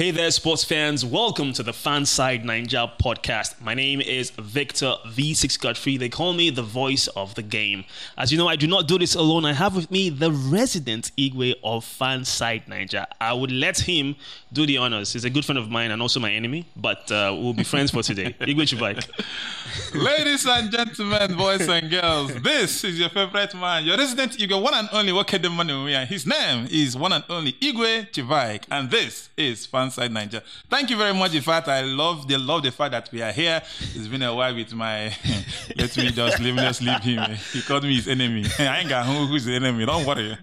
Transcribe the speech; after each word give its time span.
Hey 0.00 0.12
there, 0.12 0.30
sports 0.30 0.64
fans. 0.64 1.04
Welcome 1.04 1.52
to 1.52 1.62
the 1.62 1.72
Fanside 1.72 2.42
Naija 2.42 2.90
podcast. 2.98 3.60
My 3.60 3.74
name 3.74 4.00
is 4.00 4.30
Victor 4.30 4.94
V6 5.06 5.60
Godfrey. 5.60 5.98
They 5.98 6.08
call 6.08 6.32
me 6.32 6.48
the 6.48 6.62
voice 6.62 7.06
of 7.08 7.34
the 7.34 7.42
game. 7.42 7.84
As 8.16 8.32
you 8.32 8.38
know, 8.38 8.48
I 8.48 8.56
do 8.56 8.66
not 8.66 8.88
do 8.88 8.98
this 8.98 9.14
alone. 9.14 9.44
I 9.44 9.52
have 9.52 9.76
with 9.76 9.90
me 9.90 10.08
the 10.08 10.32
resident 10.32 11.12
Igwe 11.18 11.52
of 11.62 11.84
Fanside 11.84 12.66
Naija. 12.66 13.08
I 13.20 13.34
would 13.34 13.52
let 13.52 13.80
him 13.80 14.16
do 14.50 14.64
the 14.64 14.78
honors. 14.78 15.12
He's 15.12 15.26
a 15.26 15.28
good 15.28 15.44
friend 15.44 15.58
of 15.58 15.68
mine 15.68 15.90
and 15.90 16.00
also 16.00 16.18
my 16.18 16.32
enemy, 16.32 16.66
but 16.76 17.12
uh, 17.12 17.36
we'll 17.38 17.52
be 17.52 17.62
friends 17.62 17.90
for 17.90 18.02
today. 18.02 18.34
Igwe 18.40 18.64
Chibike. 18.72 19.06
Ladies 19.94 20.46
and 20.46 20.70
gentlemen, 20.72 21.36
boys 21.36 21.68
and 21.68 21.90
girls, 21.90 22.34
this 22.36 22.84
is 22.84 22.98
your 22.98 23.10
favorite 23.10 23.54
man, 23.54 23.84
your 23.84 23.98
resident 23.98 24.32
Igwe, 24.32 24.62
one 24.62 24.72
and 24.72 24.88
only 24.92 25.12
Wakedemanu. 25.12 26.06
His 26.06 26.26
name 26.26 26.68
is 26.70 26.96
one 26.96 27.12
and 27.12 27.24
only 27.28 27.52
Igwe 27.52 28.10
Chibike, 28.12 28.62
and 28.70 28.90
this 28.90 29.28
is 29.36 29.66
Fanside 29.66 29.89
Naija. 29.96 30.42
Thank 30.68 30.90
you 30.90 30.96
very 30.96 31.14
much. 31.14 31.34
In 31.34 31.42
fact, 31.42 31.68
I 31.68 31.82
love 31.82 32.26
the 32.26 32.38
love 32.38 32.62
the 32.62 32.70
fact 32.70 32.92
that 32.92 33.10
we 33.12 33.22
are 33.22 33.32
here. 33.32 33.62
It's 33.80 34.08
been 34.08 34.22
a 34.22 34.34
while 34.34 34.54
with 34.54 34.72
my. 34.74 35.06
let 35.76 35.96
me 35.96 36.10
just 36.10 36.40
leave, 36.40 36.56
just 36.56 36.82
leave 36.82 37.00
him. 37.00 37.36
He 37.52 37.62
called 37.62 37.84
me 37.84 37.94
his 37.96 38.08
enemy. 38.08 38.44
I 38.58 38.80
ain't 38.80 38.88
got 38.88 39.06
who, 39.06 39.26
who's 39.26 39.44
the 39.44 39.54
enemy. 39.54 39.86
Don't 39.86 40.06
worry. 40.06 40.36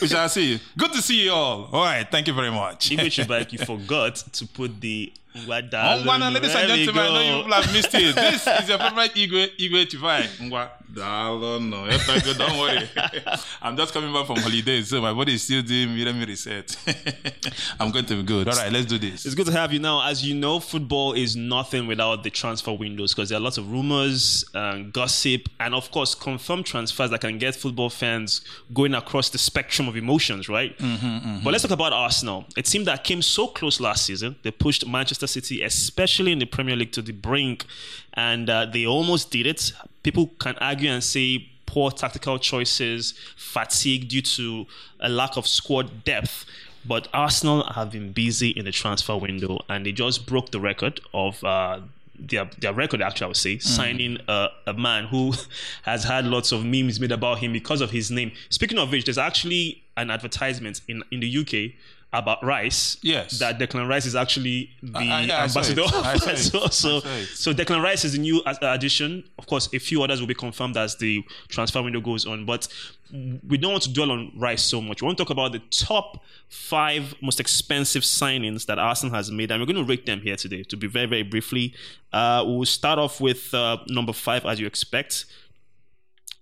We 0.00 0.08
shall 0.08 0.28
see. 0.28 0.60
Good 0.76 0.92
to 0.92 1.02
see 1.02 1.24
you 1.24 1.32
all. 1.32 1.68
All 1.72 1.84
right. 1.84 2.08
Thank 2.10 2.26
you 2.28 2.34
very 2.34 2.50
much. 2.50 2.90
Igwe 2.90 3.06
Chibike, 3.06 3.52
you 3.52 3.58
forgot 3.64 4.16
to 4.16 4.46
put 4.46 4.80
the 4.80 5.12
Ngwa 5.34 5.62
Ngwana, 6.04 6.30
ladies 6.32 6.54
and 6.54 6.68
gentlemen, 6.68 7.04
I 7.04 7.08
know 7.08 7.20
you 7.20 7.42
people 7.42 7.52
have 7.54 7.72
missed 7.72 7.94
it. 7.94 8.14
This 8.14 8.46
is 8.46 8.68
your 8.68 8.78
favorite 8.78 9.14
Igwe, 9.14 9.56
Igwe 9.58 9.86
Chivai. 9.86 10.26
Ngwa. 10.40 10.68
Dalo, 10.92 11.58
no. 11.58 11.86
Yes, 11.86 12.02
thank 12.04 12.26
you. 12.26 12.34
Don't 12.34 12.58
worry. 12.58 12.86
I'm 13.62 13.76
just 13.78 13.94
coming 13.94 14.12
back 14.12 14.26
from 14.26 14.36
holidays, 14.36 14.88
so 14.90 15.00
my 15.00 15.14
body 15.14 15.34
is 15.34 15.42
still 15.42 15.62
doing 15.62 15.94
me, 15.94 16.04
let 16.04 16.14
me 16.14 16.26
reset. 16.26 16.76
I'm 17.80 17.90
going 17.90 18.04
to 18.06 18.16
be 18.16 18.22
good. 18.22 18.46
All 18.48 18.54
right, 18.54 18.70
let's 18.70 18.84
do 18.86 18.98
this. 18.98 19.24
It's 19.24 19.34
good 19.34 19.46
to 19.46 19.52
have 19.52 19.72
you 19.72 19.78
now. 19.78 20.06
As 20.06 20.22
you 20.22 20.34
know, 20.34 20.60
football 20.60 21.14
is 21.14 21.34
nothing 21.34 21.86
without 21.86 22.22
the 22.24 22.30
transfer 22.30 22.72
windows 22.74 23.14
because 23.14 23.30
there 23.30 23.38
are 23.38 23.40
lots 23.40 23.56
of 23.56 23.72
rumors, 23.72 24.44
um, 24.54 24.90
gossip, 24.90 25.48
and 25.60 25.74
of 25.74 25.90
course, 25.90 26.14
confirmed 26.14 26.66
transfers 26.66 27.08
that 27.10 27.22
can 27.22 27.38
get 27.38 27.54
football 27.54 27.88
fans 27.88 28.42
going 28.74 28.94
across 28.94 29.30
the 29.30 29.38
spectrum 29.38 29.88
of 29.88 29.96
emotions, 29.96 30.48
right? 30.50 30.76
But 30.78 31.52
let's 31.52 31.62
talk 31.62 31.70
about 31.70 31.94
Arsenal. 31.94 32.44
A 32.58 32.62
team 32.62 32.84
that 32.84 33.02
came 33.02 33.22
so 33.22 33.46
close 33.46 33.80
last 33.80 34.04
season. 34.04 34.36
They 34.42 34.50
pushed 34.50 34.86
Manchester 34.86 35.21
City, 35.26 35.62
especially 35.62 36.32
in 36.32 36.38
the 36.38 36.46
Premier 36.46 36.76
League, 36.76 36.92
to 36.92 37.02
the 37.02 37.12
brink, 37.12 37.64
and 38.14 38.48
uh, 38.48 38.66
they 38.66 38.86
almost 38.86 39.30
did 39.30 39.46
it. 39.46 39.72
People 40.02 40.30
can 40.38 40.56
argue 40.58 40.90
and 40.90 41.02
say 41.02 41.48
poor 41.66 41.90
tactical 41.90 42.38
choices, 42.38 43.14
fatigue 43.36 44.08
due 44.08 44.22
to 44.22 44.66
a 45.00 45.08
lack 45.08 45.36
of 45.36 45.46
squad 45.46 46.04
depth. 46.04 46.44
But 46.84 47.08
Arsenal 47.14 47.64
have 47.72 47.92
been 47.92 48.12
busy 48.12 48.50
in 48.50 48.64
the 48.64 48.72
transfer 48.72 49.16
window, 49.16 49.60
and 49.68 49.86
they 49.86 49.92
just 49.92 50.26
broke 50.26 50.50
the 50.50 50.60
record 50.60 51.00
of 51.14 51.42
uh, 51.44 51.80
their 52.18 52.50
their 52.58 52.72
record. 52.72 53.00
Actually, 53.00 53.24
I 53.24 53.28
would 53.28 53.36
say 53.36 53.58
signing 53.58 54.18
a, 54.28 54.48
a 54.66 54.74
man 54.74 55.04
who 55.04 55.32
has 55.82 56.04
had 56.04 56.26
lots 56.26 56.52
of 56.52 56.64
memes 56.64 57.00
made 57.00 57.12
about 57.12 57.38
him 57.38 57.52
because 57.52 57.80
of 57.80 57.90
his 57.90 58.10
name. 58.10 58.32
Speaking 58.50 58.78
of 58.78 58.90
which, 58.90 59.04
there's 59.04 59.18
actually 59.18 59.82
an 59.96 60.10
advertisement 60.10 60.80
in 60.88 61.02
in 61.10 61.20
the 61.20 61.38
UK 61.38 61.74
about 62.12 62.44
Rice. 62.44 62.98
Yes. 63.02 63.38
that 63.38 63.58
Declan 63.58 63.88
Rice 63.88 64.06
is 64.06 64.14
actually 64.14 64.70
the 64.82 64.98
I- 64.98 65.44
I 65.44 65.46
saw 65.46 65.60
ambassador. 65.60 65.82
I 65.86 66.16
so, 66.34 66.34
so, 66.34 66.62
I 66.64 66.68
saw 66.68 66.96
it. 66.98 67.26
so 67.28 67.52
Declan 67.54 67.82
Rice 67.82 68.04
is 68.04 68.12
the 68.12 68.18
new 68.18 68.42
addition. 68.62 69.24
Of 69.38 69.46
course, 69.46 69.68
a 69.72 69.78
few 69.78 70.02
others 70.02 70.20
will 70.20 70.26
be 70.28 70.34
confirmed 70.34 70.76
as 70.76 70.96
the 70.96 71.24
transfer 71.48 71.82
window 71.82 72.00
goes 72.00 72.26
on. 72.26 72.44
But 72.44 72.68
we 73.12 73.58
don't 73.58 73.72
want 73.72 73.82
to 73.84 73.92
dwell 73.92 74.10
on 74.10 74.32
Rice 74.36 74.62
so 74.62 74.80
much. 74.80 75.02
We 75.02 75.06
want 75.06 75.18
to 75.18 75.24
talk 75.24 75.30
about 75.30 75.52
the 75.52 75.58
top 75.70 76.22
five 76.48 77.14
most 77.20 77.40
expensive 77.40 78.02
signings 78.02 78.66
that 78.66 78.78
Arsenal 78.78 79.14
has 79.14 79.30
made, 79.30 79.50
and 79.50 79.60
we're 79.60 79.66
going 79.66 79.76
to 79.76 79.84
rate 79.84 80.06
them 80.06 80.20
here 80.20 80.36
today. 80.36 80.62
To 80.64 80.76
be 80.76 80.86
very, 80.86 81.06
very 81.06 81.22
briefly, 81.22 81.74
uh, 82.12 82.42
we'll 82.46 82.64
start 82.64 82.98
off 82.98 83.20
with 83.20 83.52
uh, 83.54 83.78
number 83.88 84.12
five, 84.12 84.44
as 84.46 84.58
you 84.60 84.66
expect. 84.66 85.26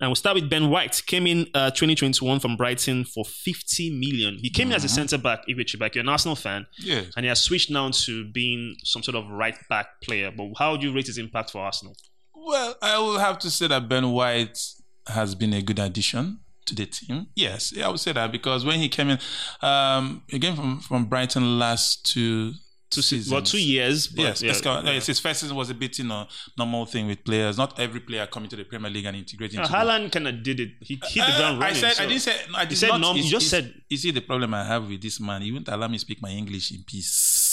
And 0.01 0.09
we'll 0.09 0.15
start 0.15 0.37
with 0.37 0.49
Ben 0.49 0.71
White. 0.71 1.03
Came 1.07 1.27
in 1.27 1.47
uh, 1.55 1.71
2021 1.71 2.41
from 2.41 2.57
Brighton 2.57 3.05
for 3.05 3.25
50 3.25 3.99
million. 3.99 4.39
He 4.41 4.49
came 4.49 4.69
in 4.69 4.73
as 4.75 4.83
a 4.85 4.89
centre 4.89 5.19
back, 5.19 5.47
Ibe 5.47 5.61
Chibak. 5.61 5.95
You're 5.95 6.03
an 6.03 6.09
Arsenal 6.09 6.37
fan. 6.37 6.67
Yeah. 6.79 7.03
And 7.17 7.25
he 7.25 7.29
has 7.29 7.41
switched 7.41 7.71
now 7.71 7.91
to 7.91 8.25
being 8.33 8.77
some 8.83 9.03
sort 9.03 9.15
of 9.15 9.29
right 9.29 9.57
back 9.69 10.01
player. 10.03 10.31
But 10.35 10.53
how 10.59 10.73
would 10.73 10.83
you 10.83 10.93
rate 10.95 11.07
his 11.07 11.19
impact 11.19 11.51
for 11.51 11.59
Arsenal? 11.59 11.95
Well, 12.35 12.77
I 12.81 12.99
will 12.99 13.19
have 13.19 13.39
to 13.41 13.51
say 13.51 13.67
that 13.67 13.89
Ben 13.89 14.11
White 14.11 14.59
has 15.07 15.35
been 15.35 15.53
a 15.53 15.61
good 15.61 15.79
addition 15.79 16.41
to 16.65 16.75
the 16.75 16.87
team. 16.87 17.27
Yes, 17.35 17.73
yeah, 17.73 17.87
I 17.87 17.91
would 17.91 18.01
say 18.01 18.13
that 18.13 18.33
because 18.33 18.65
when 18.65 18.79
he 18.79 18.89
came 18.89 19.11
in, 19.11 19.19
um, 19.61 20.23
he 20.29 20.39
came 20.39 20.57
from, 20.57 20.81
from 20.81 21.05
Brighton 21.05 21.59
last 21.59 22.07
two 22.11 22.53
Two 22.91 23.03
seasons. 23.03 23.31
well, 23.33 23.43
two 23.43 23.63
years. 23.63 24.09
But 24.09 24.23
yes, 24.23 24.43
yeah, 24.43 24.53
yeah. 24.65 24.93
Yes, 24.95 25.07
his 25.07 25.21
first 25.21 25.41
season 25.41 25.57
was 25.57 25.71
a 25.71 25.75
bit, 25.75 25.97
you 25.99 26.05
know, 26.05 26.27
normal 26.59 26.87
thing 26.87 27.07
with 27.07 27.23
players. 27.25 27.57
Not 27.57 27.79
every 27.79 28.01
player 28.01 28.27
coming 28.27 28.49
to 28.49 28.57
the 28.57 28.65
Premier 28.65 28.91
League 28.91 29.05
and 29.07 29.17
integrating. 29.17 29.61
Uh, 29.61 29.67
Haaland 29.69 30.11
kind 30.11 30.27
of 30.27 30.43
did 30.43 30.59
it. 30.59 30.71
He 30.81 30.95
hit 30.95 31.01
the 31.15 31.23
Uh, 31.23 31.39
ground 31.39 31.61
running. 31.61 31.77
I 31.77 31.81
said, 31.81 31.93
so- 31.95 32.03
I 32.03 32.07
didn't 32.07 32.23
say, 32.23 32.37
I 32.57 32.65
did 32.65 32.79
said 32.79 32.89
not. 32.89 33.01
norm- 33.01 33.17
you 33.17 33.23
just 33.23 33.47
it's- 33.47 33.51
said- 33.51 33.75
You 33.89 33.97
see 33.97 34.11
the 34.11 34.21
problem 34.23 34.55
I 34.55 34.65
have 34.65 34.89
with 34.89 35.01
this 35.01 35.21
man. 35.21 35.43
He 35.43 35.53
won't 35.53 35.69
allow 35.69 35.87
me 35.87 35.99
speak 35.99 36.21
my 36.21 36.31
English 36.31 36.73
in 36.73 36.83
peace. 36.83 37.50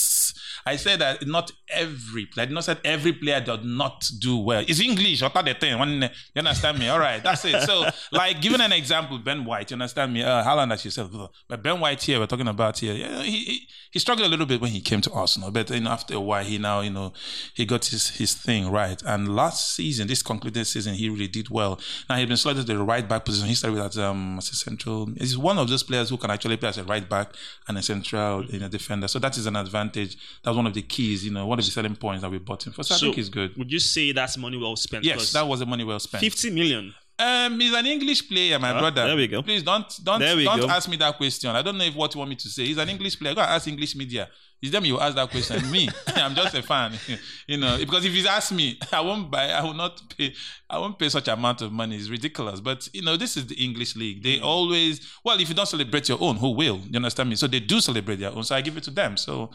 I 0.68 0.76
said 0.76 1.00
that 1.00 1.26
not 1.26 1.50
every 1.70 2.26
player. 2.26 2.42
I 2.42 2.46
did 2.46 2.54
not 2.54 2.64
say 2.64 2.76
every 2.84 3.12
player 3.12 3.40
does 3.40 3.64
not 3.64 4.08
do 4.18 4.36
well. 4.36 4.62
It's 4.66 4.80
English. 4.80 5.22
Are 5.22 5.30
the 5.42 5.54
thing? 5.54 5.78
One, 5.78 6.02
You 6.02 6.08
understand 6.36 6.78
me? 6.78 6.88
All 6.88 6.98
right, 6.98 7.22
that's 7.22 7.44
it. 7.44 7.62
So, 7.62 7.86
like, 8.12 8.40
giving 8.42 8.60
an 8.60 8.72
example, 8.72 9.18
Ben 9.18 9.44
White. 9.44 9.70
You 9.70 9.76
understand 9.76 10.12
me? 10.12 10.22
Uh, 10.22 10.44
Haaland, 10.44 10.72
as 10.72 10.84
you 10.84 10.90
said, 10.90 11.08
but 11.48 11.62
Ben 11.62 11.80
White 11.80 12.02
here, 12.02 12.18
we're 12.18 12.26
talking 12.26 12.48
about 12.48 12.78
here. 12.78 12.94
Yeah, 12.94 13.22
he, 13.22 13.38
he 13.44 13.68
he 13.90 13.98
struggled 13.98 14.26
a 14.26 14.30
little 14.30 14.46
bit 14.46 14.60
when 14.60 14.70
he 14.70 14.80
came 14.80 15.00
to 15.00 15.12
Arsenal, 15.12 15.50
but 15.50 15.70
you 15.70 15.80
know, 15.80 15.90
after 15.90 16.14
a 16.14 16.20
while, 16.20 16.44
he 16.44 16.58
now 16.58 16.80
you 16.80 16.90
know 16.90 17.12
he 17.54 17.64
got 17.64 17.86
his 17.86 18.08
his 18.10 18.34
thing 18.34 18.70
right. 18.70 19.00
And 19.06 19.34
last 19.34 19.74
season, 19.74 20.08
this 20.08 20.22
concluded 20.22 20.66
season, 20.66 20.94
he 20.94 21.08
really 21.08 21.28
did 21.28 21.48
well. 21.48 21.80
Now 22.08 22.16
he's 22.16 22.28
been 22.28 22.36
selected 22.36 22.66
to 22.66 22.74
the 22.74 22.84
right 22.84 23.08
back 23.08 23.24
position. 23.24 23.48
He 23.48 23.54
started 23.54 23.98
um 23.98 24.38
as 24.38 24.50
a 24.50 24.54
central. 24.54 25.08
He's 25.16 25.38
one 25.38 25.58
of 25.58 25.68
those 25.68 25.82
players 25.82 26.10
who 26.10 26.18
can 26.18 26.30
actually 26.30 26.58
play 26.58 26.68
as 26.68 26.78
a 26.78 26.84
right 26.84 27.08
back 27.08 27.32
and 27.66 27.78
a 27.78 27.82
central 27.82 28.44
you 28.44 28.58
know, 28.60 28.68
defender. 28.68 29.08
So 29.08 29.18
that 29.20 29.36
is 29.36 29.46
an 29.46 29.56
advantage. 29.56 30.16
That's 30.42 30.56
one 30.58 30.66
of 30.66 30.74
the 30.74 30.82
keys. 30.82 31.24
You 31.24 31.32
know, 31.32 31.46
one 31.46 31.58
of 31.58 31.64
the 31.64 31.70
selling 31.70 31.96
points 31.96 32.22
that 32.22 32.30
we 32.30 32.38
bought 32.38 32.66
him 32.66 32.72
for. 32.72 32.82
So, 32.82 32.94
I 32.94 32.98
think 32.98 33.16
he's 33.16 33.30
good. 33.30 33.56
Would 33.56 33.72
you 33.72 33.78
say 33.78 34.12
that's 34.12 34.36
money 34.36 34.58
well 34.58 34.76
spent? 34.76 35.04
Yes, 35.04 35.32
that 35.32 35.46
was 35.46 35.60
the 35.60 35.66
money 35.66 35.84
well 35.84 35.98
spent. 35.98 36.22
50 36.22 36.50
million. 36.50 36.94
Um, 37.20 37.58
he's 37.58 37.74
an 37.74 37.84
English 37.84 38.28
player, 38.28 38.60
my 38.60 38.72
brother. 38.78 39.06
there 39.06 39.16
we 39.16 39.26
go. 39.26 39.42
Please 39.42 39.64
don't 39.64 39.92
don't 40.04 40.20
don't 40.20 40.60
go. 40.60 40.68
ask 40.68 40.88
me 40.88 40.96
that 40.98 41.16
question. 41.16 41.50
I 41.50 41.62
don't 41.62 41.76
know 41.76 41.84
if 41.84 41.96
what 41.96 42.14
you 42.14 42.20
want 42.20 42.30
me 42.30 42.36
to 42.36 42.48
say. 42.48 42.66
He's 42.66 42.78
an 42.78 42.88
English 42.88 43.18
player. 43.18 43.34
Go 43.34 43.40
ask 43.40 43.66
English 43.66 43.96
media. 43.96 44.28
It's 44.62 44.70
them 44.70 44.84
you 44.84 45.00
ask 45.00 45.16
that 45.16 45.30
question. 45.30 45.68
me, 45.70 45.88
I'm 46.08 46.34
just 46.34 46.54
a 46.54 46.62
fan. 46.62 46.92
you 47.48 47.58
know, 47.58 47.76
because 47.78 48.04
if 48.04 48.12
he's 48.12 48.26
asked 48.26 48.52
me, 48.52 48.78
I 48.92 49.00
won't 49.00 49.30
buy. 49.30 49.50
I 49.50 49.64
will 49.64 49.74
not 49.74 50.00
pay. 50.16 50.32
I 50.70 50.78
won't 50.78 50.96
pay 50.96 51.08
such 51.08 51.26
amount 51.26 51.60
of 51.62 51.72
money. 51.72 51.96
It's 51.96 52.08
ridiculous. 52.08 52.60
But 52.60 52.88
you 52.92 53.02
know, 53.02 53.16
this 53.16 53.36
is 53.36 53.46
the 53.46 53.56
English 53.56 53.96
league. 53.96 54.22
They 54.22 54.38
always 54.40 55.00
well, 55.24 55.40
if 55.40 55.48
you 55.48 55.56
don't 55.56 55.66
celebrate 55.66 56.08
your 56.08 56.18
own, 56.20 56.36
who 56.36 56.50
will? 56.50 56.78
You 56.88 56.96
understand 56.96 57.30
me? 57.30 57.34
So 57.34 57.48
they 57.48 57.60
do 57.60 57.80
celebrate 57.80 58.16
their 58.16 58.30
own. 58.30 58.44
So 58.44 58.54
I 58.54 58.60
give 58.60 58.76
it 58.76 58.84
to 58.84 58.90
them. 58.92 59.16
So. 59.16 59.50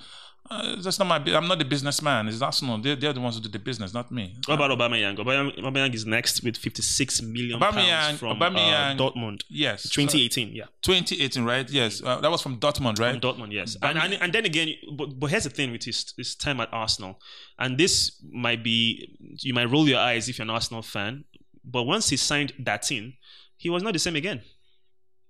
Uh, 0.53 0.75
that's 0.81 0.99
not 0.99 1.07
my. 1.07 1.17
I'm 1.35 1.47
not 1.47 1.57
the 1.59 1.65
businessman. 1.65 2.27
It's 2.27 2.41
Arsenal. 2.41 2.77
They're, 2.77 2.95
they're 2.95 3.13
the 3.13 3.19
ones 3.21 3.35
who 3.35 3.41
do 3.41 3.49
the 3.49 3.59
business, 3.59 3.93
not 3.93 4.11
me. 4.11 4.35
What 4.45 4.55
about 4.55 4.71
Aubameyang? 4.77 5.17
Aubameyang, 5.17 5.57
Aubameyang 5.59 5.93
is 5.95 6.05
next 6.05 6.43
with 6.43 6.57
56 6.57 7.21
million 7.23 7.59
Aubameyang- 7.59 7.89
pounds 7.89 8.19
from 8.19 8.37
Aubameyang- 8.39 8.99
uh, 8.99 9.03
Dortmund. 9.03 9.41
Yes, 9.49 9.83
2018, 9.89 10.49
yeah. 10.53 10.65
2018, 10.83 11.43
right? 11.43 11.69
Yes, 11.69 12.01
uh, 12.03 12.19
that 12.21 12.29
was 12.29 12.41
from 12.41 12.59
Dortmund, 12.59 12.99
right? 12.99 13.19
From 13.19 13.21
Dortmund, 13.21 13.51
yes. 13.51 13.75
And, 13.81 13.97
and 13.97 14.13
and 14.13 14.31
then 14.33 14.45
again, 14.45 14.69
but, 14.95 15.19
but 15.19 15.27
here's 15.31 15.45
the 15.45 15.49
thing 15.49 15.71
with 15.71 15.83
his, 15.83 16.13
his 16.17 16.35
time 16.35 16.59
at 16.59 16.69
Arsenal, 16.71 17.19
and 17.57 17.77
this 17.77 18.21
might 18.31 18.63
be 18.63 19.17
you 19.39 19.53
might 19.53 19.69
roll 19.71 19.87
your 19.87 19.99
eyes 19.99 20.29
if 20.29 20.37
you're 20.37 20.43
an 20.43 20.49
Arsenal 20.49 20.81
fan, 20.81 21.23
but 21.65 21.83
once 21.83 22.09
he 22.09 22.17
signed 22.17 22.53
that 22.59 22.91
in, 22.91 23.13
he 23.57 23.69
was 23.69 23.81
not 23.83 23.93
the 23.93 23.99
same 23.99 24.15
again. 24.15 24.41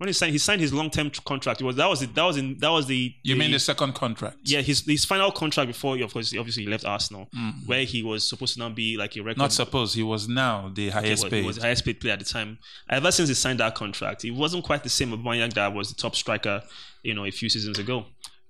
When 0.04 0.10
he 0.10 0.14
signed, 0.14 0.34
he 0.34 0.38
signed 0.38 0.60
his 0.60 0.74
long 0.74 0.90
term 0.90 1.10
contract. 1.24 1.62
It 1.62 1.64
was 1.64 1.78
that 1.78 1.88
was 1.88 2.02
the, 2.02 2.08
that 2.08 2.24
was 2.24 2.36
in 2.36 2.58
that 2.58 2.68
was 2.68 2.88
the 2.88 3.16
You 3.24 3.38
mean 3.38 3.52
the 3.52 3.60
second 3.60 3.96
contract? 3.96 4.36
yeah 4.44 4.60
his 4.60 4.82
his 4.86 5.06
final 5.06 5.32
contract 5.32 5.68
before 5.68 5.98
of 5.98 6.12
course 6.12 6.36
obviously 6.38 6.64
he 6.64 6.70
left 6.70 6.84
Arsenal, 6.84 7.30
where 7.66 7.86
he 7.86 8.04
was 8.04 8.28
supposed 8.28 8.56
to 8.56 8.60
now 8.60 8.68
be 8.68 8.98
like 8.98 9.16
a 9.16 9.22
record. 9.22 9.38
Mm. 9.38 9.44
Not 9.44 9.54
suppose 9.54 9.94
he 9.94 10.04
was 10.04 10.28
now 10.28 10.70
the 10.76 10.90
highest 10.90 11.30
paid. 11.30 11.40
He 11.40 11.48
was 11.48 11.56
the 11.56 11.62
highest 11.62 11.86
paid 11.86 12.02
player 12.02 12.12
at 12.12 12.20
the 12.20 12.26
time. 12.26 12.60
Ever 12.90 13.14
since 13.14 13.30
he 13.30 13.36
signed 13.36 13.62
that 13.62 13.76
contract, 13.76 14.24
he 14.24 14.32
wasn't 14.32 14.66
quite 14.66 14.84
the 14.84 14.90
same 14.90 15.14
Aubameyang 15.14 15.54
that 15.54 15.74
was 15.74 15.88
the 15.88 15.96
top 15.96 16.18
striker, 16.18 16.62
you 17.04 17.14
know, 17.14 17.24
a 17.24 17.32
few 17.32 17.48
seasons 17.48 17.80
ago. 17.80 18.06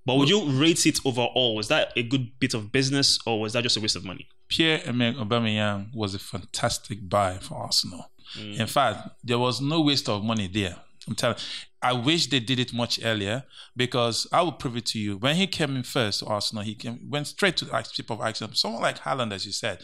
But 0.08 0.16
would 0.16 0.30
you 0.30 0.50
rate 0.60 0.84
it 0.88 1.02
overall? 1.06 1.54
Was 1.56 1.68
that 1.68 1.94
a 1.96 2.02
good 2.02 2.32
bit 2.40 2.56
of 2.56 2.72
business, 2.72 3.20
or 3.28 3.40
was 3.40 3.54
that 3.54 3.62
just 3.62 3.78
a 3.78 3.80
waste 3.80 3.96
of 3.96 4.04
money? 4.04 4.28
Pierre 4.50 4.82
Emerick 4.86 5.18
Aubameyang 5.18 5.94
was 5.94 6.16
a 6.16 6.20
fantastic 6.20 7.08
buy 7.08 7.38
for 7.38 7.60
Arsenal. 7.60 8.10
Mm. 8.40 8.62
In 8.62 8.68
fact, 8.68 9.10
there 9.24 9.38
was 9.38 9.62
no 9.62 9.82
waste 9.82 10.10
of 10.10 10.24
money 10.24 10.48
there. 10.48 10.78
I'm 11.08 11.16
telling. 11.16 11.38
I 11.82 11.94
wish 11.94 12.28
they 12.28 12.40
did 12.40 12.60
it 12.60 12.74
much 12.74 13.00
earlier 13.04 13.44
because 13.76 14.26
I 14.32 14.42
will 14.42 14.54
prove 14.54 14.78
it 14.78 14.86
to 14.88 15.00
you. 15.00 15.18
When 15.18 15.36
he 15.36 15.48
came 15.48 15.76
in 15.76 15.84
first 15.84 16.20
to 16.20 16.28
Arsenal, 16.28 16.64
he 16.64 16.76
came 16.76 17.10
went 17.10 17.28
straight 17.28 17.58
to 17.58 17.66
the 17.66 17.90
tip 17.94 18.10
of 18.10 18.22
action. 18.22 18.54
Someone 18.56 18.82
like 18.82 19.00
Haaland, 19.00 19.34
as 19.34 19.46
you 19.46 19.52
said, 19.52 19.80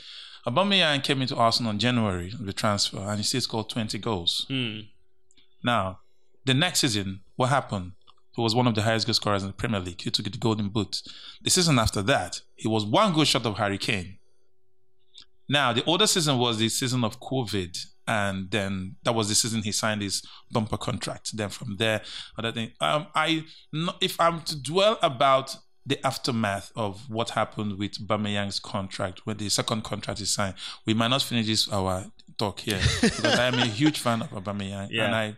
Aubameyang 0.48 1.04
came 1.04 1.22
into 1.22 1.36
Arsenal 1.36 1.72
in 1.72 1.80
January 1.80 2.34
the 2.40 2.54
transfer, 2.54 3.00
and 3.00 3.18
he 3.18 3.24
still 3.24 3.42
scored 3.42 3.70
20 3.70 3.98
goals. 4.00 4.46
Hmm. 4.48 4.80
Now, 5.64 6.00
the 6.46 6.54
next 6.54 6.80
season, 6.80 7.22
what 7.36 7.50
happened? 7.50 7.92
He 8.36 8.42
was 8.42 8.56
one 8.56 8.68
of 8.68 8.76
the 8.76 8.84
highest 8.84 9.06
goal 9.06 9.14
scorers 9.14 9.44
in 9.44 9.50
the 9.50 9.54
Premier 9.54 9.82
League, 9.82 10.02
He 10.02 10.10
took 10.10 10.26
the 10.26 10.38
Golden 10.38 10.70
Boot. 10.70 11.02
The 11.42 11.50
season 11.50 11.78
after 11.78 12.02
that, 12.04 12.42
he 12.56 12.70
was 12.70 12.86
one 12.86 13.14
goal 13.14 13.26
short 13.26 13.46
of 13.46 13.58
Harry 13.58 13.78
Kane. 13.78 14.18
Now, 15.50 15.74
the 15.74 15.84
older 15.84 16.08
season 16.08 16.38
was 16.38 16.58
the 16.58 16.70
season 16.70 17.04
of 17.04 17.20
COVID, 17.20 17.78
and 18.10 18.50
then 18.52 18.96
that 19.04 19.14
was 19.14 19.30
the 19.30 19.36
season 19.36 19.62
he 19.62 19.72
signed 19.72 20.02
his 20.02 20.24
bumper 20.52 20.78
contract. 20.78 21.38
Then 21.38 21.50
from 21.50 21.78
there, 21.78 22.02
other 22.38 22.52
thing. 22.52 22.72
Um, 22.82 23.08
I 23.14 23.44
if 24.02 24.20
I'm 24.20 24.42
to 24.50 24.56
dwell 24.72 24.98
about 25.02 25.56
the 25.86 25.98
aftermath 26.06 26.72
of 26.76 27.10
what 27.10 27.30
happened 27.32 27.78
with 27.80 27.94
Aubameyang's 28.06 28.60
contract 28.60 29.26
when 29.26 29.38
the 29.38 29.50
second 29.50 29.84
contract 29.84 30.20
is 30.22 30.32
signed, 30.34 30.56
we 30.86 30.94
might 30.94 31.08
not 31.10 31.22
finish 31.22 31.48
this 31.48 31.68
our 31.72 32.06
talk 32.38 32.60
here 32.62 32.80
because 33.02 33.26
I 33.40 33.46
am 33.48 33.56
a 33.56 33.66
huge 33.66 34.00
fan 34.00 34.22
of 34.24 34.30
Aubameyang, 34.32 34.88
Yeah. 34.92 35.06
and 35.06 35.16
I 35.16 35.36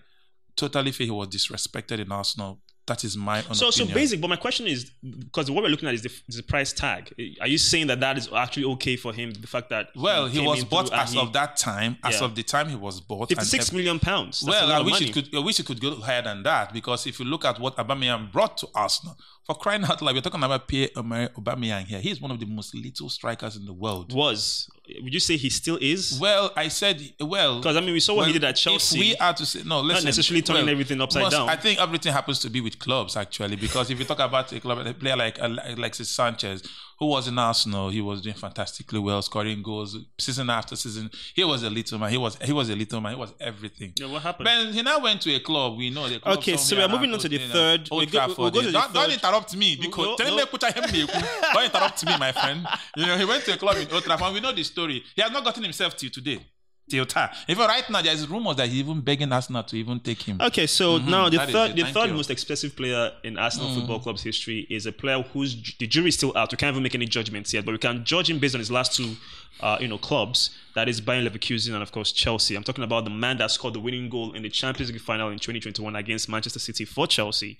totally 0.56 0.91
feel 0.91 1.06
he 1.06 1.12
was 1.12 1.27
disrespected 1.29 2.00
in 2.00 2.12
Arsenal. 2.12 2.59
That 2.92 3.06
is 3.06 3.16
my 3.16 3.42
So, 3.54 3.72
so 3.72 3.86
basic. 3.86 4.20
But 4.20 4.30
my 4.30 4.36
question 4.36 4.68
is, 4.68 4.92
because 5.26 5.50
what 5.50 5.64
we're 5.64 5.70
looking 5.70 5.88
at 5.88 5.94
is 5.94 6.02
the, 6.04 6.12
is 6.28 6.36
the 6.36 6.44
price 6.44 6.74
tag. 6.74 7.14
Are 7.40 7.48
you 7.48 7.58
saying 7.58 7.88
that 7.88 8.02
that 8.02 8.18
is 8.18 8.28
actually 8.34 8.66
okay 8.74 8.98
for 8.98 9.14
him? 9.14 9.32
The 9.32 9.48
fact 9.48 9.70
that 9.70 9.88
Well, 9.96 10.28
he 10.28 10.40
came 10.40 10.46
was 10.46 10.66
bought 10.66 10.92
as 10.92 11.14
he- 11.14 11.20
of 11.20 11.32
that 11.32 11.56
time. 11.56 11.98
As 12.04 12.20
Yeah. 12.20 12.26
of 12.26 12.36
the 12.36 12.44
time 12.44 12.68
he 12.68 12.76
was 12.76 13.00
bought, 13.00 13.30
fifty-six 13.30 13.72
million 13.72 13.98
pounds. 13.98 14.42
That's 14.42 14.58
a 14.62 14.66
Well, 14.68 14.72
I 14.74 14.82
wish 14.82 14.94
money. 14.96 15.06
it 15.08 15.14
could. 15.14 15.28
I 15.34 15.40
wish 15.40 15.58
it 15.62 15.66
could 15.66 15.80
go 15.80 15.96
higher 16.02 16.22
than 16.22 16.44
that 16.44 16.74
because 16.74 17.08
if 17.08 17.18
you 17.20 17.26
look 17.26 17.46
at 17.46 17.60
what 17.62 17.78
Aubameyang 17.78 18.30
brought 18.34 18.58
to 18.58 18.68
Arsenal, 18.76 19.16
for 19.46 19.56
crying 19.56 19.84
out 19.84 20.02
loud, 20.02 20.16
we're 20.16 20.22
talking 20.22 20.44
about 20.44 20.68
Pierre 20.68 20.90
Aubameyang 20.90 21.86
here. 21.86 22.00
He's 22.00 22.22
one 22.22 22.32
of 22.32 22.40
the 22.40 22.46
most 22.46 22.76
lethal 22.76 23.10
strikers 23.10 23.56
in 23.56 23.66
the 23.66 23.74
world. 23.74 24.14
was. 24.14 24.70
Would 25.02 25.14
you 25.14 25.20
say 25.20 25.38
he 25.38 25.50
still 25.50 25.78
is? 25.82 26.20
Well, 26.20 26.52
I 26.56 26.68
said 26.68 27.02
well 27.20 27.60
Because 27.60 27.78
I 27.78 27.80
mean, 27.80 27.94
we 27.94 28.02
saw 28.02 28.16
what 28.16 28.28
he 28.28 28.34
did 28.34 28.44
at 28.44 28.56
Chelsea. 28.58 28.98
If 28.98 29.02
we 29.02 29.16
are 29.16 29.34
to 29.34 29.46
say 29.46 29.62
no, 29.66 29.80
listen, 29.80 30.04
not 30.04 30.06
necessarily 30.06 30.42
turning 30.42 30.64
well, 30.66 30.72
everything 30.72 31.00
upside 31.02 31.24
most- 31.24 31.32
down. 31.34 31.50
I 31.50 31.56
think 31.56 31.80
everything 31.80 32.12
happens 32.12 32.40
to 32.40 32.50
be 32.50 32.62
with 32.62 32.78
clubs 32.78 33.16
actually, 33.16 33.56
because 33.56 33.90
if 33.90 33.98
you 34.00 34.06
talk 34.06 34.20
about 34.20 34.52
a 34.52 34.60
club, 34.60 34.86
a 34.86 34.94
player 34.94 35.16
like 35.16 35.38
Alexis 35.40 36.10
Sanchez, 36.10 36.64
who 37.01 37.07
was 37.07 37.27
in 37.27 37.39
Arsenal, 37.39 37.89
he 37.89 38.00
was 38.00 38.21
doing 38.21 38.36
fantastically 38.36 39.00
well, 39.00 39.19
scoring 39.24 39.63
goals 39.63 39.98
season 40.19 40.51
after 40.51 40.75
season. 40.75 41.09
He 41.33 41.44
was 41.44 41.63
a 41.63 41.69
little 41.69 41.98
man. 41.98 42.12
He 42.12 42.18
was 42.18 42.36
he 42.44 42.53
was 42.53 42.69
a 42.69 42.75
little 42.75 43.01
man. 43.01 43.13
He 43.15 43.19
was 43.19 43.33
everything. 43.39 43.92
Yeah, 44.00 44.06
what 44.06 44.21
happened? 44.21 44.45
But 44.45 44.71
he 44.75 44.83
now 44.83 45.00
went 45.00 45.19
to 45.24 45.33
a 45.33 45.39
club. 45.39 45.77
We 45.80 45.89
know 45.89 46.07
the 46.07 46.19
club. 46.19 46.38
Okay, 46.38 46.57
so 46.57 46.75
we 46.75 46.83
are 46.83 46.88
moving 46.88 47.12
on 47.12 47.18
to 47.18 47.27
the 47.27 47.39
third- 47.39 47.88
Old 47.89 48.01
we 48.01 48.06
go- 48.06 48.27
we'll 48.38 48.51
go 48.51 48.62
to 48.62 48.71
don't, 48.71 48.94
don't 48.94 49.12
interrupt 49.12 49.56
me 49.57 49.75
because 49.81 50.06
No, 50.06 50.15
tell 50.15 50.30
no. 50.30 50.38
me, 50.38 50.45
put 50.45 50.62
your 50.62 50.71
hand 50.74 50.86
in 50.95 51.07
the- 51.07 51.27
don't 51.53 51.65
interrupt 51.65 52.06
me, 52.06 52.18
my 52.19 52.31
friend. 52.31 52.68
You 52.95 53.07
know, 53.07 53.18
he 53.18 53.25
went 53.25 53.44
to 53.45 53.54
a 53.54 53.57
club 53.57 53.77
in 53.77 53.92
Old 53.92 54.04
Trafford. 54.04 54.27
and 54.27 54.36
We 54.36 54.39
know 54.42 54.51
the 54.54 54.63
story. 54.63 55.04
He 55.15 55.21
has 55.24 55.31
not 55.31 55.44
gotten 55.44 55.63
himself 55.63 55.97
till 55.97 56.12
today. 56.12 56.39
Till 56.89 57.06
time. 57.06 57.30
Even 57.48 57.68
right 57.68 57.89
now, 57.89 58.01
there's 58.01 58.28
rumors 58.28 58.57
that 58.57 58.68
he's 58.68 58.80
even 58.80 59.00
begging 59.00 59.31
Arsenal 59.31 59.63
to 59.63 59.78
even 59.78 60.00
take 60.01 60.22
him. 60.24 60.42
Okay, 60.42 60.68
so 60.68 60.98
now 60.98 61.30
the 61.30 61.38
That 61.38 61.48
is 61.48 61.54
third, 61.56 61.75
the 61.78 61.83
third 61.86 62.10
you. 62.10 62.16
most 62.16 62.30
expensive 62.30 62.75
player 62.75 63.12
in 63.24 63.38
Arsenal 63.38 63.74
Football 63.74 64.00
Club's 64.00 64.22
history 64.24 64.68
is 64.69 64.86
a 64.86 64.92
player 64.92 65.22
whose 65.22 65.54
ju- 65.56 65.72
the 65.80 65.88
jury's 65.88 66.16
still 66.18 66.36
out. 66.36 66.51
We 66.51 66.57
can't 66.57 66.74
even 66.74 66.83
make 66.83 66.94
any 66.95 67.06
judgments 67.06 67.54
yet, 67.54 67.63
but 67.63 67.72
we 67.72 67.78
can 67.78 68.04
judge 68.04 68.30
him 68.30 68.39
based 68.39 68.56
on 68.56 68.60
his 68.60 68.69
last 68.72 68.94
two, 68.98 69.16
uh, 69.62 69.78
you 69.80 69.88
know, 69.88 69.98
clubs. 69.98 70.50
That 70.75 70.89
is 70.89 71.00
Bayern 71.00 71.25
Leverkusen 71.25 71.74
and 71.74 71.81
of 71.81 71.94
course 71.94 72.12
Chelsea. 72.12 72.56
I'm 72.56 72.63
talking 72.63 72.83
about 72.83 73.06
the 73.06 73.10
man 73.10 73.38
that 73.38 73.51
scored 73.51 73.74
the 73.75 73.80
winning 73.80 74.10
goal 74.10 74.33
in 74.33 74.44
the 74.44 74.50
Champions 74.50 74.92
League 74.92 75.00
final 75.01 75.30
in 75.30 75.39
2021 75.39 75.95
against 75.95 76.28
Manchester 76.28 76.60
City 76.60 76.83
for 76.83 77.07
Chelsea. 77.07 77.57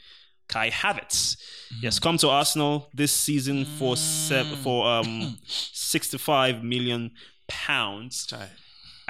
Kai 0.50 0.70
Havertz. 0.72 1.38
He 1.80 1.86
has 1.88 2.00
come 2.00 2.18
to 2.18 2.28
Arsenal 2.28 2.90
this 2.94 3.14
season 3.14 3.64
for 3.64 3.96
sev- 3.96 4.58
for 4.60 4.86
um 4.86 5.38
65 5.48 6.64
million 6.66 7.12
pounds 7.48 8.26
Chai. 8.26 8.50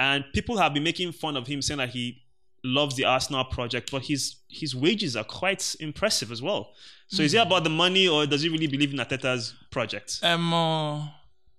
And 0.02 0.24
people 0.32 0.58
have 0.58 0.74
been 0.74 0.82
making 0.82 1.12
fun 1.12 1.36
of 1.36 1.46
him 1.46 1.62
saying 1.62 1.78
that 1.78 1.90
he 1.90 2.22
loves 2.64 2.96
the 2.96 3.04
Arsenal 3.04 3.44
project, 3.44 3.92
but 3.92 4.02
his 4.02 4.36
his 4.48 4.74
wages 4.74 5.14
are 5.16 5.22
quite 5.24 5.76
impressive 5.78 6.32
as 6.32 6.42
well. 6.42 6.72
So 7.06 7.22
is 7.22 7.34
it 7.34 7.38
about 7.38 7.62
the 7.62 7.70
money, 7.70 8.08
or 8.08 8.26
does 8.26 8.42
he 8.42 8.48
really 8.48 8.66
believe 8.66 8.92
in 8.92 8.98
Arteta's 8.98 9.54
project? 9.70 10.18
Um, 10.24 10.52
uh, 10.52 11.06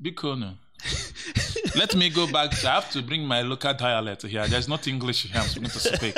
Bikono. 0.03 0.57
Let 1.75 1.95
me 1.95 2.09
go 2.09 2.25
back. 2.29 2.51
To, 2.51 2.69
I 2.69 2.73
have 2.73 2.89
to 2.91 3.01
bring 3.01 3.23
my 3.25 3.41
local 3.43 3.73
dialect 3.73 4.23
here. 4.23 4.45
There's 4.47 4.67
not 4.67 4.87
English 4.87 5.23
here. 5.31 5.41
I'm 5.41 5.47
supposed 5.47 5.73
to 5.73 5.95
speak. 5.95 6.17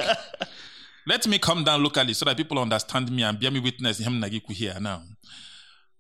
Let 1.08 1.28
me 1.28 1.38
come 1.38 1.64
down 1.64 1.84
locally 1.84 2.14
so 2.14 2.26
that 2.26 2.36
people 2.38 2.58
understand 2.58 3.12
me 3.12 3.22
and 3.22 3.40
bear 3.40 3.52
me 3.52 3.60
witness 3.60 4.00
him 4.00 4.20
nagiku 4.20 4.52
here 4.52 4.78
now. 4.80 5.04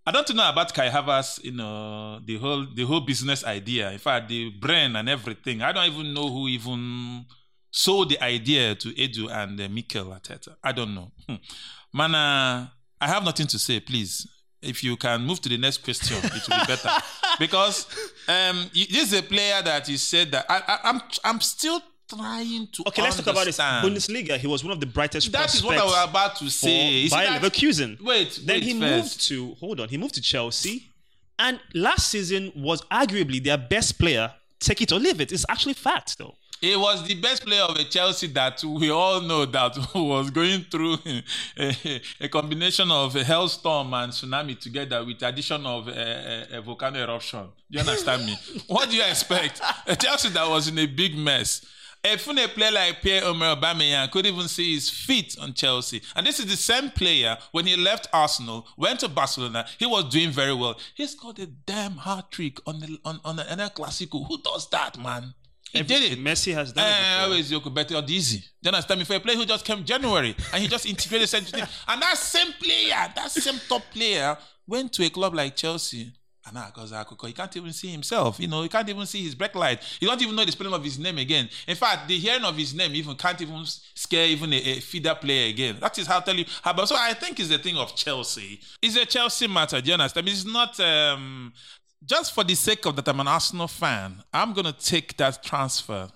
I 0.08 0.12
don't 0.12 0.36
know 0.36 0.48
about 0.48 0.74
Kai 0.74 0.90
Havertz, 0.90 1.44
you 1.44 1.52
know, 1.52 2.20
the 2.24 2.38
whole 2.38 2.66
the 2.74 2.84
whole 2.84 3.02
business 3.02 3.44
idea. 3.44 3.92
In 3.92 3.98
fact, 3.98 4.30
the 4.30 4.52
brain 4.52 4.96
and 4.96 5.10
everything. 5.10 5.64
I 5.64 5.72
don't 5.72 5.92
even 5.92 6.14
know 6.14 6.30
who 6.30 6.48
even 6.48 7.26
sold 7.72 8.10
the 8.12 8.24
idea 8.24 8.76
to 8.76 8.90
Edu 8.90 9.32
and 9.32 9.60
uh, 9.60 9.68
Mikel 9.68 10.06
Arteta. 10.06 10.56
I 10.64 10.72
don't 10.74 10.94
know. 10.94 11.12
Hmm. 11.28 11.36
Man, 11.92 12.14
uh, 12.14 12.68
I 13.02 13.08
have 13.08 13.24
nothing 13.24 13.48
to 13.48 13.58
say. 13.58 13.80
Please, 13.80 14.28
if 14.62 14.84
you 14.84 14.96
can 14.96 15.22
move 15.24 15.42
to 15.42 15.50
the 15.50 15.58
next 15.58 15.80
question, 15.84 16.18
it 16.18 16.48
will 16.48 16.60
be 16.60 16.66
better. 16.68 16.90
because 17.40 17.88
um, 18.28 18.70
this 18.74 19.12
is 19.12 19.14
a 19.14 19.24
player 19.24 19.62
that 19.64 19.90
you 19.90 19.98
said 19.98 20.32
that 20.32 20.46
I, 20.48 20.62
I, 20.68 20.80
I'm 20.90 21.02
I'm 21.24 21.42
still 21.42 21.82
trying 22.08 22.68
to. 22.74 22.84
Okay, 22.88 23.02
let's 23.02 23.16
talk 23.18 23.28
about 23.28 23.46
this. 23.46 23.58
Bundesliga. 23.58 24.38
He 24.38 24.48
was 24.48 24.64
one 24.64 24.72
of 24.74 24.80
the 24.80 24.86
brightest 24.86 25.32
That 25.32 25.54
is 25.54 25.64
what 25.64 25.78
I 25.78 25.84
was 25.84 26.10
about 26.10 26.36
to 26.38 26.50
say. 26.50 26.90
You 26.90 27.10
see 27.10 27.16
Bayer 27.16 27.40
that- 27.40 27.42
Leverkusen. 27.42 28.02
Wait, 28.02 28.40
then 28.44 28.56
wait 28.56 28.64
he 28.64 28.80
first. 28.80 28.82
moved 28.82 29.28
to 29.28 29.56
hold 29.60 29.80
on. 29.80 29.90
He 29.90 29.98
moved 29.98 30.16
to 30.16 30.22
Chelsea, 30.22 30.90
and 31.40 31.60
last 31.74 32.10
season 32.10 32.52
was 32.56 32.82
arguably 32.84 33.44
their 33.44 33.58
best 33.58 34.00
player. 34.00 34.34
Take 34.60 34.82
it 34.82 34.92
or 34.92 35.00
leave 35.00 35.20
it. 35.22 35.32
It's 35.32 35.46
actually 35.50 35.74
fact, 35.74 36.18
though. 36.18 36.36
He 36.62 36.76
was 36.76 37.06
the 37.06 37.16
best 37.16 37.46
player 37.46 37.62
of 37.64 37.76
a 37.76 37.84
Chelsea 37.84 38.28
that 38.28 38.64
we 38.64 38.90
all 38.90 39.20
know 39.22 39.46
that 39.46 39.78
was 39.96 40.30
going 40.32 40.62
through 40.72 40.98
a, 41.60 42.02
a 42.22 42.30
combination 42.30 42.90
of 42.90 43.16
a 43.16 43.24
hailstorm 43.24 43.94
and 43.94 44.12
tsunami 44.14 44.58
together 44.58 45.04
with 45.04 45.22
addition 45.22 45.66
of 45.66 45.90
a, 45.90 46.48
a, 46.54 46.58
a 46.58 46.62
volcano 46.62 47.04
eruption. 47.04 47.44
Do 47.70 47.78
you 47.78 47.80
understand 47.82 48.26
me? 48.26 48.36
what 48.68 48.90
do 48.90 48.96
you 48.96 49.04
expect? 49.04 49.62
A 49.86 49.96
Chelsea 49.98 50.30
that 50.30 50.48
was 50.50 50.70
in 50.70 50.80
a 50.80 50.86
big 50.88 51.18
mess. 51.18 51.66
A 52.08 52.48
player 52.48 52.72
like 52.72 53.02
Pierre-Omer 53.02 53.56
Aubameyang 53.56 54.12
could 54.12 54.28
even 54.28 54.48
see 54.48 54.76
his 54.76 54.90
feet 54.92 55.36
on 55.42 55.54
Chelsea. 55.54 56.02
And 56.16 56.28
this 56.28 56.40
is 56.40 56.46
the 56.46 56.56
same 56.56 56.92
player 56.92 57.36
when 57.52 57.66
he 57.66 57.76
left 57.76 58.08
Arsenal, 58.14 58.68
went 58.78 59.00
to 59.00 59.08
Barcelona, 59.10 59.66
he 59.80 59.88
was 59.88 60.06
doing 60.06 60.30
very 60.30 60.54
well. 60.54 60.80
He 60.94 61.08
scored 61.08 61.40
a 61.40 61.48
damn 61.48 61.94
hat 61.94 62.30
trick 62.30 62.60
on 62.68 62.80
the 62.80 63.00
on, 63.04 63.20
on 63.26 63.38
the 63.38 63.52
El 63.52 63.70
Clasico. 63.72 64.26
Who 64.28 64.38
does 64.40 64.70
that, 64.70 65.00
man? 65.00 65.34
He 65.72 65.82
did 65.82 66.12
it. 66.12 66.20
Messi 66.20 66.54
has 66.54 66.72
done 66.72 66.88
it 66.88 66.92
Eh, 66.94 67.24
always 67.24 67.52
Yoko 67.52 67.74
better 67.74 67.96
or 67.96 68.04
easy. 68.08 68.38
Do 68.62 68.70
you 68.70 68.70
understand 68.70 69.00
me? 69.00 69.06
For 69.06 69.16
a 69.16 69.20
player 69.20 69.36
who 69.36 69.46
just 69.46 69.66
came 69.66 69.84
January 69.84 70.36
and 70.54 70.62
he 70.62 70.68
just 70.70 70.86
integrated 70.86 71.28
century 71.28 71.60
team. 71.60 71.70
And 71.88 72.02
that 72.02 72.18
same 72.18 72.54
player, 72.54 73.12
that 73.16 73.32
same 73.32 73.60
top 73.68 73.82
player, 73.92 74.38
went 74.68 74.94
to 74.94 75.04
a 75.06 75.10
club 75.10 75.34
like 75.34 75.56
Chelsea. 75.56 76.14
And 76.46 76.54
now. 76.54 76.72
He 77.26 77.34
can't 77.34 77.58
even 77.58 77.74
see 77.74 77.88
himself. 77.88 78.40
You 78.40 78.48
know, 78.48 78.62
he 78.62 78.70
can't 78.70 78.88
even 78.88 79.06
see 79.08 79.24
his 79.24 79.34
backlight. 79.34 79.82
He 80.00 80.06
don't 80.06 80.22
even 80.22 80.36
know 80.36 80.46
the 80.46 80.52
spelling 80.52 80.74
of 80.74 80.84
his 80.84 81.00
name 81.00 81.18
again. 81.18 81.50
In 81.68 81.76
fact, 81.76 82.08
the 82.08 82.18
hearing 82.18 82.44
of 82.44 82.56
his 82.56 82.74
name 82.76 82.94
even 82.94 83.16
can't 83.16 83.42
even 83.42 83.64
scare 83.66 84.28
even 84.28 84.54
a, 84.54 84.58
a 84.58 84.80
feeder 84.80 85.16
player 85.16 85.50
again. 85.50 85.78
That 85.80 85.98
is 85.98 86.06
how 86.06 86.18
I 86.18 86.22
tell 86.22 86.36
you 86.36 86.46
how 86.62 86.72
about 86.72 86.88
so 86.88 86.96
I 86.98 87.14
think 87.14 87.40
it's 87.40 87.50
the 87.50 87.58
thing 87.58 87.78
of 87.78 87.96
Chelsea. 87.96 88.60
It's 88.82 88.96
a 88.96 89.06
Chelsea 89.06 89.48
matter, 89.48 89.82
do 89.82 89.88
you 89.88 89.94
understand? 89.94 90.30
It's 90.30 90.46
not 90.46 90.80
um 90.80 91.54
just 92.06 92.34
for 92.34 92.44
the 92.44 92.54
sake 92.54 92.86
of 92.86 92.96
that 92.98 93.08
I'm 93.08 93.20
an 93.20 93.28
Arsenal 93.28 93.68
fan, 93.68 94.24
I'm 94.32 94.54
gonna 94.54 94.74
take 94.74 95.18
that 95.18 95.42
transfer 95.42 96.10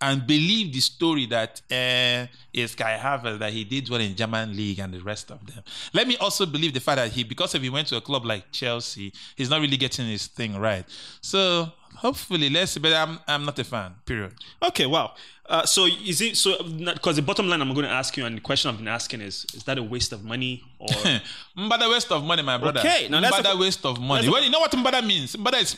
and 0.00 0.26
believe 0.26 0.72
the 0.72 0.80
story 0.80 1.26
that 1.26 1.60
uh, 1.70 2.26
is 2.52 2.74
Kai 2.74 2.96
Havertz 2.96 3.38
that 3.38 3.52
he 3.52 3.64
did 3.64 3.88
well 3.88 4.00
in 4.00 4.14
German 4.14 4.56
league 4.56 4.78
and 4.78 4.94
the 4.94 5.00
rest 5.00 5.30
of 5.30 5.44
them. 5.46 5.62
Let 5.92 6.06
me 6.06 6.16
also 6.18 6.46
believe 6.46 6.72
the 6.72 6.80
fact 6.80 6.96
that 6.96 7.10
he, 7.10 7.24
because 7.24 7.54
if 7.54 7.62
he 7.62 7.70
went 7.70 7.88
to 7.88 7.96
a 7.96 8.00
club 8.00 8.24
like 8.24 8.52
Chelsea, 8.52 9.12
he's 9.36 9.50
not 9.50 9.60
really 9.60 9.76
getting 9.76 10.06
his 10.06 10.26
thing 10.26 10.56
right. 10.56 10.84
So 11.20 11.72
hopefully, 11.98 12.48
let's 12.50 12.72
see. 12.72 12.80
But 12.80 12.92
I'm 12.92 13.18
I'm 13.26 13.44
not 13.44 13.58
a 13.58 13.64
fan. 13.64 13.94
Period. 14.06 14.34
Okay, 14.62 14.86
wow. 14.86 15.14
Uh, 15.48 15.64
so 15.64 15.86
is 15.86 16.20
it 16.20 16.36
so? 16.36 16.62
Because 16.62 17.16
the 17.16 17.22
bottom 17.22 17.48
line 17.48 17.62
I'm 17.62 17.72
going 17.72 17.86
to 17.86 17.90
ask 17.92 18.14
you, 18.18 18.26
and 18.26 18.36
the 18.36 18.40
question 18.42 18.68
I've 18.70 18.76
been 18.76 18.86
asking 18.88 19.22
is: 19.22 19.46
Is 19.54 19.62
that 19.64 19.78
a 19.78 19.82
waste 19.82 20.12
of 20.12 20.22
money 20.22 20.62
or? 20.78 20.88
Mbada 21.56 21.90
waste 21.90 22.12
of 22.12 22.22
money, 22.22 22.42
my 22.42 22.58
brother. 22.58 22.80
Okay, 22.80 23.08
now 23.08 23.22
Mbada 23.22 23.42
talk- 23.42 23.58
waste 23.58 23.86
of 23.86 23.98
money. 23.98 24.28
Well, 24.28 24.44
you 24.44 24.50
know 24.50 24.60
what 24.60 24.70
Mbada 24.72 25.06
means? 25.06 25.36
Mbada 25.36 25.62
is 25.62 25.74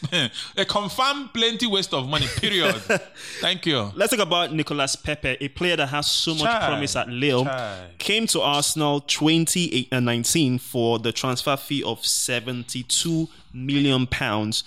a 0.57 0.65
confirmed 0.65 1.33
plenty 1.33 1.69
waste 1.69 1.95
of 1.95 2.09
money. 2.09 2.27
Period. 2.27 2.75
Thank 3.41 3.65
you. 3.67 3.93
Let's 3.95 4.11
talk 4.11 4.27
about 4.27 4.53
Nicolas 4.53 4.97
Pepe, 4.97 5.37
a 5.41 5.49
player 5.49 5.77
that 5.77 5.87
has 5.87 6.09
so 6.09 6.33
much 6.35 6.43
Chai, 6.43 6.67
promise 6.67 6.97
at 6.97 7.09
Lille. 7.09 7.45
chai. 7.45 7.91
Came 7.99 8.27
to 8.27 8.41
Arsenal 8.41 9.01
2019 9.03 10.59
for 10.59 10.99
the 10.99 11.13
transfer 11.13 11.57
fee 11.57 11.85
of 11.85 12.05
72 12.05 13.29
million 13.53 14.07
pounds. 14.09 14.65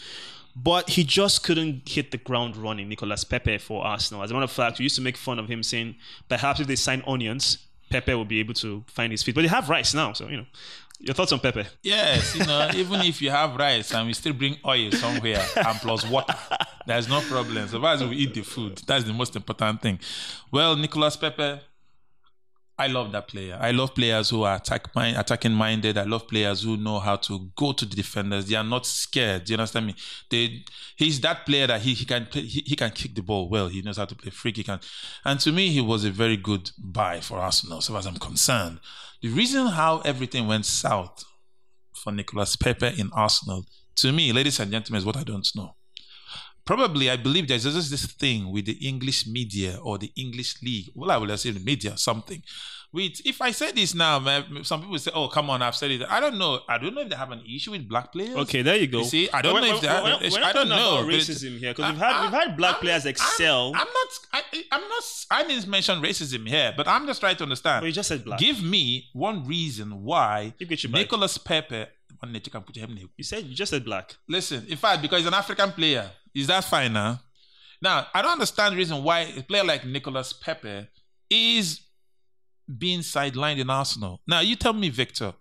But 0.56 0.92
he 0.92 1.04
just 1.04 1.44
couldn't 1.44 1.90
hit 1.90 2.12
the 2.12 2.18
ground 2.18 2.56
running, 2.56 2.88
Nicolas 2.90 3.24
Pepe, 3.24 3.58
for 3.58 3.84
Arsenal. 3.84 4.24
As 4.24 4.32
a 4.32 4.34
matter 4.34 4.44
of 4.44 4.52
fact, 4.52 4.78
we 4.80 4.84
used 4.84 4.96
to 4.96 5.02
make 5.02 5.18
fun 5.18 5.40
of 5.40 5.48
him 5.48 5.64
saying 5.64 5.96
perhaps 6.30 6.60
if 6.60 6.68
they 6.68 6.76
sign 6.76 7.04
onions, 7.08 7.58
Pepe 7.90 8.14
will 8.14 8.26
be 8.26 8.40
able 8.40 8.54
to 8.56 8.84
find 8.88 9.12
his 9.12 9.24
feet. 9.24 9.36
But 9.36 9.42
they 9.42 9.48
have 9.48 9.70
rice 9.70 9.94
now, 9.94 10.14
so 10.14 10.28
you 10.28 10.38
know. 10.38 10.46
Your 11.00 11.14
thoughts 11.14 11.34
on 11.34 11.40
Pepe? 11.40 11.66
Yes, 11.82 12.34
you 12.34 12.46
know, 12.46 12.70
even 12.76 13.02
if 13.02 13.22
you 13.22 13.30
have 13.30 13.56
rice 13.58 13.94
and 13.94 14.08
we 14.08 14.14
still 14.14 14.32
bring 14.32 14.58
oil 14.66 14.90
somewhere 14.92 15.46
and 15.56 15.78
plus 15.80 16.08
water, 16.08 16.34
there's 16.86 17.10
no 17.10 17.20
problem. 17.20 17.68
So 17.68 17.84
as 17.86 18.02
we 18.02 18.16
eat 18.16 18.34
the 18.34 18.42
food, 18.42 18.82
that's 18.88 19.04
the 19.04 19.12
most 19.12 19.36
important 19.36 19.82
thing. 19.82 20.00
Well, 20.50 20.78
Nicolas 20.78 21.18
Pepe, 21.18 21.60
I 22.78 22.88
love 22.88 23.12
that 23.12 23.28
player. 23.28 23.58
I 23.62 23.70
love 23.70 23.94
players 23.94 24.32
who 24.32 24.44
are 24.44 24.56
attack 24.56 24.96
mind, 24.96 25.16
attacking 25.18 25.52
minded. 25.52 25.96
I 25.96 26.04
love 26.04 26.28
players 26.28 26.64
who 26.64 26.76
know 26.76 27.00
how 27.00 27.18
to 27.18 27.52
go 27.56 27.72
to 27.72 27.86
the 27.86 27.96
defenders. 27.96 28.48
They 28.48 28.56
are 28.56 28.64
not 28.64 28.88
scared. 28.88 29.46
Do 29.46 29.54
you 29.54 29.60
understand 29.60 29.88
me? 29.88 29.96
They, 30.32 30.64
he's 30.96 31.22
that 31.22 31.46
player 31.46 31.68
that 31.68 31.82
he, 31.82 31.94
he 31.94 32.06
can 32.06 32.26
play, 32.26 32.42
he, 32.42 32.64
he 32.66 32.76
can 32.76 32.90
kick 32.90 33.14
the 33.14 33.22
ball 33.22 33.48
well. 33.48 33.68
He 33.68 33.84
knows 33.84 33.98
how 33.98 34.06
to 34.06 34.16
play 34.16 34.32
free 34.32 34.52
kick. 34.52 34.70
And, 34.70 34.82
and 35.24 35.40
to 35.42 35.52
me, 35.52 35.70
he 35.70 35.82
was 35.82 36.04
a 36.04 36.10
very 36.10 36.36
good 36.36 36.72
buy 36.80 37.20
for 37.20 37.38
Arsenal, 37.38 37.82
so 37.82 37.96
as 37.96 38.08
I'm 38.08 38.18
concerned. 38.18 38.80
The 39.22 39.30
reason 39.30 39.68
how 39.68 40.00
everything 40.00 40.48
went 40.48 40.66
south 40.66 41.24
for 41.94 42.12
Nicolas 42.12 42.56
Pepe 42.56 43.00
in 43.00 43.12
Arsenal, 43.14 43.66
to 43.98 44.12
me, 44.12 44.34
ladies 44.34 44.60
and 44.60 44.72
gentlemen, 44.72 44.98
is 44.98 45.06
what 45.06 45.16
I 45.16 45.24
don't 45.24 45.48
know 45.56 45.76
probably 46.66 47.10
I 47.10 47.18
believe 47.18 47.48
there's 47.48 47.64
just 47.64 47.92
this 47.92 48.06
thing 48.06 48.52
with 48.52 48.66
the 48.66 48.78
English 48.88 49.28
media 49.28 49.80
or 49.82 49.98
the 49.98 50.12
English 50.16 50.62
league. 50.62 50.92
Well, 50.96 51.12
I 51.12 51.18
will 51.18 51.36
say 51.38 51.52
the 51.52 51.60
media 51.60 51.98
something. 51.98 52.42
With 52.92 53.26
if 53.26 53.42
I 53.42 53.50
say 53.50 53.72
this 53.72 53.96
now, 53.96 54.20
man, 54.20 54.64
some 54.64 54.82
people 54.82 55.00
say, 55.00 55.10
"Oh, 55.16 55.28
come 55.28 55.50
on, 55.50 55.64
I've 55.64 55.76
said 55.76 55.90
it." 55.90 56.04
I 56.08 56.20
don't 56.20 56.38
know. 56.38 56.60
I 56.70 56.78
don't 56.78 56.94
know 56.94 57.02
if 57.02 57.10
they 57.10 57.16
have 57.16 57.32
an 57.32 57.42
issue 57.44 57.72
with 57.72 57.90
black 57.90 58.12
players. 58.12 58.36
Okay, 58.36 58.62
there 58.62 58.76
you 58.76 58.86
go. 58.86 59.00
You 59.00 59.06
see, 59.06 59.30
I 59.32 59.42
don't 59.42 59.60
know 59.60 59.76
if 59.76 59.82
they 59.82 59.88
have. 59.88 60.04
We're, 60.04 60.30
we're 60.30 60.44
I 60.44 60.54
don't 60.54 60.70
know. 60.70 61.00
About 61.00 61.10
racism 61.10 61.58
here 61.58 61.74
because 61.74 61.92
we've 61.92 62.00
had 62.00 62.22
we've 62.22 62.40
had 62.40 62.56
black 62.56 62.76
I'm, 62.76 62.82
players 62.82 63.08
excel. 63.08 63.70
I'm, 63.74 63.82
I'm 63.82 63.88
not. 63.88 64.08
I, 64.32 64.64
I'm 64.74 64.82
not. 64.82 65.04
I 65.32 65.44
didn't 65.44 65.68
mention 65.68 66.04
racism 66.04 66.48
here, 66.48 66.72
but 66.78 66.88
I'm 66.88 67.08
just 67.08 67.20
trying 67.20 67.36
to 67.38 67.44
understand. 67.44 67.82
But 67.82 67.88
you 67.88 67.94
just 67.94 68.10
said 68.10 68.24
black. 68.24 68.38
Give 68.38 68.62
me 68.62 69.10
one 69.14 69.48
reason 69.48 70.04
why 70.04 70.54
Nicolas 70.60 71.40
Pepe. 71.40 71.88
You 73.18 73.24
said 73.24 73.44
you 73.44 73.56
just 73.56 73.72
said 73.72 73.86
black. 73.86 74.16
Listen, 74.28 74.66
in 74.68 74.78
fact, 74.78 75.02
because 75.02 75.20
he's 75.20 75.28
an 75.28 75.34
African 75.34 75.72
player, 75.72 76.10
is 76.34 76.48
that 76.48 76.64
fine 76.64 76.94
now? 76.94 77.20
Now, 77.82 78.08
I 78.14 78.22
don't 78.22 78.32
understand 78.32 78.74
the 78.74 78.78
reason 78.78 79.04
why 79.04 79.22
a 79.22 79.44
player 79.44 79.64
like 79.64 79.86
Nicolas 79.86 80.32
Pepe 80.32 80.88
is 81.30 81.82
being 82.78 83.00
sidelined 83.00 83.60
in 83.60 83.70
Arsenal. 83.70 84.22
Now, 84.26 84.40
you 84.40 84.56
tell 84.56 84.74
me, 84.74 84.90
Victor, 84.90 85.34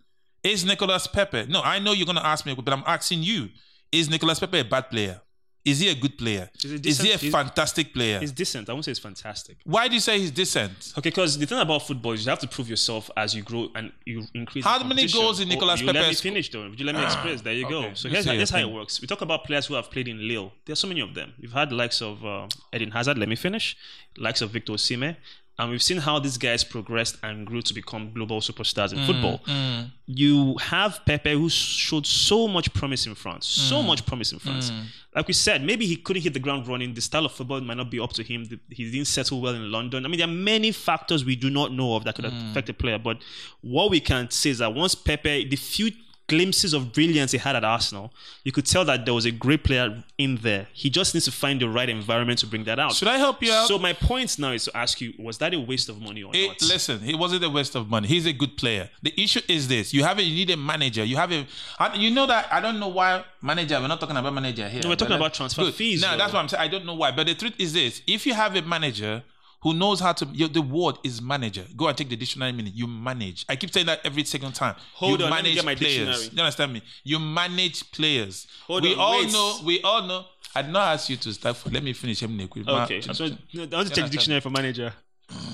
is 0.43 0.65
Nicolas 0.65 1.07
Pepe? 1.07 1.47
No, 1.47 1.63
I 1.63 1.79
know 1.79 1.93
you're 1.93 2.07
going 2.07 2.17
to 2.17 2.27
ask 2.27 2.45
me, 2.45 2.55
but 2.55 2.73
I'm 2.73 2.83
asking 2.87 3.23
you: 3.23 3.49
Is 3.93 4.11
Nicolas 4.11 4.41
Pepe 4.41 4.59
a 4.59 4.65
bad 4.65 4.91
player? 4.91 5.21
Is 5.65 5.79
he 5.79 5.91
a 5.91 5.95
good 5.95 6.19
player? 6.19 6.51
Decent, 6.59 6.87
is 6.87 7.01
he 7.01 7.13
a 7.13 7.19
fantastic 7.19 7.95
player? 7.95 8.19
He's 8.19 8.33
decent. 8.33 8.69
I 8.69 8.73
won't 8.73 8.85
say 8.85 8.91
he's 8.91 8.99
fantastic. 8.99 9.59
Why 9.65 9.87
do 9.87 9.95
you 9.95 10.01
say 10.01 10.19
he's 10.19 10.33
decent? 10.33 10.93
Okay, 10.99 11.11
because 11.11 11.39
the 11.39 11.47
thing 11.47 11.59
about 11.59 11.83
football 11.83 12.13
is 12.13 12.25
you 12.25 12.31
have 12.31 12.41
to 12.41 12.49
prove 12.49 12.69
yourself 12.69 13.09
as 13.17 13.35
you 13.35 13.43
grow 13.43 13.69
and 13.77 13.93
you 14.05 14.25
increase. 14.35 14.65
How 14.65 14.83
many 14.83 15.07
goals 15.07 15.39
in 15.39 15.49
Nicolas 15.49 15.81
oh, 15.81 15.87
Pepe? 15.87 15.99
Let 15.99 16.09
me 16.09 16.15
finish 16.15 16.51
though. 16.51 16.69
Would 16.69 16.81
you 16.81 16.87
let 16.87 16.97
me 16.97 17.05
express? 17.05 17.43
There 17.43 17.53
you 17.53 17.67
okay. 17.67 17.89
go. 17.89 17.95
So 17.95 18.09
here's, 18.09 18.25
here's 18.25 18.51
how 18.51 18.59
it 18.59 18.71
works. 18.71 19.01
We 19.01 19.07
talk 19.07 19.21
about 19.21 19.45
players 19.45 19.67
who 19.67 19.75
have 19.75 19.89
played 19.91 20.09
in 20.09 20.27
Lille. 20.27 20.53
There 20.65 20.73
are 20.73 20.77
so 20.77 20.89
many 20.89 21.01
of 21.01 21.15
them. 21.15 21.33
We've 21.41 21.53
had 21.53 21.71
the 21.71 21.77
likes 21.77 22.03
of 22.03 22.25
uh, 22.25 22.49
Eden 22.73 22.91
Hazard. 22.91 23.19
Let 23.19 23.29
me 23.29 23.37
finish. 23.37 23.77
Likes 24.19 24.43
of 24.43 24.51
Victor 24.51 24.73
Osimhen. 24.73 25.17
And 25.59 25.71
we've 25.71 25.83
seen 25.83 25.99
how 25.99 26.19
these 26.19 26.39
guys 26.39 26.65
progressed 26.65 27.19
and 27.23 27.47
grew 27.47 27.61
to 27.63 27.75
become 27.75 28.13
global 28.13 28.41
superstars 28.41 28.93
in 28.93 28.99
mm, 29.01 29.07
football. 29.07 29.41
Mm. 29.47 29.91
You 30.07 30.57
have 30.57 31.01
Pepe, 31.05 31.33
who 31.33 31.51
showed 31.51 32.07
so 32.07 32.49
much 32.49 32.73
promise 32.73 33.07
in 33.07 33.15
France, 33.15 33.47
so 33.47 33.77
mm. 33.77 33.87
much 33.87 34.07
promise 34.07 34.33
in 34.33 34.39
France. 34.39 34.71
Mm. 34.71 34.85
Like 35.15 35.29
we 35.29 35.35
said, 35.35 35.63
maybe 35.63 35.87
he 35.87 35.97
couldn't 35.97 36.23
hit 36.23 36.33
the 36.33 36.41
ground 36.41 36.67
running. 36.67 36.95
The 36.95 37.03
style 37.03 37.27
of 37.27 37.33
football 37.33 37.61
might 37.61 37.77
not 37.77 37.91
be 37.91 38.01
up 38.01 38.15
to 38.15 38.23
him. 38.23 38.49
He 38.71 38.91
didn't 38.91 39.09
settle 39.09 39.43
well 39.43 39.55
in 39.55 39.71
London. 39.71 40.07
I 40.07 40.09
mean, 40.09 40.19
there 40.19 40.29
are 40.29 40.33
many 40.33 40.73
factors 40.73 41.23
we 41.23 41.37
do 41.37 41.51
not 41.51 41.71
know 41.73 41.97
of 41.97 42.05
that 42.05 42.15
could 42.15 42.25
mm. 42.25 42.51
affect 42.51 42.71
a 42.71 42.75
player. 42.75 42.99
But 42.99 43.19
what 43.61 43.91
we 43.91 44.01
can 44.01 44.31
say 44.31 44.51
is 44.51 44.59
that 44.59 44.73
once 44.75 44.95
Pepe, 44.95 45.49
the 45.49 45.57
few 45.57 45.91
glimpses 46.27 46.73
of 46.73 46.93
brilliance 46.93 47.33
he 47.33 47.39
had 47.39 47.57
at 47.57 47.65
Arsenal, 47.65 48.13
you 48.45 48.53
could 48.53 48.67
tell 48.67 48.85
that 48.85 49.05
there 49.05 49.15
was 49.15 49.25
a 49.25 49.31
great 49.31 49.65
player 49.65 50.03
in 50.19 50.37
there. 50.37 50.67
He 50.73 50.91
just 50.91 51.15
needs 51.15 51.25
to 51.27 51.33
find 51.33 51.61
the 51.61 51.69
right 51.69 51.89
environment 51.89 52.39
to 52.41 52.47
bring 52.47 52.65
that 52.65 52.79
out. 52.79 52.95
Should 52.95 53.09
I 53.09 53.19
help 53.19 53.43
you 53.43 53.53
out? 53.53 53.69
So 53.69 53.79
my 53.79 53.93
point 53.93 54.39
now 54.39 54.53
is 54.53 54.65
to 54.65 54.77
ask 54.77 55.01
you: 55.01 55.13
Was 55.19 55.39
that 55.39 55.55
a 55.55 55.61
waste 55.61 55.89
of 55.89 56.01
money 56.01 56.23
or 56.23 56.35
it, 56.35 56.49
not? 56.49 56.63
Listen, 56.63 57.01
it 57.05 57.17
wasn't 57.17 57.45
a 57.45 57.51
waste 57.51 57.75
of 57.75 57.89
money. 57.89 58.09
He's 58.09 58.27
a 58.27 58.33
good 58.33 58.57
player. 58.57 58.89
The 59.03 59.13
issue 59.21 59.41
is 59.49 59.69
this: 59.69 59.93
you 59.93 60.05
have 60.05 60.19
a, 60.19 60.23
you 60.23 60.35
need 60.35 60.51
a 60.51 60.57
manager. 60.57 61.05
You 61.05 61.17
have 61.17 61.33
a, 61.33 61.47
you 61.95 62.11
know 62.11 62.27
that 62.27 62.53
I 62.53 62.61
don't 62.61 62.79
know 62.79 62.89
why 62.89 63.25
manager. 63.41 63.81
We're 63.81 63.89
not 63.89 64.01
talking 64.01 64.17
about 64.17 64.33
manager 64.33 64.69
here. 64.69 64.83
No, 64.83 64.89
we're 64.91 64.97
talking 64.97 65.17
about 65.17 65.35
transfer 65.35 65.63
good. 65.63 65.75
fees. 65.75 66.03
No, 66.03 66.17
that's 66.17 66.33
what 66.33 66.41
I'm 66.41 66.49
saying. 66.49 66.63
I 66.63 66.69
don't 66.69 66.87
know 66.87 66.95
why, 66.95 67.11
but 67.13 67.27
the 67.27 67.35
truth 67.35 67.55
is 67.59 67.73
this: 67.73 68.03
if 68.07 68.27
you 68.27 68.35
have 68.35 68.57
a 68.57 68.63
manager 68.63 69.23
who 69.63 69.75
knows 69.75 70.01
how 70.01 70.13
to. 70.13 70.27
You, 70.33 70.49
the 70.49 70.63
word 70.63 70.97
is 71.05 71.23
manager. 71.23 71.65
Go 71.77 71.89
and 71.89 71.97
take 71.97 72.09
the 72.09 72.17
dictionary 72.17 72.53
meaning. 72.53 72.73
You 72.75 72.87
manage. 72.87 73.45
I 73.49 73.57
keep 73.57 73.73
saying 73.73 73.87
that 73.87 74.01
every 74.05 74.25
second 74.25 74.55
time. 74.55 74.75
Hold 74.95 75.21
you 75.21 75.27
on, 75.27 75.31
manage 75.31 75.45
let 75.45 75.51
me 75.51 75.55
get 75.55 75.65
my 75.65 75.75
players. 75.75 76.07
dictionary. 76.09 76.37
You 76.37 76.43
understand 76.43 76.73
me? 76.73 76.83
You 77.05 77.19
manage 77.19 77.93
players. 77.93 78.47
Hold 78.67 78.83
we 78.83 78.95
on, 78.95 79.01
all 79.01 79.21
wait. 79.21 79.33
know. 79.33 79.59
We 79.65 79.83
all 79.83 80.03
know. 80.03 80.25
I 80.55 80.63
did 80.63 80.73
not 80.73 80.95
ask 80.95 81.09
you 81.09 81.17
to 81.17 81.33
start. 81.33 81.57
For, 81.57 81.71
let 81.71 81.83
me 81.83 81.93
finish. 81.93 82.23
Okay, 82.23 82.97
I 82.97 83.13
so, 83.13 83.25
I 83.25 83.29
want 83.29 83.89
to 83.89 83.95
check 83.95 84.05
the 84.05 84.11
dictionary 84.11 84.41
for 84.41 84.51
manager. 84.51 84.93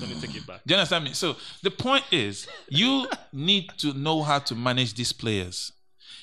Let 0.01 0.09
me 0.09 0.15
take 0.19 0.35
it 0.35 0.45
back. 0.45 0.61
Do 0.65 0.73
you 0.73 0.79
understand 0.79 1.05
me? 1.05 1.13
So 1.13 1.37
the 1.63 1.71
point 1.71 2.03
is, 2.11 2.47
you 2.67 3.07
need 3.31 3.69
to 3.77 3.93
know 3.93 4.23
how 4.23 4.39
to 4.39 4.55
manage 4.55 4.93
these 4.95 5.13
players. 5.13 5.71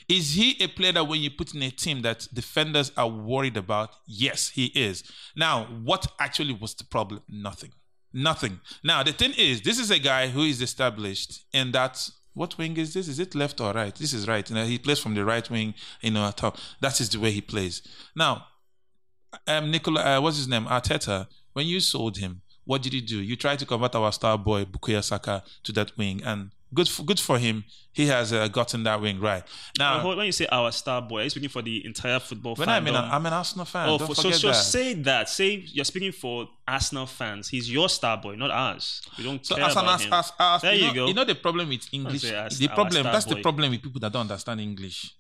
Is 0.08 0.34
he 0.34 0.56
a 0.62 0.68
player 0.68 0.92
that 0.92 1.04
when 1.04 1.20
you 1.20 1.30
put 1.30 1.54
in 1.54 1.62
a 1.62 1.70
team 1.70 2.02
that 2.02 2.28
defenders 2.32 2.92
are 2.96 3.08
worried 3.08 3.56
about? 3.56 3.90
Yes, 4.06 4.50
he 4.50 4.66
is. 4.66 5.02
Now, 5.34 5.64
what 5.82 6.06
actually 6.20 6.52
was 6.54 6.74
the 6.74 6.84
problem? 6.84 7.22
Nothing. 7.28 7.72
Nothing. 8.12 8.60
Now, 8.84 9.02
the 9.02 9.12
thing 9.12 9.34
is, 9.36 9.62
this 9.62 9.78
is 9.78 9.90
a 9.90 9.98
guy 9.98 10.28
who 10.28 10.42
is 10.42 10.62
established 10.62 11.44
in 11.52 11.72
that. 11.72 12.08
What 12.34 12.58
wing 12.58 12.76
is 12.76 12.94
this? 12.94 13.08
Is 13.08 13.18
it 13.18 13.34
left 13.34 13.60
or 13.60 13.72
right? 13.72 13.94
This 13.94 14.12
is 14.12 14.28
right. 14.28 14.48
You 14.48 14.56
know, 14.56 14.64
he 14.64 14.78
plays 14.78 14.98
from 14.98 15.14
the 15.14 15.24
right 15.24 15.48
wing, 15.50 15.74
you 16.02 16.10
know, 16.10 16.30
top. 16.36 16.58
That 16.80 17.00
is 17.00 17.08
the 17.08 17.18
way 17.18 17.30
he 17.30 17.40
plays. 17.40 17.82
Now, 18.14 18.46
um, 19.46 19.70
Nicola, 19.70 20.02
uh, 20.02 20.20
what's 20.20 20.36
his 20.36 20.46
name? 20.46 20.66
Arteta, 20.66 21.26
when 21.54 21.66
you 21.66 21.80
sold 21.80 22.18
him, 22.18 22.42
what 22.64 22.82
did 22.82 22.92
you 22.92 23.00
do? 23.00 23.22
You 23.22 23.36
tried 23.36 23.58
to 23.60 23.66
convert 23.66 23.94
our 23.94 24.12
star 24.12 24.36
boy, 24.36 24.64
Bukayo 24.64 25.02
Saka, 25.02 25.44
to 25.64 25.72
that 25.72 25.96
wing, 25.96 26.22
and 26.24 26.50
good 26.74 26.88
for, 26.88 27.02
good 27.02 27.20
for 27.20 27.38
him. 27.38 27.64
He 27.92 28.06
has 28.08 28.30
uh, 28.32 28.48
gotten 28.48 28.82
that 28.82 29.00
wing 29.00 29.20
right. 29.20 29.42
Now, 29.78 30.06
when 30.06 30.26
you 30.26 30.32
say 30.32 30.46
our 30.52 30.70
star 30.70 31.00
boy, 31.00 31.20
are 31.20 31.24
you 31.24 31.30
speaking 31.30 31.48
for 31.48 31.62
the 31.62 31.84
entire 31.86 32.18
football? 32.20 32.54
Fan. 32.54 32.66
When 32.66 32.68
I 32.68 32.80
mean, 32.80 32.94
I'm 32.94 33.24
an 33.24 33.32
Arsenal 33.32 33.64
fan. 33.64 33.88
Oh, 33.88 33.96
Don't 33.96 34.08
for, 34.08 34.14
so 34.14 34.30
so 34.32 34.48
that. 34.48 34.54
say 34.54 34.92
that. 34.94 35.28
Say 35.30 35.64
you're 35.66 35.84
speaking 35.86 36.12
for 36.12 36.46
Arsenal 36.68 37.06
fans. 37.06 37.48
He's 37.48 37.70
your 37.72 37.88
star 37.88 38.18
boy, 38.18 38.34
not 38.36 38.50
ours. 38.50 39.00
We 39.16 39.24
don't 39.24 39.44
So 39.44 39.56
care 39.56 39.64
as 39.64 39.72
about 39.72 40.00
him. 40.02 40.12
as, 40.12 40.32
as, 40.38 40.60
There 40.62 40.74
you, 40.74 40.80
you 40.80 40.86
know, 40.88 40.94
go. 40.94 41.06
You 41.06 41.14
know 41.14 41.24
the 41.24 41.34
problem 41.36 41.68
with 41.70 41.88
English. 41.92 42.24
as 42.24 42.58
The 42.58 42.68
problem. 42.68 43.02
That's 43.04 43.24
the 43.24 43.40
problem 43.40 43.70
with 43.70 43.82
people 43.82 44.00
that 44.00 44.12
don't 44.12 44.22
understand 44.22 44.60
English. 44.60 45.14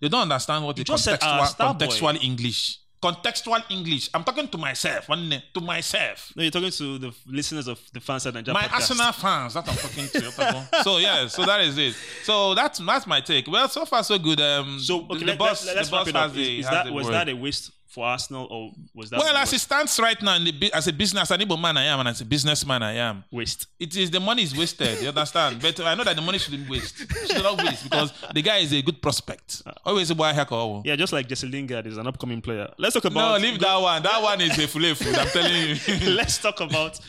They 0.00 0.08
don't 0.08 0.22
understand 0.22 0.64
what 0.64 0.76
the 0.76 0.84
said 0.98 1.18
our 1.22 1.46
contextual 1.46 1.78
boy. 1.78 1.86
contextual 1.86 2.22
English. 2.22 2.78
Contextual 3.00 3.62
English. 3.70 4.10
I'm 4.12 4.24
talking 4.24 4.48
to 4.48 4.58
myself. 4.58 5.08
one 5.08 5.30
To 5.54 5.60
myself. 5.60 6.32
no, 6.34 6.42
you're 6.42 6.50
talking 6.50 6.70
to 6.70 6.98
the 6.98 7.14
listeners 7.26 7.68
of 7.68 7.80
the 7.92 8.00
fans 8.00 8.26
at 8.26 8.34
Nigeria 8.34 8.54
My 8.54 8.66
podcast. 8.66 8.74
Arsenal 8.74 9.12
fans 9.12 9.54
that 9.54 9.68
I'm 9.68 9.76
talking 9.76 10.08
to. 10.08 10.68
so 10.82 10.98
yeah, 10.98 11.26
so 11.28 11.44
that 11.46 11.60
is 11.60 11.78
it. 11.78 11.94
So 12.24 12.54
that's 12.54 12.78
that's 12.80 13.06
my 13.06 13.20
take. 13.20 13.46
Well, 13.48 13.68
so 13.68 13.84
far 13.84 14.02
so 14.02 14.18
good. 14.18 14.40
Um, 14.40 14.78
So 14.80 15.00
the, 15.00 15.14
okay, 15.14 15.18
the 15.20 15.26
let, 15.26 15.38
boss, 15.38 15.64
let, 15.66 15.76
let's 15.76 15.88
the 15.90 15.96
wrap 15.96 16.04
boss 16.06 16.08
it 16.08 16.16
up. 16.16 16.30
Is, 16.30 16.34
the- 16.36 16.58
is 16.60 16.66
that 16.66 16.90
was 16.92 17.06
word. 17.06 17.12
that 17.14 17.28
a 17.28 17.36
waste 17.36 17.70
for 17.98 18.04
Arsenal 18.06 18.46
or 18.48 18.70
was 18.94 19.10
that 19.10 19.18
well, 19.18 19.36
as 19.36 19.52
it 19.52 19.58
stands 19.58 19.98
right 19.98 20.20
now, 20.22 20.36
in 20.36 20.44
the, 20.44 20.72
as 20.72 20.86
a 20.86 20.92
business, 20.92 21.30
an 21.32 21.40
Igbo 21.40 21.60
man 21.60 21.76
I 21.76 21.84
am, 21.86 21.98
and 21.98 22.08
as 22.08 22.20
a 22.20 22.24
businessman 22.24 22.80
I 22.80 22.92
am. 22.92 23.24
waste? 23.32 23.66
It 23.80 23.96
is 23.96 24.08
the 24.10 24.20
money 24.20 24.44
is 24.44 24.56
wasted. 24.56 25.02
You 25.02 25.08
understand? 25.08 25.60
But 25.60 25.80
I 25.80 25.94
know 25.96 26.04
that 26.04 26.14
the 26.14 26.22
money 26.22 26.38
shouldn't 26.38 26.68
waste. 26.70 26.96
Should 27.26 27.42
not 27.42 27.58
waste 27.60 27.82
because 27.82 28.12
the 28.32 28.40
guy 28.40 28.58
is 28.58 28.72
a 28.72 28.80
good 28.82 29.02
prospect. 29.02 29.62
Always 29.84 30.10
a 30.10 30.14
boy 30.14 30.32
hacker. 30.32 30.82
Yeah, 30.84 30.94
just 30.94 31.12
like 31.12 31.26
Jesse 31.28 31.48
Lingard 31.48 31.86
is 31.88 31.96
an 31.98 32.06
upcoming 32.06 32.40
player. 32.40 32.68
Let's 32.78 32.94
talk 32.94 33.06
about. 33.06 33.40
No, 33.40 33.48
leave 33.48 33.58
that 33.58 33.76
one. 33.76 34.00
That 34.02 34.22
one 34.22 34.40
is 34.42 34.56
a 34.56 34.68
full 34.68 34.94
food. 34.94 35.16
I'm 35.16 35.28
telling 35.28 35.62
you. 35.70 36.10
let's 36.14 36.38
talk 36.38 36.60
about. 36.60 37.00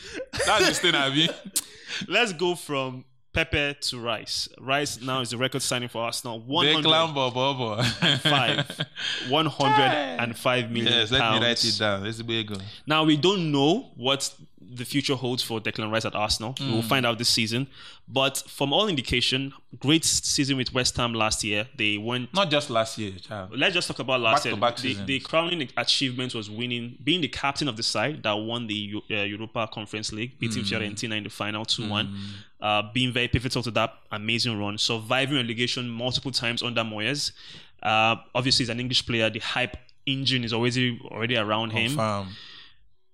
That's 0.48 0.68
the 0.70 0.74
thing, 0.74 0.96
I 0.96 1.10
mean. 1.14 1.30
let's 2.08 2.34
go 2.34 2.56
from 2.56 3.06
Pepe 3.32 3.76
to 3.80 4.00
Rice. 4.00 4.50
Rice 4.60 5.02
now 5.02 5.22
is 5.22 5.30
the 5.30 5.38
record 5.38 5.62
signing 5.62 5.88
for 5.88 6.02
Arsenal. 6.02 6.40
One 6.40 6.66
hundred 6.66 6.86
Declan 6.86 7.14
oh, 7.16 7.32
Bobo. 7.32 7.84
five, 8.18 8.88
one 9.30 9.46
hundred 9.46 9.84
and 9.84 10.38
five 10.38 10.72
million 10.72 10.92
Yes, 10.94 11.12
let 11.12 11.22
pounds. 11.22 11.42
me 11.42 11.48
write 11.48 11.64
it 11.64 11.78
down. 11.78 12.04
Let's 12.04 12.22
go. 12.22 12.56
Now 12.88 13.04
we 13.04 13.18
don't 13.18 13.52
know 13.52 13.92
what 13.96 14.34
the 14.72 14.86
future 14.86 15.16
holds 15.16 15.42
for 15.42 15.60
Declan 15.60 15.92
Rice 15.92 16.06
at 16.06 16.14
Arsenal. 16.16 16.54
We 16.60 16.66
Mm. 16.66 16.74
will 16.74 16.82
find 16.84 17.06
out 17.06 17.18
this 17.18 17.30
season. 17.30 17.68
But 18.08 18.38
from 18.48 18.72
all 18.72 18.88
indication, 18.88 19.54
great 19.80 20.06
season 20.06 20.58
with 20.58 20.74
West 20.74 20.96
Ham 20.98 21.14
last 21.14 21.44
year. 21.44 21.68
They 21.76 21.98
went. 21.98 22.34
Not 22.34 22.52
just 22.52 22.70
last 22.70 22.98
year, 22.98 23.12
child. 23.20 23.52
Let's 23.58 23.74
just 23.74 23.88
talk 23.88 24.00
about 24.00 24.22
last 24.22 24.46
year. 24.46 24.56
Back-to-back 24.56 25.06
The, 25.06 25.06
the 25.06 25.20
crowning 25.22 25.68
achievement 25.76 26.36
was 26.36 26.50
winning, 26.50 26.98
being 27.04 27.22
the 27.22 27.28
captain 27.28 27.68
of 27.68 27.78
the 27.78 27.84
side 27.84 28.22
that 28.24 28.34
won 28.34 28.68
the 28.68 28.94
uh, 29.10 29.16
Europa 29.16 29.68
Conference 29.74 30.12
League, 30.14 30.38
beating 30.40 30.64
Mm. 30.64 30.70
Fiorentina 30.70 31.18
in 31.18 31.24
the 31.24 31.30
final 31.30 31.66
2 31.66 31.88
1. 31.90 32.16
Uh, 32.62 32.82
being 32.94 33.12
very 33.14 33.28
pivotal 33.28 33.64
to 33.64 33.72
that 33.72 33.94
amazing 34.12 34.60
run, 34.60 34.78
surviving 34.78 35.38
relegation 35.38 35.88
multiple 35.90 36.32
times 36.32 36.62
under 36.62 36.84
Moyes. 36.84 37.32
Uh, 37.82 38.18
obviously, 38.36 38.64
he's 38.64 38.70
an 38.70 38.80
English 38.80 39.06
player. 39.08 39.30
The 39.30 39.40
hype 39.40 39.78
engine 40.06 40.44
is 40.44 40.52
always 40.54 40.78
already 41.06 41.38
around 41.38 41.72
him. 41.72 41.96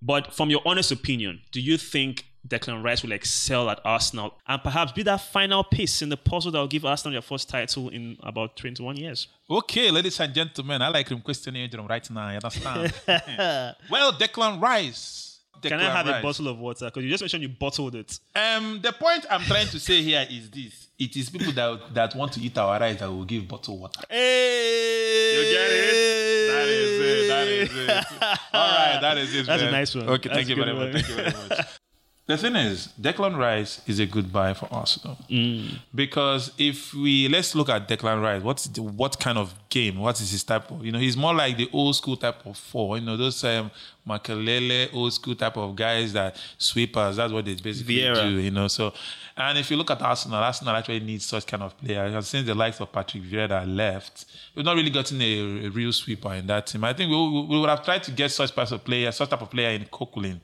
But 0.06 0.34
from 0.34 0.50
your 0.52 0.62
honest 0.66 0.92
opinion, 0.92 1.42
do 1.52 1.60
you 1.60 1.78
think 1.78 2.26
Declan 2.48 2.84
Rice 2.84 3.02
will 3.02 3.12
excel 3.12 3.70
at 3.72 3.80
Arsenal 3.84 4.36
and 4.48 4.62
perhaps 4.62 4.92
be 4.92 5.02
that 5.04 5.22
final 5.22 5.64
piece 5.64 6.04
in 6.04 6.10
the 6.10 6.18
puzzle 6.18 6.52
that 6.52 6.60
will 6.60 6.68
give 6.68 6.86
Arsenal 6.86 7.14
their 7.14 7.24
first 7.24 7.50
title 7.50 7.90
in 7.90 8.18
about 8.22 8.56
21 8.56 8.98
years? 8.98 9.28
Okay, 9.50 9.90
ladies 9.90 10.20
and 10.20 10.32
gentlemen, 10.32 10.82
I 10.84 10.90
like 10.90 11.10
him 11.10 11.22
questioning 11.22 11.68
right 11.90 12.12
now. 12.12 12.30
You 12.30 12.36
understand? 12.36 12.94
well, 13.90 14.14
Declan 14.14 14.62
Rice, 14.62 15.35
Can 15.62 15.80
I 15.80 15.84
have 15.92 16.08
a 16.08 16.22
bottle 16.22 16.48
of 16.48 16.58
water? 16.60 16.86
Because 16.86 17.04
you 17.04 17.10
just 17.10 17.22
mentioned 17.24 17.44
you 17.44 17.50
bottled 17.50 17.96
it. 17.96 18.20
Um, 18.36 18.80
the 18.82 18.92
point 18.94 19.26
I'm 19.30 19.42
trying 19.42 19.68
to 19.68 19.80
say 19.80 20.02
here 20.02 20.26
is 20.30 20.50
this: 20.50 20.88
it 21.00 21.16
is 21.16 21.30
people 21.30 21.52
that 21.54 21.94
that 21.94 22.16
want 22.16 22.34
to 22.34 22.40
eat 22.42 22.58
our 22.58 22.80
rice 22.80 23.00
that 23.00 23.10
will 23.10 23.26
give 23.26 23.48
bottled 23.48 23.80
water. 23.80 24.02
Hey, 24.10 25.36
You 25.36 25.54
get 25.54 25.72
it? 25.72 26.16
That 26.52 26.68
is 26.68 27.00
it. 27.02 27.28
That 27.28 27.48
is 27.48 27.90
it. 27.90 28.22
All 28.54 28.68
right, 28.70 29.00
that 29.02 29.18
is 29.18 29.36
it. 29.36 29.46
That's 29.46 29.62
a 29.62 29.66
man. 29.66 29.72
nice 29.74 29.96
one. 29.96 30.10
Okay, 30.10 30.30
That's 30.30 30.38
thank 30.38 30.50
you 30.50 30.56
very 30.56 30.74
much. 30.74 30.94
Thank 30.94 31.08
you 31.10 31.16
very 31.16 31.34
much. 31.50 31.66
The 32.28 32.38
thing 32.38 32.56
is, 32.56 32.90
Declan 33.00 33.38
Rice 33.38 33.82
is 33.86 34.00
a 34.00 34.06
good 34.08 34.34
buy 34.34 34.56
for 34.56 34.68
Arsenal 34.74 35.16
Mm. 35.30 35.78
because 35.94 36.52
if 36.58 36.92
we 36.96 37.28
let's 37.28 37.54
look 37.54 37.70
at 37.70 37.88
Declan 37.88 38.20
Rice, 38.20 38.42
what's 38.42 38.66
the, 38.66 38.82
what 38.82 39.20
kind 39.20 39.38
of 39.38 39.54
game? 39.70 40.00
What 40.00 40.20
is 40.20 40.32
his 40.32 40.44
type 40.44 40.72
of? 40.72 40.84
You 40.84 40.92
know, 40.92 40.98
he's 40.98 41.16
more 41.16 41.36
like 41.36 41.56
the 41.58 41.70
old 41.72 41.96
school 41.96 42.18
type 42.18 42.44
of 42.48 42.58
four. 42.58 42.98
You 42.98 43.06
know, 43.06 43.16
those 43.16 43.44
um, 43.44 43.70
Makelele 44.08 44.92
old 44.92 45.14
school 45.14 45.36
type 45.36 45.56
of 45.56 45.76
guys 45.76 46.14
that 46.14 46.36
sweepers. 46.58 47.18
That's 47.18 47.32
what 47.32 47.46
they 47.46 47.54
basically 47.56 47.98
Vieira. 47.98 48.24
do. 48.24 48.30
You 48.40 48.50
know, 48.50 48.68
so 48.70 48.92
and 49.38 49.60
if 49.60 49.70
you 49.70 49.78
look 49.78 49.92
at 49.92 50.02
Arsenal, 50.02 50.40
Arsenal 50.40 50.76
actually 50.76 51.02
needs 51.02 51.26
such 51.28 51.46
kind 51.46 51.62
of 51.62 51.78
player. 51.78 52.06
And 52.06 52.26
since 52.26 52.48
the 52.48 52.56
likes 52.56 52.80
of 52.82 52.92
Patrick 52.92 53.22
Vieira 53.22 53.68
left, 53.68 54.26
we've 54.56 54.66
not 54.66 54.76
really 54.76 54.90
gotten 54.90 55.22
a, 55.22 55.66
a 55.68 55.70
real 55.70 55.92
sweeper 55.94 56.34
in 56.34 56.48
that 56.48 56.66
team. 56.66 56.86
I 56.86 56.94
think 56.94 57.12
we, 57.12 57.18
we 57.48 57.60
would 57.60 57.70
have 57.70 57.86
tried 57.86 58.02
to 58.04 58.12
get 58.12 58.32
such 58.32 58.56
type 58.56 58.72
of 58.72 58.84
player, 58.84 59.12
such 59.12 59.30
type 59.30 59.42
of 59.44 59.52
player 59.52 59.70
in 59.70 59.86
Coquelin. 59.86 60.40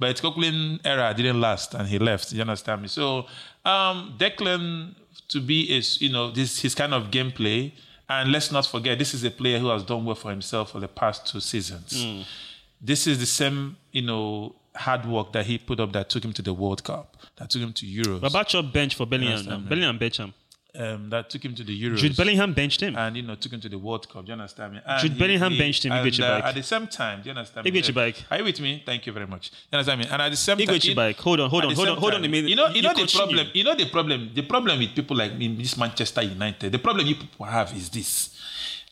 But 0.00 0.16
Coquelin 0.20 0.80
era 0.84 1.12
didn't 1.14 1.40
last, 1.40 1.74
and 1.74 1.86
he 1.86 1.98
left. 1.98 2.32
You 2.32 2.40
understand 2.40 2.82
me? 2.82 2.88
So, 2.88 3.26
um, 3.64 4.14
Declan 4.18 4.94
to 5.28 5.40
be 5.40 5.58
is 5.76 6.00
you 6.00 6.10
know 6.10 6.30
this 6.30 6.60
his 6.60 6.74
kind 6.74 6.94
of 6.94 7.10
gameplay, 7.10 7.72
and 8.08 8.32
let's 8.32 8.50
not 8.50 8.66
forget 8.66 8.98
this 8.98 9.12
is 9.14 9.22
a 9.24 9.30
player 9.30 9.58
who 9.58 9.68
has 9.68 9.82
done 9.84 10.04
well 10.06 10.14
for 10.16 10.30
himself 10.30 10.72
for 10.72 10.80
the 10.80 10.88
past 10.88 11.26
two 11.26 11.40
seasons. 11.40 11.92
This 12.80 13.06
is 13.06 13.18
the 13.20 13.26
same 13.26 13.76
you 13.92 14.02
know 14.02 14.56
hard 14.74 15.04
work 15.04 15.32
that 15.32 15.44
he 15.46 15.58
put 15.58 15.78
up 15.80 15.92
that 15.92 16.08
took 16.08 16.24
him 16.24 16.32
to 16.32 16.42
the 16.42 16.54
World 16.54 16.82
Cup, 16.82 17.16
that 17.36 17.50
took 17.50 17.60
him 17.60 17.72
to 17.74 17.84
Euros, 17.86 18.22
What 18.22 18.30
about 18.30 18.52
your 18.52 18.62
bench 18.62 18.94
for 18.94 19.04
Bellingham? 19.04 19.32
Understand, 19.38 19.64
now? 19.64 19.68
Bellingham 19.68 19.98
benched 19.98 20.18
him. 20.18 20.32
Um, 20.74 21.10
that 21.10 21.30
took 21.30 21.44
him 21.44 21.54
to 21.54 21.64
the 21.64 21.82
Euros. 21.82 21.96
Jude 21.98 22.16
Bellingham 22.16 22.52
benched 22.54 22.80
him. 22.80 22.96
and 22.96 23.16
you 23.16 23.22
know 23.22 23.34
took 23.34 23.52
him 23.52 23.60
to 23.60 23.68
the 23.68 23.78
World 23.78 24.08
Cup. 24.08 24.24
Do 24.24 24.28
you 24.28 24.32
understand 24.34 24.74
me? 24.74 24.80
And 24.86 25.00
Jude 25.02 25.18
Bellingham 25.18 25.56
benched 25.58 25.84
him, 25.84 25.92
And, 25.92 26.20
uh, 26.20 26.42
at 26.44 26.54
the 26.54 26.62
same 26.62 26.86
time, 26.86 27.22
do 27.22 27.30
you 27.30 27.34
understand 27.36 27.64
me? 27.64 27.70
Igwe 27.70 27.82
Chibike. 27.82 28.24
Are 28.30 28.38
you 28.38 28.44
with 28.44 28.60
me? 28.60 28.82
Thank 28.84 29.06
you 29.06 29.12
very 29.12 29.26
much. 29.26 29.50
Do 29.50 29.56
You 29.72 29.78
understand 29.78 30.00
me? 30.00 30.06
And 30.10 30.22
at 30.22 30.30
the 30.30 30.36
same 30.36 30.58
Igwe 30.58 30.66
time, 30.66 30.78
Chibike. 30.80 31.16
Hold 31.16 31.40
on, 31.40 31.50
hold 31.50 31.64
on, 31.64 31.74
hold 31.74 31.88
on, 31.88 31.98
hold 31.98 32.14
on 32.14 32.24
a 32.24 32.28
minute. 32.28 32.48
You 32.50 32.56
know, 32.56 32.68
you, 32.68 32.76
You 32.76 32.82
know 32.82 32.94
the 32.94 33.06
problem. 33.06 33.46
You 33.54 33.64
know 33.64 33.74
the 33.74 33.88
problem. 33.90 34.30
The 34.34 34.42
problem 34.42 34.78
with 34.78 34.94
people 34.94 35.16
like 35.16 35.32
in 35.32 35.56
this 35.58 35.76
Manchester 35.76 36.22
United. 36.22 36.72
The 36.72 36.78
problem 36.78 37.06
you 37.06 37.14
people 37.16 37.46
have 37.46 37.72
is 37.76 37.88
this: 37.90 38.36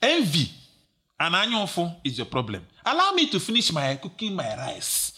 envy 0.03 0.51
and 1.21 1.35
anyofo 1.35 1.97
is 2.05 2.19
your 2.19 2.27
problem. 2.27 2.65
Allow 2.85 3.13
me 3.13 3.29
to 3.31 3.41
finish 3.41 3.73
my 3.73 3.97
cooking 3.97 4.35
my 4.35 4.57
rice. 4.57 5.13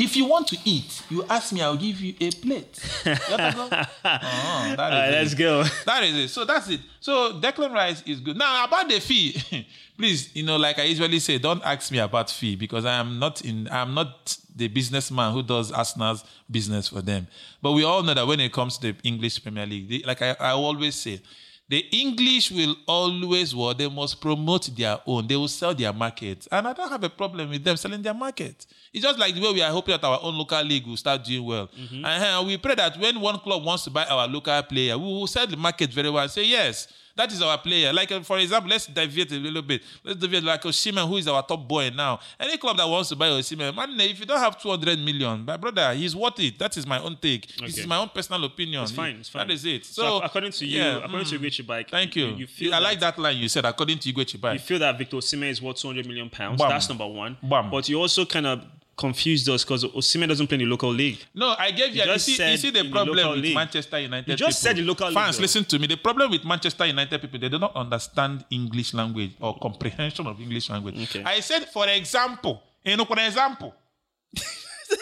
If 0.00 0.16
you 0.16 0.24
want 0.24 0.48
to 0.48 0.56
eat, 0.64 1.02
you 1.10 1.24
ask 1.28 1.52
me, 1.52 1.60
I'll 1.60 1.76
give 1.76 2.00
you 2.00 2.14
a 2.18 2.30
plate. 2.30 2.80
You 3.04 3.12
oh, 3.28 3.68
that 3.68 3.90
is 3.92 4.78
All 4.78 4.88
right, 4.88 5.10
let's 5.10 5.34
go. 5.34 5.62
That 5.84 6.02
is 6.04 6.16
it. 6.16 6.28
So 6.28 6.46
that's 6.46 6.70
it. 6.70 6.80
So 7.00 7.38
Declan 7.38 7.70
Rice 7.70 8.02
is 8.06 8.18
good. 8.20 8.38
Now 8.38 8.64
about 8.64 8.88
the 8.88 8.98
fee, 8.98 9.66
please, 9.98 10.34
you 10.34 10.42
know, 10.42 10.56
like 10.56 10.78
I 10.78 10.84
usually 10.84 11.18
say, 11.18 11.36
don't 11.36 11.62
ask 11.64 11.92
me 11.92 11.98
about 11.98 12.30
fee 12.30 12.56
because 12.56 12.86
I 12.86 12.94
am 12.94 13.18
not 13.18 13.42
in. 13.42 13.68
I'm 13.70 13.92
not 13.92 14.38
the 14.56 14.68
businessman 14.68 15.34
who 15.34 15.42
does 15.42 15.70
Arsenal's 15.70 16.24
business 16.50 16.88
for 16.88 17.02
them. 17.02 17.26
But 17.60 17.72
we 17.72 17.84
all 17.84 18.02
know 18.02 18.14
that 18.14 18.26
when 18.26 18.40
it 18.40 18.54
comes 18.54 18.78
to 18.78 18.92
the 18.92 18.98
English 19.04 19.42
Premier 19.42 19.66
League, 19.66 19.90
they, 19.90 19.98
like 19.98 20.22
I, 20.22 20.34
I 20.40 20.50
always 20.52 20.94
say, 20.94 21.20
the 21.70 21.86
English 21.92 22.50
will 22.50 22.74
always, 22.88 23.54
well, 23.54 23.72
they 23.72 23.88
must 23.88 24.20
promote 24.20 24.68
their 24.76 24.98
own. 25.06 25.28
They 25.28 25.36
will 25.36 25.46
sell 25.46 25.72
their 25.72 25.92
market. 25.92 26.48
And 26.50 26.66
I 26.66 26.72
don't 26.72 26.90
have 26.90 27.04
a 27.04 27.08
problem 27.08 27.48
with 27.48 27.62
them 27.62 27.76
selling 27.76 28.02
their 28.02 28.12
market. 28.12 28.66
It's 28.92 29.04
just 29.04 29.20
like 29.20 29.36
the 29.36 29.40
way 29.40 29.52
we 29.52 29.62
are 29.62 29.70
hoping 29.70 29.92
that 29.92 30.02
our 30.02 30.18
own 30.20 30.36
local 30.36 30.60
league 30.64 30.84
will 30.84 30.96
start 30.96 31.22
doing 31.24 31.44
well. 31.44 31.70
And 32.04 32.04
uh, 32.24 32.42
we 32.44 32.56
pray 32.56 32.74
that 32.74 32.98
when 32.98 33.20
one 33.20 33.38
club 33.38 33.62
wants 33.64 33.84
to 33.84 33.90
buy 33.90 34.04
our 34.06 34.26
local 34.26 34.60
player, 34.64 34.98
we 34.98 35.04
will 35.04 35.28
sell 35.28 35.46
the 35.46 35.56
market 35.56 35.92
very 35.92 36.10
well 36.10 36.24
and 36.24 36.30
say, 36.32 36.42
yes, 36.44 36.88
that 37.16 37.32
is 37.32 37.42
our 37.42 37.58
player. 37.58 37.92
Like, 37.92 38.10
uh, 38.12 38.20
for 38.22 38.38
example, 38.38 38.70
let's 38.70 38.86
deviate 38.86 39.32
a 39.32 39.36
little 39.36 39.62
bit. 39.62 39.82
Let's 40.04 40.18
deviate 40.18 40.44
like 40.44 40.62
Osimhen, 40.62 41.08
who 41.08 41.16
is 41.16 41.28
our 41.28 41.42
top 41.42 41.66
boy 41.66 41.90
now. 41.90 42.20
Any 42.38 42.56
club 42.58 42.76
that 42.76 42.88
wants 42.88 43.08
to 43.10 43.16
buy 43.16 43.28
Osimhen, 43.28 43.74
man, 43.74 43.98
if 44.00 44.20
you 44.20 44.26
don't 44.26 44.38
have 44.38 44.60
200 44.60 44.98
million, 44.98 45.44
my 45.44 45.56
brother, 45.56 45.92
he's 45.94 46.14
worth 46.14 46.38
it. 46.40 46.58
That 46.58 46.76
is 46.76 46.86
my 46.86 47.00
own 47.00 47.16
take. 47.20 47.46
This 47.58 47.78
is 47.78 47.86
my 47.86 47.96
own 47.98 48.08
personal 48.08 48.44
opinion. 48.44 48.82
It's 48.82 48.92
fine. 48.92 49.16
It's 49.16 49.28
fine. 49.28 49.46
That 49.46 49.52
is 49.54 49.64
it. 49.64 49.84
So, 49.84 50.02
So, 50.02 50.20
according 50.22 50.52
to 50.52 50.66
you, 50.66 50.78
yeah, 50.80 50.96
according 51.04 51.26
to 51.26 51.38
mm. 51.38 51.42
Igwe 51.44 51.64
Chibike, 51.64 51.90
Thank 51.90 52.16
you. 52.16 52.26
You 52.28 52.46
feel 52.46 52.74
I 52.74 52.78
that, 52.78 52.82
like 52.82 53.00
that 53.00 53.18
line 53.18 53.36
you 53.36 53.48
said, 53.48 53.64
according 53.64 53.98
to 53.98 54.12
Igwe 54.12 54.24
Chibai. 54.24 54.54
You 54.54 54.58
feel 54.58 54.78
that 54.78 54.96
Victor 54.98 55.16
Osimhen 55.16 55.50
is 55.50 55.60
worth 55.62 55.76
200 55.76 56.06
million 56.06 56.30
pounds. 56.30 56.58
Bam. 56.60 56.68
That's 56.70 56.88
number 56.88 57.06
one. 57.06 57.36
Bam. 57.42 57.70
But 57.70 57.88
you 57.88 58.00
also 58.00 58.24
kind 58.24 58.46
of 58.46 58.64
confused 59.00 59.48
us 59.48 59.64
because 59.64 59.82
Osimhen 59.84 60.28
doesn't 60.28 60.46
play 60.46 60.56
in 60.56 60.60
the 60.60 60.66
local 60.66 60.90
league. 60.90 61.18
No, 61.34 61.54
I 61.58 61.70
gave 61.70 61.96
you. 61.96 62.02
You 62.04 62.12
You, 62.12 62.18
see, 62.18 62.50
you 62.50 62.56
see 62.58 62.70
the 62.70 62.80
in 62.80 62.86
the 62.86 62.92
problem 62.92 63.30
with 63.30 63.38
league. 63.40 63.54
Manchester 63.54 63.98
United. 63.98 64.28
You 64.28 64.36
just 64.36 64.60
said 64.60 64.76
the 64.76 64.82
local 64.82 65.10
Fans, 65.10 65.36
though. 65.38 65.42
listen 65.42 65.64
to 65.64 65.78
me. 65.78 65.86
The 65.86 65.96
problem 65.96 66.30
with 66.30 66.44
Manchester 66.44 66.84
United 66.86 67.20
people, 67.20 67.40
they 67.40 67.48
do 67.48 67.58
not 67.58 67.74
understand 67.74 68.44
English 68.50 68.92
language 68.94 69.32
or 69.40 69.58
comprehension 69.58 70.26
of 70.26 70.38
English 70.40 70.68
language. 70.68 70.96
Okay. 71.04 71.24
I 71.24 71.40
said, 71.40 71.64
for 71.70 71.88
example, 71.88 72.62
in 72.84 72.98
for 73.04 73.18
example, 73.18 73.74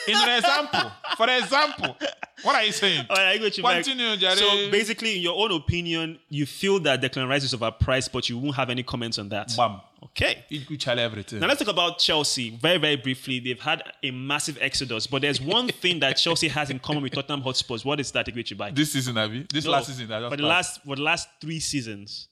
in 0.07 0.15
an 0.17 0.39
example, 0.39 0.91
for 1.17 1.29
example, 1.29 1.97
what 2.43 2.55
are 2.55 2.63
you 2.65 2.73
saying? 2.73 3.05
All 3.11 3.17
right, 3.17 3.41
Igwe 3.41 3.49
Chibike. 3.49 3.83
Continue, 3.85 4.17
Jare. 4.17 4.37
So 4.37 4.71
basically, 4.71 5.17
in 5.17 5.23
your 5.23 5.37
own 5.37 5.53
opinion, 5.53 6.19
you 6.29 6.47
feel 6.47 6.79
that 6.81 7.03
Declan 7.03 7.29
Rice 7.29 7.45
is 7.45 7.55
overpriced, 7.55 8.13
but 8.13 8.29
you 8.29 8.39
won't 8.39 8.55
have 8.57 8.71
any 8.71 8.83
comments 8.83 9.19
on 9.19 9.29
that. 9.31 9.53
Bam. 9.57 9.81
Okay. 10.05 10.45
You 10.49 10.77
tell 10.77 10.99
everything. 10.99 11.41
Now 11.41 11.49
let's 11.49 11.59
talk 11.59 11.69
about 11.69 11.99
Chelsea 11.99 12.51
very, 12.51 12.79
very 12.79 12.97
briefly. 12.97 13.41
They've 13.41 13.59
had 13.61 13.83
a 14.03 14.11
massive 14.13 14.57
exodus, 14.61 15.07
but 15.09 15.23
there's 15.23 15.41
one 15.41 15.69
thing 15.83 15.99
that 16.01 16.13
Chelsea 16.17 16.49
has 16.49 16.71
in 16.71 16.79
common 16.79 17.03
with 17.03 17.13
Tottenham 17.13 17.41
Hotspurs. 17.43 17.85
What 17.85 17.99
is 17.99 18.13
that, 18.13 18.27
Igwe 18.27 18.45
Chibike? 18.45 18.77
This 18.77 18.93
season, 18.93 19.19
Abby. 19.19 19.47
This 19.53 19.65
No, 19.65 19.73
last 19.73 19.89
season, 19.89 20.07
that 20.09 20.31
for 20.31 20.37
the 20.37 20.45
last 20.47 20.83
for 20.85 20.95
the 20.97 21.03
last 21.03 21.29
three 21.41 21.59
seasons. 21.61 22.29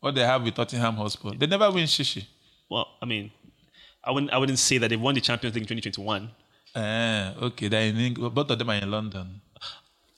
what 0.00 0.14
they 0.14 0.22
have 0.22 0.42
with 0.42 0.54
Tottenham 0.54 0.94
Hotspur, 0.96 1.32
they 1.36 1.46
never 1.46 1.70
win 1.70 1.84
shishi. 1.84 2.24
Well, 2.70 2.88
I 3.02 3.06
mean, 3.06 3.30
I 4.02 4.10
wouldn't 4.10 4.32
I 4.32 4.38
wouldn't 4.38 4.58
say 4.58 4.78
that 4.78 4.88
they 4.88 4.96
won 4.96 5.14
the 5.14 5.20
Champions 5.20 5.54
League 5.54 5.62
in 5.70 5.78
2021. 5.78 6.30
Ah, 6.74 7.34
okay. 7.42 7.68
They're 7.68 7.88
in 7.88 7.98
England. 7.98 8.34
Both 8.34 8.50
of 8.50 8.58
them 8.58 8.70
are 8.70 8.76
in 8.76 8.90
London. 8.90 9.42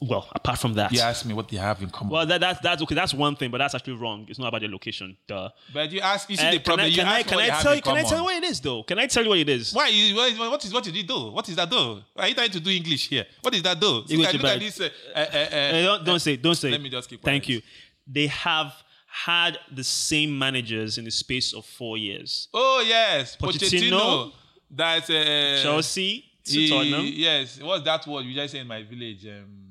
Well, 0.03 0.29
apart 0.35 0.59
from 0.59 0.75
that. 0.75 0.93
You 0.93 1.01
ask 1.01 1.25
me 1.25 1.35
what 1.35 1.49
they 1.49 1.57
have 1.57 1.81
in 1.81 1.89
common. 1.89 2.13
Well, 2.13 2.27
that, 2.27 2.41
that's 2.41 2.61
that's 2.61 2.83
okay. 2.83 2.95
That's 2.95 3.15
one 3.15 3.37
thing, 3.37 3.51
but 3.51 3.59
that's 3.59 3.75
actually 3.75 3.95
wrong. 3.95 4.27
It's 4.29 4.39
not 4.39 4.49
about 4.49 4.61
their 4.61 4.69
location. 4.71 5.17
Duh. 5.27 5.49
But 5.73 5.93
you 5.93 6.01
ask, 6.01 6.29
you 6.29 6.37
see 6.37 6.45
Uh, 6.47 6.51
the 6.51 6.57
can 6.59 6.65
problem. 6.65 6.85
I, 6.85 6.89
you 6.89 6.97
can 6.97 7.07
I, 7.07 7.23
can 7.23 7.39
I 7.39 7.63
tell 7.63 7.75
you? 7.75 7.83
Can 7.83 7.97
I 7.97 8.03
tell 8.03 8.19
you 8.19 8.25
what 8.25 8.37
it 8.37 8.45
is, 8.45 8.61
though? 8.61 8.83
Can 8.83 8.99
I 8.99 9.07
tell 9.07 9.23
you 9.23 9.29
what 9.31 9.39
it 9.39 9.49
is? 9.49 9.73
Why? 9.73 9.89
You, 9.89 10.17
what, 10.17 10.65
is 10.65 10.73
what 10.73 10.85
did 10.85 10.95
you 10.97 11.05
do? 11.05 11.31
What 11.31 11.49
is 11.49 11.57
that 11.57 11.71
do? 11.71 12.01
Are 12.17 12.29
you 12.29 12.35
trying 12.35 12.51
to 12.51 12.61
do 12.61 12.71
English 12.71 13.09
here? 13.09 13.25
What 13.41 13.55
is 13.55 13.63
that 13.63 13.81
do? 13.81 14.03
See, 14.07 14.17
look 14.17 14.35
at 14.35 14.61
this. 14.61 14.81
Uh, 14.81 14.91
uh, 15.15 15.19
uh, 15.19 15.39
Uh, 15.55 15.83
don't, 15.83 16.05
don't 16.05 16.21
say. 16.21 16.37
Don't 16.37 16.55
say. 16.57 16.71
Let 16.71 16.81
me 16.83 16.91
just 16.91 17.09
keep 17.09 17.23
Thank 17.23 17.49
you. 17.49 17.63
They 18.07 18.27
have 18.27 18.75
had 19.07 19.59
the 19.73 19.85
same 19.85 20.37
managers 20.37 20.99
in 20.99 21.05
the 21.05 21.11
space 21.11 21.55
of 21.55 21.65
four 21.65 21.97
years. 21.97 22.49
Oh 22.53 22.85
yes, 22.87 23.37
Pochettino. 23.37 23.91
Pochettino. 23.91 24.33
That's 24.71 25.09
uh, 25.09 25.61
Chelsea 25.63 26.25
to 26.45 26.53
he- 26.53 26.69
Tottenham. 26.69 27.07
Yes, 27.07 27.61
what's 27.63 27.85
that 27.85 28.05
word 28.09 28.25
you 28.25 28.35
just 28.35 28.53
say 28.53 28.59
in 28.59 28.67
my 28.67 28.83
village? 28.83 29.25
Um, 29.27 29.64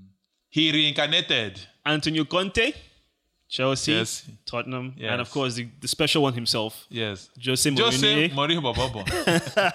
he 0.53 0.71
reincarnated. 0.71 1.59
Antonio 1.83 2.25
Conte, 2.25 2.73
Chelsea, 3.57 3.91
Yes. 3.91 4.23
Tottenham, 4.47 4.95
Yes. 4.97 5.11
and 5.11 5.21
of 5.21 5.29
course 5.29 5.53
the, 5.53 5.67
the 5.79 5.87
special 5.87 6.23
one 6.23 6.33
himself, 6.33 6.87
Yes. 6.89 7.29
Jose 7.45 7.69
Mourinho. 7.69 7.83
Jose 7.83 8.29
Mourinho 8.35 8.63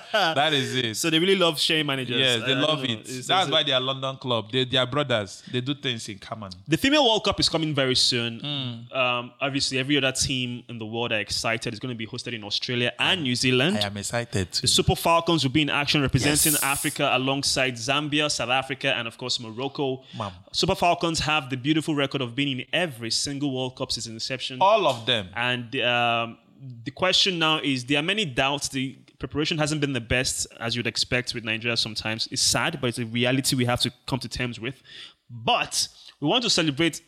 that 0.40 0.52
is 0.52 0.74
it. 0.74 0.96
So 0.96 1.10
they 1.10 1.18
really 1.20 1.36
love 1.36 1.60
sharing 1.60 1.86
managers. 1.86 2.18
yes, 2.18 2.40
they 2.44 2.54
I- 2.54 2.56
I 2.56 2.60
love 2.60 2.78
don't 2.80 2.90
it. 2.90 3.00
It's- 3.00 3.26
That's 3.28 3.46
it's- 3.46 3.50
why 3.50 3.62
they 3.62 3.70
are 3.72 3.80
London 3.80 4.16
club. 4.16 4.50
They, 4.50 4.64
they 4.64 4.78
are 4.78 4.86
brothers. 4.86 5.44
They 5.52 5.60
do 5.60 5.74
things 5.74 6.08
in 6.08 6.18
common. 6.18 6.50
The 6.66 6.76
female 6.76 7.04
World 7.08 7.22
Cup 7.24 7.38
is 7.38 7.48
coming 7.48 7.72
very 7.72 7.94
soon. 7.94 8.40
Hmm. 8.40 8.98
Um, 8.98 9.32
obviously, 9.40 9.78
every 9.78 9.96
other 9.96 10.10
team 10.12 10.64
in 10.68 10.78
the 10.78 10.86
world 10.86 11.12
are 11.12 11.20
excited. 11.20 11.72
It's 11.72 11.78
going 11.80 11.94
to 11.94 11.98
be 11.98 12.06
hosted 12.06 12.34
in 12.34 12.42
Australia 12.42 12.92
and 12.98 13.22
New 13.22 13.36
Zealand. 13.36 13.78
I 13.78 13.86
am 13.86 13.96
excited. 13.96 14.50
The 14.52 14.66
Super 14.66 14.96
Falcons 14.96 15.44
will 15.44 15.52
be 15.52 15.62
in 15.62 15.70
action 15.70 16.02
representing 16.02 16.52
Yes. 16.52 16.62
Africa 16.64 17.10
alongside 17.12 17.74
Zambia, 17.74 18.28
South 18.28 18.50
Africa, 18.50 18.92
and 18.96 19.06
of 19.06 19.16
course 19.16 19.38
Morocco. 19.38 20.02
Ma'am. 20.18 20.32
Super 20.52 20.74
Falcons 20.74 21.20
have 21.20 21.48
the 21.48 21.56
beautiful 21.56 21.94
record 21.94 22.20
of 22.22 22.34
being 22.34 22.58
in 22.58 22.66
every 22.72 23.10
single 23.12 23.54
World 23.54 23.67
Cup 23.70 23.92
since 23.92 24.06
inception. 24.06 24.58
All 24.60 24.86
of 24.86 25.06
them. 25.06 25.28
And 25.34 25.74
um, 25.80 26.38
the 26.84 26.90
question 26.90 27.38
now 27.38 27.60
is 27.60 27.84
there 27.84 27.98
are 27.98 28.02
many 28.02 28.24
doubts. 28.24 28.68
The 28.68 28.96
preparation 29.18 29.58
hasn't 29.58 29.80
been 29.80 29.92
the 29.92 30.00
best, 30.00 30.46
as 30.60 30.76
you'd 30.76 30.86
expect 30.86 31.34
with 31.34 31.44
Nigeria 31.44 31.76
sometimes. 31.76 32.28
It's 32.30 32.42
sad, 32.42 32.80
but 32.80 32.88
it's 32.88 32.98
a 32.98 33.06
reality 33.06 33.56
we 33.56 33.64
have 33.64 33.80
to 33.80 33.92
come 34.06 34.18
to 34.20 34.28
terms 34.28 34.60
with. 34.60 34.82
But 35.30 35.88
we 36.20 36.28
want 36.28 36.44
to 36.44 36.50
celebrate 36.50 37.02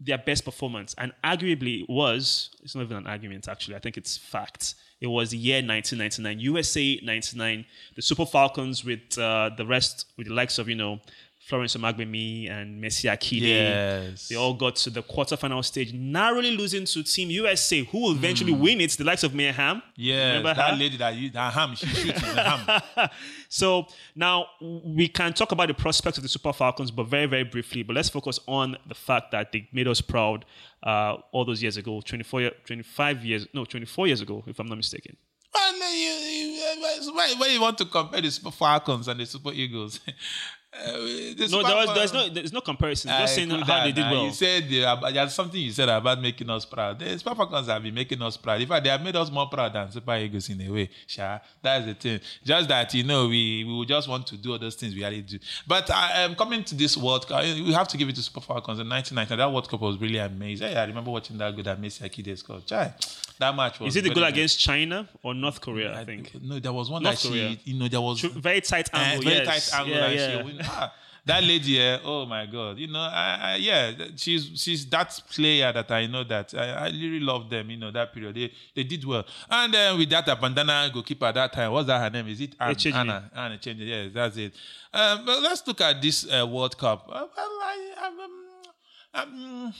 their 0.00 0.18
best 0.18 0.44
performance. 0.44 0.94
And 0.96 1.12
arguably, 1.24 1.82
it 1.82 1.88
was, 1.88 2.50
it's 2.62 2.74
not 2.74 2.82
even 2.82 2.98
an 2.98 3.06
argument, 3.06 3.48
actually. 3.48 3.76
I 3.76 3.80
think 3.80 3.96
it's 3.96 4.16
fact. 4.16 4.74
It 5.00 5.08
was 5.08 5.30
the 5.30 5.36
year 5.36 5.56
1999, 5.56 6.40
USA 6.40 7.00
99, 7.02 7.64
the 7.96 8.02
Super 8.02 8.26
Falcons 8.26 8.84
with 8.84 9.16
uh, 9.18 9.50
the 9.56 9.66
rest, 9.66 10.06
with 10.16 10.28
the 10.28 10.34
likes 10.34 10.58
of, 10.58 10.68
you 10.68 10.74
know, 10.74 11.00
Florence 11.48 11.74
Omagbemi 11.76 12.50
and 12.50 12.78
Mercy 12.78 13.08
Akide. 13.08 13.40
Yes. 13.40 14.28
They 14.28 14.36
all 14.36 14.52
got 14.52 14.76
to 14.76 14.90
the 14.90 15.02
quarterfinal 15.02 15.64
stage, 15.64 15.94
narrowly 15.94 16.50
losing 16.54 16.84
to 16.84 17.02
Team 17.02 17.30
USA, 17.30 17.82
who 17.84 18.02
will 18.02 18.12
eventually 18.12 18.52
win 18.52 18.82
it, 18.82 18.90
the 18.90 19.04
likes 19.04 19.22
of 19.22 19.34
Mia 19.34 19.50
Hamm. 19.52 19.82
Yeah, 19.96 20.26
Remember 20.36 20.52
that 20.54 20.70
her? 20.72 20.76
lady 20.76 20.98
that 20.98 21.14
you, 21.14 21.30
that 21.30 21.54
ham, 21.54 21.74
she 21.74 21.86
shoots 21.86 22.20
the 22.20 22.42
ham. 22.42 23.10
So 23.48 23.86
now 24.14 24.46
we 24.60 25.08
can 25.08 25.32
talk 25.32 25.52
about 25.52 25.68
the 25.68 25.74
prospects 25.74 26.18
of 26.18 26.22
the 26.22 26.28
Super 26.28 26.52
Falcons, 26.52 26.90
but 26.90 27.04
very, 27.06 27.24
very 27.24 27.44
briefly. 27.44 27.82
But 27.82 27.96
let's 27.96 28.10
focus 28.10 28.38
on 28.46 28.76
the 28.86 28.94
fact 28.94 29.30
that 29.30 29.50
they 29.50 29.70
made 29.72 29.88
us 29.88 30.02
proud 30.02 30.44
uh, 30.82 31.16
all 31.32 31.46
those 31.46 31.62
years 31.62 31.78
ago, 31.78 32.02
24, 32.02 32.50
25 32.66 33.24
years, 33.24 33.46
no, 33.54 33.64
24 33.64 34.06
years 34.06 34.20
ago, 34.20 34.44
if 34.46 34.58
I'm 34.58 34.66
not 34.66 34.76
mistaken. 34.76 35.16
Then 35.54 35.74
you, 35.92 36.10
you, 36.10 37.12
why, 37.14 37.34
why 37.38 37.46
you 37.46 37.60
want 37.60 37.78
to 37.78 37.86
compare 37.86 38.20
the 38.20 38.30
Super 38.30 38.50
Falcons 38.50 39.08
and 39.08 39.18
the 39.18 39.24
Super 39.26 39.52
Eagles? 39.52 40.00
Uh, 40.70 40.92
the 40.92 41.48
No, 41.50 41.62
there 41.62 41.76
was, 41.76 41.94
there's 41.94 42.12
no, 42.12 42.28
there's 42.28 42.52
no 42.52 42.60
comparison. 42.60 43.10
I 43.10 43.20
Just 43.20 43.36
saying 43.36 43.48
how 43.48 43.64
that 43.64 43.84
they 43.84 43.92
did 43.92 44.02
well. 44.10 44.26
You 44.26 44.32
said 44.32 44.64
uh, 44.84 45.10
there's 45.10 45.32
something 45.32 45.58
you 45.58 45.70
said 45.72 45.88
about 45.88 46.20
making 46.20 46.48
us 46.50 46.66
proud. 46.66 46.98
The 46.98 47.18
Super 47.18 47.34
Falcons 47.34 47.68
have 47.68 47.82
been 47.82 47.94
making 47.94 48.20
us 48.20 48.36
proud. 48.36 48.60
In 48.60 48.68
fact, 48.68 48.84
they 48.84 48.90
have 48.90 49.02
made 49.02 49.16
us 49.16 49.30
more 49.30 49.46
proud 49.48 49.72
than 49.72 49.90
Super 49.90 50.16
Eagles 50.16 50.48
in 50.50 50.60
a 50.60 50.70
way. 50.70 50.90
Sure, 51.06 51.40
that's 51.62 51.86
the 51.86 51.94
thing. 51.94 52.20
Just 52.44 52.68
that 52.68 52.92
you 52.92 53.02
know, 53.02 53.28
we 53.28 53.64
we 53.64 53.86
just 53.86 54.08
want 54.08 54.26
to 54.26 54.36
do 54.36 54.52
all 54.52 54.58
those 54.58 54.74
things 54.74 54.94
we 54.94 55.02
already 55.02 55.22
do. 55.22 55.38
But 55.66 55.90
I 55.90 56.20
am 56.22 56.34
coming 56.34 56.62
to 56.64 56.74
this 56.74 56.98
World 56.98 57.26
Cup. 57.26 57.42
We 57.42 57.72
have 57.72 57.88
to 57.88 57.96
give 57.96 58.10
it 58.10 58.16
to 58.16 58.22
Super 58.22 58.42
Falcons 58.42 58.78
in 58.78 58.88
1990. 58.88 59.36
That 59.36 59.50
World 59.50 59.70
Cup 59.70 59.80
was 59.80 59.96
really 59.98 60.18
amazing. 60.18 60.70
Yeah, 60.70 60.82
I 60.82 60.84
remember 60.84 61.10
watching 61.10 61.38
that 61.38 61.54
goal 61.54 61.64
that 61.64 61.80
Mercy 61.80 62.06
Akide 62.06 62.36
scored. 62.36 62.66
Chai, 62.66 62.92
that 63.38 63.56
match 63.56 63.80
was. 63.80 63.96
Is 63.96 63.96
it 63.96 64.02
the 64.08 64.14
goal 64.14 64.24
good. 64.24 64.34
against 64.34 64.60
China 64.60 65.08
or 65.22 65.32
North 65.32 65.62
Korea? 65.62 65.98
I 65.98 66.04
think. 66.04 66.30
No, 66.42 66.58
there 66.58 66.74
was 66.74 66.90
one 66.90 67.02
North 67.02 67.22
that 67.22 67.28
Korea. 67.28 67.50
she, 67.64 67.72
you 67.72 67.78
know, 67.78 67.88
there 67.88 68.02
was 68.02 68.20
Very 68.20 68.60
tight 68.60 68.90
uh, 68.92 68.98
angle. 68.98 69.24
very 69.24 69.44
yes. 69.46 69.70
tight 69.70 69.80
angle 69.80 69.94
Yeah, 69.96 70.04
and 70.06 70.48
yeah. 70.48 70.57
Ah, 70.64 70.92
that 71.24 71.44
lady, 71.44 71.78
eh, 71.78 71.98
oh 72.04 72.24
my 72.24 72.46
god, 72.46 72.78
you 72.78 72.86
know, 72.86 73.00
I, 73.00 73.38
I, 73.42 73.56
yeah, 73.56 73.92
she's 74.16 74.50
she's 74.54 74.86
that 74.86 75.20
player 75.30 75.70
that 75.72 75.90
I 75.90 76.06
know 76.06 76.24
that 76.24 76.54
I, 76.54 76.70
I 76.70 76.86
really 76.86 77.20
love 77.20 77.50
them. 77.50 77.70
You 77.70 77.76
know 77.76 77.90
that 77.90 78.14
period 78.14 78.34
they 78.34 78.50
they 78.74 78.84
did 78.84 79.04
well, 79.04 79.24
and 79.50 79.74
then 79.74 79.98
with 79.98 80.08
that 80.10 80.26
uh, 80.28 80.36
bandana 80.36 80.90
goalkeeper 80.92 81.26
at 81.26 81.34
that 81.34 81.52
time, 81.52 81.72
what's 81.72 81.86
that 81.86 82.00
her 82.00 82.10
name? 82.10 82.28
Is 82.28 82.40
it 82.40 82.54
Anna? 82.58 82.74
Anna, 82.94 83.30
Anna 83.34 83.58
Echejimi, 83.58 83.86
Yes, 83.86 84.10
that's 84.14 84.36
it. 84.38 84.54
Um, 84.92 85.26
but 85.26 85.42
let's 85.42 85.66
look 85.66 85.80
at 85.82 86.00
this 86.00 86.26
uh, 86.32 86.46
World 86.46 86.78
Cup. 86.78 87.06
Uh, 87.12 87.26
well, 87.36 87.46
I, 87.62 87.94
um, 88.06 89.22
um, 89.22 89.74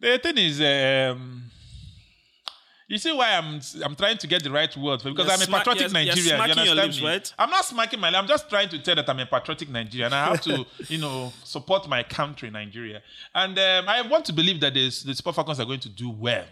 the 0.00 0.18
thing 0.18 0.38
is. 0.38 0.60
Um, 0.60 1.50
you 2.94 2.98
see 2.98 3.12
why 3.12 3.32
I'm 3.34 3.60
I'm 3.84 3.94
trying 3.96 4.18
to 4.18 4.26
get 4.26 4.42
the 4.42 4.50
right 4.50 4.74
word 4.76 5.02
for 5.02 5.10
because 5.10 5.26
You're 5.26 5.34
I'm 5.34 5.42
a 5.54 5.64
patriotic 5.64 5.90
you're- 5.92 6.04
you're 6.04 6.14
Nigerian. 6.14 6.16
you 6.16 6.22
smacking 6.36 6.64
your 6.64 6.70
understand 6.70 6.86
lips, 6.86 7.00
me? 7.00 7.06
right? 7.08 7.34
I'm 7.38 7.50
not 7.50 7.64
smacking 7.64 8.00
my 8.00 8.08
lips. 8.10 8.18
I'm 8.20 8.28
just 8.28 8.48
trying 8.48 8.68
to 8.68 8.78
tell 8.78 8.94
that 8.94 9.08
I'm 9.10 9.18
a 9.18 9.26
patriotic 9.26 9.68
Nigerian. 9.68 10.12
I 10.12 10.24
have 10.26 10.40
to, 10.42 10.64
you 10.88 10.98
know, 10.98 11.32
support 11.42 11.88
my 11.88 12.02
country, 12.04 12.50
Nigeria. 12.50 13.02
And 13.34 13.58
um, 13.58 13.88
I 13.88 14.02
want 14.02 14.24
to 14.26 14.32
believe 14.32 14.60
that 14.60 14.74
the 14.74 14.90
Super 14.90 15.32
Falcons 15.32 15.58
are 15.60 15.66
going 15.66 15.80
to 15.80 15.88
do 15.88 16.10
well. 16.10 16.44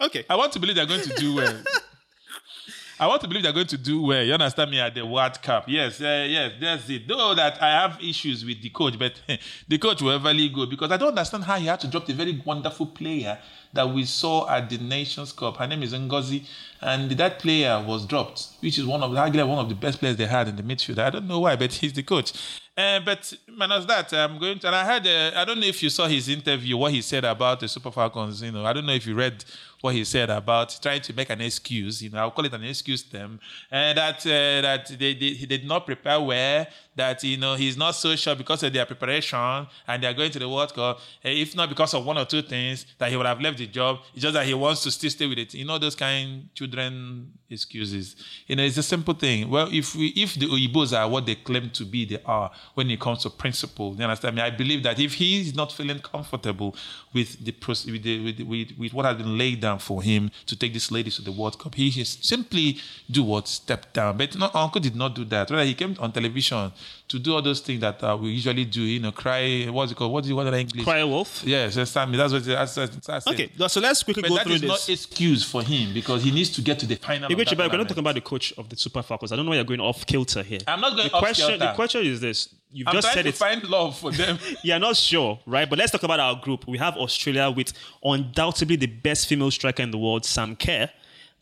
Okay. 0.00 0.24
I 0.30 0.36
want 0.36 0.52
to 0.52 0.60
believe 0.60 0.76
they're 0.76 0.86
going 0.86 1.02
to 1.02 1.14
do 1.16 1.34
well. 1.34 1.62
I 3.00 3.06
want 3.06 3.22
to 3.22 3.28
believe 3.28 3.42
they're 3.42 3.52
going 3.54 3.66
to 3.66 3.78
do 3.78 4.02
well. 4.02 4.22
You 4.22 4.34
understand 4.34 4.70
me 4.70 4.78
at 4.78 4.94
the 4.94 5.06
World 5.06 5.40
Cup? 5.42 5.64
Yes, 5.66 6.02
uh, 6.02 6.26
yes, 6.28 6.52
that's 6.60 6.86
it. 6.90 7.08
Though 7.08 7.34
that 7.34 7.60
I 7.62 7.70
have 7.70 7.98
issues 8.02 8.44
with 8.44 8.60
the 8.60 8.68
coach, 8.68 8.98
but 8.98 9.14
the 9.68 9.78
coach 9.78 10.02
will 10.02 10.10
ever 10.10 10.34
go 10.54 10.66
because 10.66 10.92
I 10.92 10.98
don't 10.98 11.08
understand 11.08 11.44
how 11.44 11.56
he 11.56 11.64
had 11.64 11.80
to 11.80 11.88
drop 11.88 12.04
the 12.04 12.12
very 12.12 12.42
wonderful 12.44 12.84
player 12.84 13.38
that 13.72 13.88
we 13.88 14.04
saw 14.04 14.48
at 14.48 14.68
the 14.68 14.78
Nations 14.78 15.32
Cup. 15.32 15.56
Her 15.56 15.66
name 15.66 15.82
is 15.82 15.92
Ngozi, 15.92 16.44
and 16.80 17.10
that 17.12 17.38
player 17.38 17.82
was 17.86 18.06
dropped, 18.06 18.48
which 18.60 18.78
is 18.78 18.84
one 18.84 19.02
of 19.02 19.10
arguably 19.12 19.48
one 19.48 19.58
of 19.58 19.68
the 19.68 19.74
best 19.74 20.00
players 20.00 20.16
they 20.16 20.26
had 20.26 20.48
in 20.48 20.56
the 20.56 20.62
midfield. 20.62 20.98
I 20.98 21.10
don't 21.10 21.28
know 21.28 21.40
why, 21.40 21.56
but 21.56 21.72
he's 21.72 21.92
the 21.92 22.02
coach. 22.02 22.32
Uh, 22.76 23.00
but 23.00 23.32
minus 23.48 23.84
that, 23.84 24.12
I'm 24.12 24.38
going 24.38 24.58
to. 24.60 24.66
And 24.68 24.76
I 24.76 24.84
heard. 24.84 25.06
Uh, 25.06 25.38
I 25.38 25.44
don't 25.44 25.60
know 25.60 25.66
if 25.66 25.82
you 25.82 25.90
saw 25.90 26.06
his 26.06 26.28
interview, 26.28 26.76
what 26.76 26.92
he 26.92 27.02
said 27.02 27.24
about 27.24 27.60
the 27.60 27.68
Super 27.68 27.90
Falcons. 27.90 28.42
You 28.42 28.52
know, 28.52 28.64
I 28.64 28.72
don't 28.72 28.86
know 28.86 28.94
if 28.94 29.06
you 29.06 29.14
read 29.14 29.44
what 29.80 29.94
he 29.94 30.04
said 30.04 30.28
about 30.30 30.78
trying 30.82 31.00
to 31.00 31.12
make 31.14 31.30
an 31.30 31.40
excuse. 31.40 32.02
You 32.02 32.10
know, 32.10 32.18
I'll 32.18 32.30
call 32.30 32.44
it 32.44 32.52
an 32.52 32.64
excuse 32.64 33.02
them, 33.02 33.40
and 33.70 33.96
that 33.98 34.18
uh, 34.26 34.60
that 34.62 34.86
they, 34.98 35.14
they 35.14 35.30
he 35.30 35.46
did 35.46 35.64
not 35.64 35.86
prepare 35.86 36.20
well. 36.20 36.66
That 36.96 37.22
you 37.24 37.36
know 37.38 37.54
he's 37.54 37.76
not 37.78 37.92
so 37.92 38.14
sure 38.16 38.34
because 38.34 38.62
of 38.62 38.72
their 38.72 38.84
preparation, 38.84 39.66
and 39.86 40.02
they 40.02 40.06
are 40.06 40.12
going 40.12 40.30
to 40.32 40.38
the 40.38 40.48
World 40.48 40.74
Cup. 40.74 40.98
Uh, 40.98 41.28
if 41.28 41.56
not 41.56 41.68
because 41.70 41.94
of 41.94 42.04
one 42.04 42.18
or 42.18 42.24
two 42.26 42.42
things, 42.42 42.84
that 42.98 43.10
he 43.10 43.16
would 43.16 43.26
have 43.26 43.40
left 43.40 43.58
the 43.58 43.66
job. 43.66 44.00
It's 44.12 44.22
just 44.22 44.34
that 44.34 44.44
he 44.44 44.52
wants 44.54 44.82
to 44.82 44.90
still 44.90 45.08
stay 45.10 45.26
with 45.26 45.38
it. 45.38 45.54
You 45.54 45.64
know 45.64 45.78
those 45.78 45.94
kind 45.94 46.48
children 46.54 47.32
excuses. 47.48 48.16
You 48.46 48.56
know, 48.56 48.64
it's 48.64 48.76
a 48.76 48.82
simple 48.82 49.14
thing. 49.14 49.48
Well, 49.48 49.68
if 49.72 49.94
we 49.94 50.08
if 50.08 50.34
the 50.34 50.46
Oyibos 50.46 50.98
are 50.98 51.08
what 51.08 51.24
they 51.26 51.36
claim 51.36 51.70
to 51.70 51.84
be, 51.84 52.04
they 52.04 52.18
are 52.26 52.50
when 52.74 52.90
it 52.90 53.00
comes 53.00 53.22
to 53.22 53.30
principle. 53.30 53.94
You 53.96 54.04
understand 54.04 54.36
me? 54.36 54.42
I 54.42 54.50
believe 54.50 54.82
that 54.82 54.98
if 54.98 55.14
he 55.14 55.40
is 55.40 55.54
not 55.54 55.72
feeling 55.72 56.00
comfortable 56.00 56.74
with 57.14 57.42
the 57.42 57.54
with, 57.66 58.02
the, 58.02 58.24
with, 58.24 58.36
the- 58.36 58.42
with 58.44 58.72
with 58.78 58.92
what 58.92 59.06
has 59.06 59.16
been 59.16 59.38
laid 59.38 59.60
down 59.60 59.69
for 59.78 60.02
him 60.02 60.30
to 60.46 60.56
take 60.56 60.72
this 60.72 60.90
ladies 60.90 61.16
to 61.16 61.22
the 61.22 61.32
World 61.32 61.58
Cup, 61.58 61.74
he 61.74 61.90
has 61.90 62.18
simply 62.20 62.78
do 63.10 63.22
what 63.22 63.48
step 63.48 63.92
down. 63.92 64.16
But 64.16 64.36
no, 64.36 64.50
Uncle 64.54 64.80
did 64.80 64.96
not 64.96 65.14
do 65.14 65.24
that. 65.26 65.50
Rather, 65.50 65.64
he 65.64 65.74
came 65.74 65.96
on 65.98 66.12
television 66.12 66.72
to 67.08 67.18
do 67.18 67.34
all 67.34 67.42
those 67.42 67.60
things 67.60 67.80
that 67.80 68.02
uh, 68.02 68.16
we 68.16 68.30
usually 68.30 68.64
do. 68.64 68.82
You 68.82 69.00
know, 69.00 69.12
cry. 69.12 69.66
What's 69.66 69.92
it 69.92 69.96
called? 69.96 70.12
What's 70.12 70.28
the 70.28 70.34
what 70.34 70.46
in 70.46 70.54
English? 70.54 70.84
Cry 70.84 71.04
wolf. 71.04 71.42
Yes, 71.44 71.76
understand 71.76 72.10
me. 72.10 72.16
That's 72.16 72.32
what 72.32 72.44
that's, 72.44 72.74
that's, 72.74 73.06
that's 73.06 73.26
it. 73.26 73.32
Okay, 73.32 73.68
so 73.68 73.80
let's 73.80 74.02
quickly 74.02 74.22
But 74.22 74.30
go 74.30 74.36
through 74.38 74.52
is 74.54 74.60
this. 74.60 74.68
not 74.68 74.88
excuse 74.88 75.44
for 75.44 75.62
him 75.62 75.92
because 75.92 76.22
he 76.22 76.30
needs 76.30 76.50
to 76.50 76.62
get 76.62 76.78
to 76.80 76.86
the 76.86 76.96
final. 76.96 77.28
we're 77.28 77.44
not 77.44 77.88
talking 77.88 77.98
about 77.98 78.14
the 78.14 78.20
coach 78.20 78.52
of 78.56 78.68
the 78.68 78.76
Super 78.76 79.02
Falcons. 79.02 79.32
I 79.32 79.36
don't 79.36 79.44
know 79.44 79.50
why 79.50 79.56
you're 79.56 79.64
going 79.64 79.80
off 79.80 80.06
kilter 80.06 80.42
here. 80.42 80.60
I'm 80.66 80.80
not 80.80 80.96
going 80.96 81.08
the 81.08 81.14
off 81.14 81.22
question, 81.22 81.48
kilter. 81.48 81.66
The 81.66 81.74
question 81.74 82.06
is 82.06 82.20
this: 82.20 82.48
You've 82.72 82.88
I'm 82.88 82.94
just 82.94 83.12
said 83.12 83.22
to 83.22 83.28
it. 83.30 83.34
find 83.34 83.64
love 83.68 83.98
for 83.98 84.12
them. 84.12 84.38
You're 84.62 84.78
not 84.78 84.96
sure, 84.96 85.40
right? 85.46 85.68
But 85.68 85.78
let's 85.78 85.90
talk 85.90 86.02
about 86.04 86.20
our 86.20 86.36
group. 86.36 86.66
We 86.68 86.78
have 86.78 86.96
Australia 86.96 87.50
with 87.50 87.72
undoubtedly 88.04 88.76
the 88.76 88.86
best 88.86 89.26
female 89.26 89.50
striker 89.50 89.82
in 89.82 89.90
the 89.90 89.98
world, 89.98 90.24
Sam 90.24 90.54
Kerr, 90.54 90.88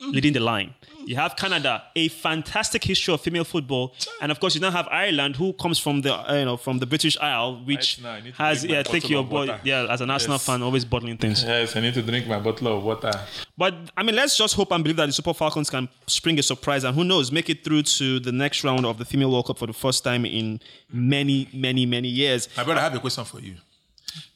leading 0.00 0.32
the 0.32 0.40
line. 0.40 0.74
You 1.06 1.16
have 1.16 1.36
Canada, 1.36 1.84
a 1.96 2.08
fantastic 2.08 2.84
history 2.84 3.14
of 3.14 3.20
female 3.22 3.44
football, 3.44 3.94
and 4.20 4.30
of 4.30 4.40
course 4.40 4.54
you 4.54 4.60
now 4.60 4.70
have 4.70 4.86
Ireland, 4.88 5.36
who 5.36 5.54
comes 5.54 5.78
from 5.78 6.02
the 6.02 6.14
uh, 6.14 6.34
you 6.34 6.44
know 6.44 6.56
from 6.56 6.78
the 6.78 6.86
British 6.86 7.16
Isle, 7.18 7.62
which 7.64 7.98
Right 8.04 8.10
I 8.10 8.20
need 8.20 8.34
to 8.34 8.42
has 8.42 8.64
yeah, 8.64 8.82
take 8.82 9.08
your 9.08 9.24
boy 9.24 9.58
yeah 9.64 9.86
as 9.88 10.00
an 10.02 10.10
Arsenal 10.10 10.34
Yes. 10.34 10.44
fan, 10.46 10.62
always 10.62 10.84
bottling 10.84 11.16
things. 11.16 11.42
yes, 11.42 11.74
I 11.76 11.80
need 11.80 11.94
to 11.94 12.02
drink 12.02 12.26
my 12.28 12.38
bottle 12.38 12.68
of 12.76 12.84
water. 12.84 13.10
But 13.56 13.74
I 13.96 14.02
mean, 14.02 14.16
let's 14.16 14.36
just 14.36 14.54
hope 14.54 14.70
and 14.72 14.84
believe 14.84 14.96
that 14.98 15.06
the 15.06 15.12
Super 15.12 15.32
Falcons 15.34 15.70
can 15.70 15.88
spring 16.06 16.38
a 16.38 16.42
surprise 16.42 16.84
and 16.84 16.94
who 16.94 17.04
knows, 17.04 17.32
make 17.32 17.48
it 17.48 17.64
through 17.64 17.84
to 17.84 18.20
the 18.20 18.32
next 18.32 18.62
round 18.64 18.84
of 18.84 18.98
the 18.98 19.04
Female 19.06 19.30
World 19.32 19.46
Cup 19.46 19.58
for 19.58 19.66
the 19.66 19.72
first 19.72 20.04
time 20.04 20.26
in 20.26 20.60
many, 20.92 21.48
many, 21.54 21.86
many 21.86 22.08
years. 22.08 22.48
My 22.56 22.64
brother, 22.64 22.80
I 22.80 22.84
have 22.84 22.94
a 22.94 23.00
question 23.00 23.24
for 23.24 23.40
you. 23.40 23.54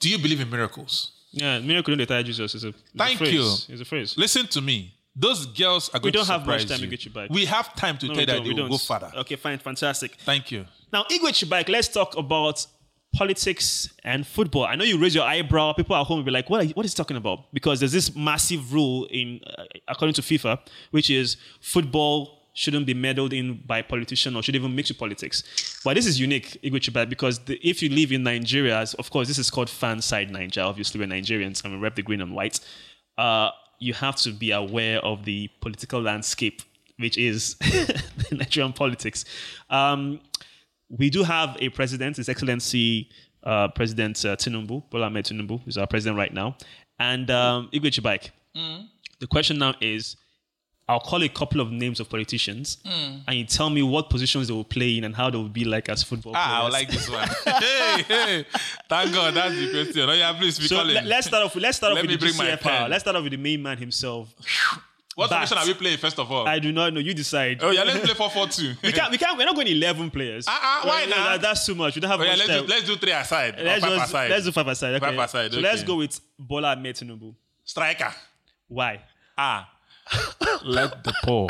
Do 0.01 0.09
you 0.09 0.19
believe 0.19 0.41
in 0.41 0.49
miracles? 0.51 1.13
Yeah, 1.33 1.61
miracle 1.61 1.93
in 1.93 1.99
the 1.99 2.03
entire 2.05 2.23
Jesus 2.23 2.55
is 2.55 2.65
a, 2.65 2.69
is 2.69 2.75
a 2.75 2.99
Thank 2.99 3.19
phrase. 3.19 3.33
you. 3.33 3.75
It's 3.75 3.81
a 3.83 3.85
phrase. 3.85 4.17
Listen 4.19 4.47
to 4.49 4.61
me. 4.61 4.95
Those 5.15 5.47
girls 5.47 5.91
are 5.91 6.01
going 6.01 6.13
to 6.15 6.25
surprise 6.25 6.29
you. 6.29 6.35
We 6.35 6.37
don't 6.39 6.41
have 6.41 6.47
much 6.47 6.67
time 6.69 6.79
to 6.79 6.85
you. 6.85 6.91
get 6.91 7.05
you 7.05 7.11
back. 7.11 7.31
We 7.31 7.45
have 7.45 7.75
time 7.77 7.99
to 7.99 8.07
No, 8.07 8.15
tell 8.15 8.27
that 8.27 8.33
they 8.35 8.41
we 8.41 8.49
will 8.51 8.57
don't. 8.57 8.71
go 8.71 8.79
further. 8.79 9.11
Okay, 9.17 9.37
fine, 9.37 9.59
fantastic. 9.59 10.17
Thank 10.25 10.51
you. 10.51 10.65
Now, 10.93 11.05
Igwe 11.05 11.31
Chibike, 11.31 11.69
let's 11.69 11.89
talk 11.89 12.17
about 12.17 12.67
politics 13.15 13.93
and 14.05 14.27
football. 14.27 14.65
I 14.65 14.75
know 14.75 14.85
you 14.85 14.99
raise 14.99 15.15
your 15.15 15.25
eyebrow. 15.25 15.75
People 15.75 15.97
at 15.97 16.07
home 16.07 16.19
will 16.19 16.25
be 16.25 16.31
like, 16.31 16.49
"What? 16.49 16.61
Are 16.61 16.65
you, 16.65 16.73
what 16.73 16.87
is 16.87 16.93
he 16.93 16.97
talking 16.97 17.17
about?" 17.19 17.53
Because 17.53 17.81
there's 17.81 17.93
this 17.93 18.15
massive 18.17 18.73
rule 18.73 19.07
in, 19.11 19.41
uh, 19.59 19.65
according 19.89 20.15
to 20.15 20.23
FIFA, 20.23 20.59
which 20.93 21.11
is 21.11 21.37
football 21.61 22.39
shouldn't 22.55 22.85
be 22.87 22.93
meddled 22.95 23.33
in 23.33 23.63
by 23.67 23.81
politicians 23.81 24.37
or 24.37 24.43
should 24.43 24.55
even 24.57 24.75
mix 24.75 24.91
with 24.91 24.99
politics. 24.99 25.43
But 25.85 25.95
this 25.95 26.07
is 26.07 26.21
unique, 26.21 26.59
Igwe 26.63 26.81
Chibike, 26.81 27.09
because 27.09 27.39
the, 27.41 27.59
if 27.67 27.83
you 27.83 27.89
live 27.89 28.13
in 28.13 28.23
Nigeria, 28.23 28.85
of 28.99 29.11
course, 29.11 29.27
this 29.29 29.39
is 29.39 29.51
called 29.51 29.71
fan 29.71 30.03
side 30.03 30.31
Nigeria. 30.31 30.69
Obviously, 30.69 31.01
we're 31.01 31.07
Nigerians 31.07 31.65
and 31.65 31.73
we 31.75 31.79
rep 31.81 31.95
the 31.97 32.03
green 32.03 32.21
and 32.21 32.35
white. 32.35 32.61
Uh, 33.17 33.51
you 33.83 33.95
have 33.95 34.17
to 34.17 34.33
be 34.33 34.53
aware 34.53 34.99
of 35.01 35.25
the 35.25 35.49
political 35.61 36.01
landscape, 36.01 36.63
which 36.99 37.19
is 37.19 37.55
the 37.61 38.03
Nigerian 38.31 38.73
politics. 38.73 39.25
Um, 39.71 40.21
we 40.89 41.11
do 41.11 41.25
have 41.25 41.57
a 41.61 41.69
president, 41.71 42.17
His 42.19 42.29
Excellency 42.29 43.09
uh, 43.43 43.69
President 43.69 44.25
uh, 44.25 44.37
Tinubu, 44.37 44.89
Bola 44.91 45.07
Ahmed 45.07 45.25
Tinubu, 45.25 45.67
is 45.67 45.77
our 45.77 45.87
president 45.87 46.17
right 46.17 46.33
now. 46.33 46.57
And 46.99 47.31
um, 47.31 47.71
Igwe 47.73 47.91
Chibike. 47.91 48.31
The 49.19 49.27
question 49.27 49.59
now 49.59 49.75
is 49.81 50.17
I'll 50.93 51.01
call 51.01 51.23
a 51.23 51.29
couple 51.29 51.61
of 51.61 51.71
names 51.73 52.01
of 52.01 52.09
politicians 52.11 52.79
and 52.85 53.35
you 53.37 53.45
tell 53.45 53.71
me 53.71 53.83
what 53.83 54.11
positions 54.11 54.49
they 54.49 54.55
will 54.55 54.65
play 54.65 54.99
in 54.99 55.05
and 55.05 55.15
how 55.17 55.31
they 55.31 55.39
will 55.39 55.49
be 55.49 55.65
like 55.65 55.89
as 55.89 56.03
football 56.03 56.33
players. 56.33 56.47
Ah, 56.49 56.67
I 56.67 56.69
players. 56.69 56.73
like 56.73 56.91
this 56.91 57.11
one. 57.11 57.29
hey, 57.63 58.03
hey. 58.03 58.47
Thank 58.89 59.15
God, 59.15 59.35
that's 59.35 59.55
the 59.55 59.71
question. 59.71 60.09
Oh, 60.09 60.13
yeah, 60.13 60.33
please 60.39 60.59
be 60.59 60.67
so 60.67 60.77
calling. 60.77 60.95
let, 60.95 61.07
us 61.11 61.27
start 61.27 61.45
off 61.45 61.57
let's 61.57 61.77
start 61.79 61.95
Let 61.95 62.01
off 62.05 62.09
me 62.09 62.15
with 62.15 62.21
the 62.21 62.27
bring 62.27 62.37
my 62.37 62.57
GCFR. 62.57 62.89
Let's 62.91 63.03
start 63.05 63.17
off 63.17 63.23
with 63.23 63.33
the 63.33 63.39
main 63.39 63.63
man 63.63 63.79
himself. 63.79 64.29
what 65.15 65.31
Bat. 65.31 65.41
position 65.49 65.59
are 65.59 65.67
we 65.67 65.75
playing, 65.75 65.99
first 65.99 66.19
of 66.19 66.31
all? 66.31 66.47
I 66.47 66.59
do 66.59 66.73
not 66.73 66.93
know. 66.93 67.01
You 67.01 67.15
decide. 67.15 67.61
oh, 67.63 67.71
yeah, 67.71 67.85
let's 67.85 68.01
play 68.05 68.15
4 68.15 68.31
4 68.31 68.49
2. 68.49 68.75
we 68.83 68.93
can't. 68.93 69.11
We 69.11 69.19
can't. 69.19 69.39
We're 69.39 69.47
not 69.47 69.55
going 69.55 69.69
eleven 69.69 70.11
players. 70.11 70.47
Uh-uh, 70.47 70.83
why 70.87 71.07
not? 71.07 71.17
that- 71.17 71.41
that's 71.41 71.65
too 71.67 71.75
much. 71.75 71.95
We 71.95 72.01
don't 72.01 72.11
have 72.11 72.21
Oh, 72.21 72.25
yeah, 72.25 72.35
let's 72.35 72.47
do, 72.47 72.63
let's 72.67 72.85
do 72.87 72.97
three 72.97 73.13
aside. 73.13 73.55
let's 73.59 73.83
just 73.83 74.05
aside. 74.05 74.31
let's 74.31 74.45
do 74.45 74.53
five 74.53 74.69
aside. 74.69 74.95
Okay. 74.95 75.07
Five 75.07 75.19
aside, 75.19 75.53
So 75.53 75.61
let's 75.61 75.83
go 75.83 75.97
with 75.97 76.21
Bola 76.39 76.73
Ahmed 76.73 76.97
Tinubu. 76.97 77.35
Striker. 77.65 78.13
Why? 78.69 79.01
Ah. 79.39 79.69
Let 80.65 81.05
the 81.05 81.15
poor 81.23 81.49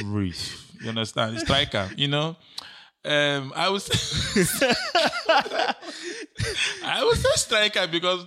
breathe. 0.00 0.36
You 0.80 0.88
understand? 0.90 1.38
Striker, 1.38 1.90
you 1.96 2.08
know. 2.08 2.36
Um, 3.04 3.52
I 3.54 3.68
was 3.68 3.88
I 6.84 7.04
was 7.04 7.24
a 7.24 7.38
striker 7.38 7.86
because 7.86 8.26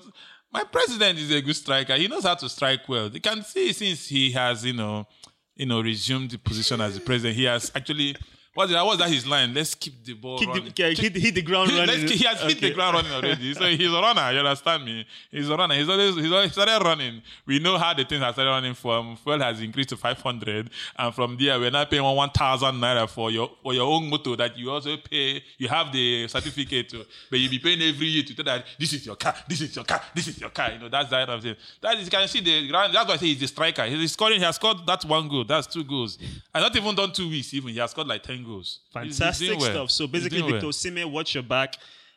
my 0.52 0.64
president 0.64 1.18
is 1.18 1.32
a 1.32 1.42
good 1.42 1.56
striker. 1.56 1.96
He 1.96 2.08
knows 2.08 2.24
how 2.24 2.36
to 2.36 2.48
strike 2.48 2.88
well. 2.88 3.10
You 3.10 3.20
can 3.20 3.44
see 3.44 3.74
since 3.74 4.08
he 4.08 4.32
has, 4.32 4.64
you 4.64 4.74
know, 4.74 5.08
you 5.56 5.66
know, 5.66 5.82
resumed 5.82 6.32
the 6.32 6.38
position 6.38 6.80
as 6.80 6.94
the 6.94 7.02
president, 7.02 7.36
he 7.36 7.46
has 7.46 7.72
actually 7.76 8.16
What's 8.58 8.72
that? 8.72 8.84
What's 8.84 8.98
that? 8.98 9.12
His 9.12 9.28
line. 9.28 9.54
Let's 9.54 9.76
keep 9.76 10.04
the 10.04 10.14
ball 10.14 10.40
Kick 10.40 10.48
running. 10.48 10.66
the, 10.66 10.74
yeah, 10.76 10.90
hit, 10.90 11.16
hit 11.16 11.36
the 11.36 11.44
ground 11.44 11.72
running. 11.78 12.08
keep- 12.08 12.18
he 12.18 12.26
has 12.26 12.42
hit 12.42 12.60
the 12.60 12.74
ground 12.74 12.96
running 12.96 13.12
already. 13.12 13.54
So 13.54 13.66
he's 13.68 13.88
a 13.94 14.02
runner. 14.02 14.32
You 14.32 14.40
understand 14.40 14.84
me? 14.84 15.06
He's 15.30 15.48
a 15.48 15.56
runner. 15.56 15.76
He's 15.76 15.88
always 15.88 16.16
he's 16.16 16.32
always 16.32 16.54
started 16.54 16.84
running. 16.84 17.22
We 17.46 17.60
know 17.60 17.78
how 17.78 17.94
the 17.94 18.04
things 18.04 18.24
have 18.24 18.34
started 18.34 18.50
running 18.50 18.74
from. 18.74 19.16
Fuel 19.18 19.40
has 19.42 19.62
increased 19.62 19.90
to 19.90 19.98
500, 19.98 20.72
and 20.98 21.14
from 21.14 21.38
there 21.38 21.60
we're 21.60 21.70
now 21.70 21.86
paying 21.86 22.02
one 22.02 22.16
1,000 22.16 22.74
naira 22.82 23.08
for 23.08 23.30
your 23.30 23.52
for 23.62 23.76
your 23.76 23.86
own 23.94 24.10
motor 24.10 24.36
that 24.36 24.58
you 24.58 24.72
also 24.72 24.98
pay. 24.98 25.44
You 25.60 25.68
have 25.68 25.92
the 25.94 26.28
certificate, 26.28 26.90
to, 26.90 27.06
but 27.30 27.38
you 27.38 27.52
be 27.52 27.60
paying 27.60 27.80
every 27.84 28.08
year 28.08 28.24
to 28.24 28.34
tell 28.34 28.46
that 28.46 28.66
this 28.80 28.92
is 28.92 29.06
your 29.06 29.18
car, 29.18 29.36
this 29.48 29.62
is 29.62 29.76
your 29.76 29.86
car, 29.86 30.02
this 30.16 30.30
is 30.30 30.42
your 30.42 30.50
car. 30.50 30.72
You 30.72 30.80
know 30.80 30.90
that's 30.90 31.12
that 31.12 31.30
of 31.30 31.44
thing. 31.44 31.56
That 31.80 31.96
is 32.00 32.06
you 32.06 32.10
can 32.10 32.28
see 32.28 32.40
the 32.42 32.70
ground. 32.70 32.92
That's 32.96 33.08
why 33.08 33.14
I 33.14 33.18
say 33.18 33.28
he's 33.28 33.40
the 33.40 33.48
striker. 33.48 33.86
He's 33.86 34.14
scoring. 34.14 34.40
He 34.40 34.46
has 34.46 34.56
scored 34.56 34.78
that 34.88 35.06
one 35.06 35.28
goal. 35.28 35.44
That's 35.44 35.68
two 35.68 35.84
goals. 35.84 36.18
And 36.56 36.64
not 36.64 36.76
even 36.76 36.96
done 36.96 37.12
two 37.12 37.30
weeks. 37.30 37.54
Even 37.54 37.70
he 37.70 37.78
has 37.78 37.92
scored 37.92 38.08
like 38.08 38.24
10 38.24 38.46
goals. 38.48 38.80
Fantastic 38.94 39.60
well. 39.60 39.70
stuff. 39.72 39.92
So 39.92 40.08
basically, 40.08 40.40
doing 40.40 40.52
well. 40.54 40.62
Victor 40.62 40.72
Sime, 40.74 41.12
watch 41.12 41.34
your 41.36 41.44
back. 41.44 41.76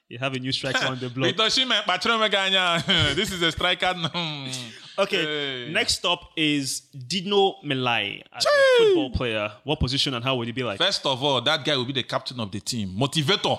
You 0.09 0.19
have 0.19 0.35
a 0.35 0.39
new 0.41 0.51
striker 0.53 0.87
on 0.87 0.99
the 0.99 1.09
block. 1.15 1.27
Victor 1.29 1.45
Osimhen, 1.45 1.85
Patron. 1.85 3.15
This 3.15 3.31
is 3.33 3.43
a 3.43 3.53
striker. 3.53 3.95
Okay, 4.99 5.25
Hey. 5.67 5.73
next 5.73 6.05
up 6.05 6.21
is 6.37 6.81
Dino 7.07 7.55
Melaye, 7.65 8.23
as 8.35 8.45
a 8.45 8.49
football 8.79 9.11
player. 9.13 9.51
What 9.65 9.81
position 9.81 10.13
and 10.15 10.23
how 10.23 10.37
would 10.37 10.47
he 10.47 10.53
be 10.53 10.63
like? 10.63 10.77
First 10.79 11.07
of 11.07 11.23
all, 11.23 11.41
that 11.41 11.65
guy 11.65 11.75
will 11.77 11.87
be 11.87 11.95
the 11.95 12.03
captain 12.03 12.39
of 12.39 12.51
the 12.51 12.61
team. 12.61 12.91
Motivator. 12.99 13.59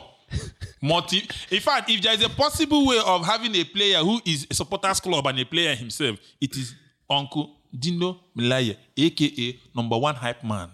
Motiv- 0.84 1.30
In 1.50 1.60
fact, 1.60 1.90
if 1.90 2.02
there 2.02 2.14
is 2.14 2.24
a 2.24 2.30
possible 2.30 2.86
way 2.86 3.00
of 3.06 3.26
having 3.26 3.56
a 3.56 3.64
player 3.64 3.98
who 4.00 4.22
is 4.26 4.46
a 4.52 4.54
supporters 4.54 5.00
club 5.00 5.26
and 5.28 5.40
a 5.40 5.46
player 5.46 5.74
himself, 5.76 6.18
it 6.40 6.56
is 6.56 6.76
Uncle 7.10 7.56
Dino 7.78 8.20
Melaye, 8.38 8.78
aka 8.98 9.60
number 9.76 9.98
one 9.98 10.16
hype 10.16 10.44
man. 10.44 10.70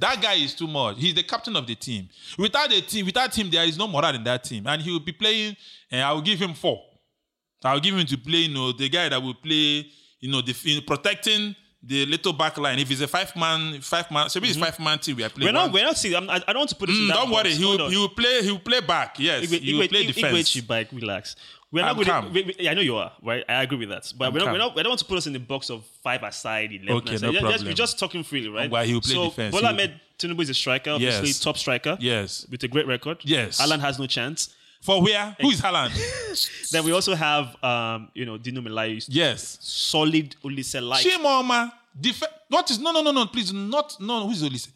That 0.00 0.20
guy 0.20 0.34
is 0.34 0.54
too 0.54 0.66
much. 0.66 0.98
He's 0.98 1.14
the 1.14 1.22
captain 1.22 1.56
of 1.56 1.66
the 1.66 1.74
team. 1.74 2.08
Without 2.38 2.70
the 2.70 2.80
team, 2.80 3.06
without 3.06 3.36
him, 3.36 3.50
there 3.50 3.64
is 3.64 3.78
no 3.78 3.88
morale 3.88 4.14
in 4.14 4.24
that 4.24 4.44
team, 4.44 4.66
and 4.66 4.82
he 4.82 4.90
will 4.90 5.00
be 5.00 5.12
playing. 5.12 5.56
And 5.90 6.02
I 6.02 6.12
will 6.12 6.22
give 6.22 6.38
him 6.38 6.54
four. 6.54 6.82
I'll 7.64 7.80
give 7.80 7.94
him 7.94 8.06
to 8.06 8.18
play, 8.18 8.38
you 8.38 8.54
know, 8.54 8.72
the 8.72 8.88
guy 8.88 9.08
that 9.08 9.22
will 9.22 9.34
play, 9.34 9.86
you 10.20 10.30
know, 10.30 10.40
the 10.40 10.54
in 10.64 10.82
protecting 10.84 11.54
the 11.84 12.06
little 12.06 12.32
back 12.32 12.56
line. 12.58 12.78
If 12.78 12.90
it's 12.90 13.00
a 13.00 13.08
five 13.08 13.34
man, 13.34 13.80
five 13.80 14.10
man, 14.10 14.28
so 14.28 14.38
maybe 14.40 14.50
it's 14.50 14.58
five 14.58 14.78
man 14.78 14.98
team 14.98 15.16
we 15.16 15.24
are 15.24 15.28
playing. 15.28 15.48
We're 15.48 15.52
not. 15.52 15.64
one- 15.64 15.72
We're 15.72 15.84
not 15.84 15.96
seeing. 15.96 16.14
I, 16.14 16.34
I 16.36 16.38
don't 16.38 16.58
want 16.58 16.70
to 16.70 16.76
put 16.76 16.88
it 16.88 16.92
in 16.92 16.98
Mm, 17.02 17.08
that 17.08 17.14
don't 17.14 17.30
box. 17.30 17.44
worry, 17.44 17.54
he 17.54 17.64
will, 17.64 17.88
he 17.90 17.96
will 17.96 18.08
play. 18.08 18.42
He 18.42 18.50
will 18.52 18.58
play 18.60 18.80
back. 18.80 19.18
Yes, 19.18 19.44
Igwe- 19.46 19.60
he 19.60 19.74
will 19.74 19.82
Igwe- 19.82 19.88
play 19.90 20.04
Igwe- 20.04 20.14
defense. 20.14 20.50
Igwe 20.56 20.62
Chibike, 20.62 20.92
relax. 21.00 21.36
We're 21.72 21.82
I'm 21.82 21.96
not 21.96 22.06
going 22.06 22.44
to. 22.44 22.70
I 22.70 22.74
know 22.74 22.82
you 22.82 22.96
are, 22.96 23.12
right? 23.22 23.42
I 23.48 23.62
agree 23.62 23.78
with 23.78 23.88
that. 23.88 24.12
But 24.16 24.32
we're 24.34 24.40
not, 24.40 24.52
we're 24.52 24.58
not, 24.58 24.76
we 24.76 24.82
don't 24.82 24.90
want 24.90 24.98
to 25.00 25.06
put 25.06 25.16
us 25.18 25.26
in 25.26 25.32
the 25.32 25.38
box 25.40 25.70
of 25.70 25.82
five 26.04 26.22
aside, 26.22 26.70
11 26.70 26.90
Okay, 26.98 27.14
aside. 27.14 27.32
no 27.32 27.40
problem. 27.40 27.64
We're 27.66 27.72
just 27.72 27.98
talking 27.98 28.22
freely, 28.22 28.48
right? 28.50 28.70
Well, 28.70 28.84
he 28.84 28.92
will 28.92 29.00
play 29.00 29.14
so, 29.14 29.24
defense. 29.30 29.54
Bola 29.54 29.70
Ahmed 29.70 29.98
Tinubu 30.18 30.42
is 30.42 30.50
a 30.50 30.54
striker, 30.54 30.90
obviously, 30.90 31.28
Yes. 31.28 31.40
top 31.40 31.56
striker. 31.56 31.96
Yes. 31.98 32.46
With 32.50 32.62
a 32.62 32.68
great 32.68 32.86
record. 32.86 33.18
Yes. 33.24 33.58
Haaland 33.60 33.80
has 33.80 33.98
no 33.98 34.06
chance. 34.06 34.50
For 34.82 35.00
where? 35.00 35.36
Who 35.40 35.50
is 35.50 35.60
Haaland? 35.60 35.92
Then 36.72 36.84
we 36.84 36.92
also 36.92 37.14
have, 37.14 37.56
um, 37.62 38.08
you 38.14 38.24
know, 38.26 38.36
Dino 38.36 38.60
Melaye, 38.60 39.04
yes. 39.08 39.58
solid 39.60 40.34
Olise 40.44 40.80
like. 40.86 41.04
Chimoma. 41.06 41.72
Def- 41.98 42.22
what 42.48 42.70
is 42.70 42.78
no 42.78 42.90
no 42.90 43.02
no 43.02 43.12
no 43.12 43.26
please 43.26 43.52
not 43.52 43.96
no 44.00 44.26
who 44.26 44.32
is 44.32 44.42
Olise? 44.42 44.68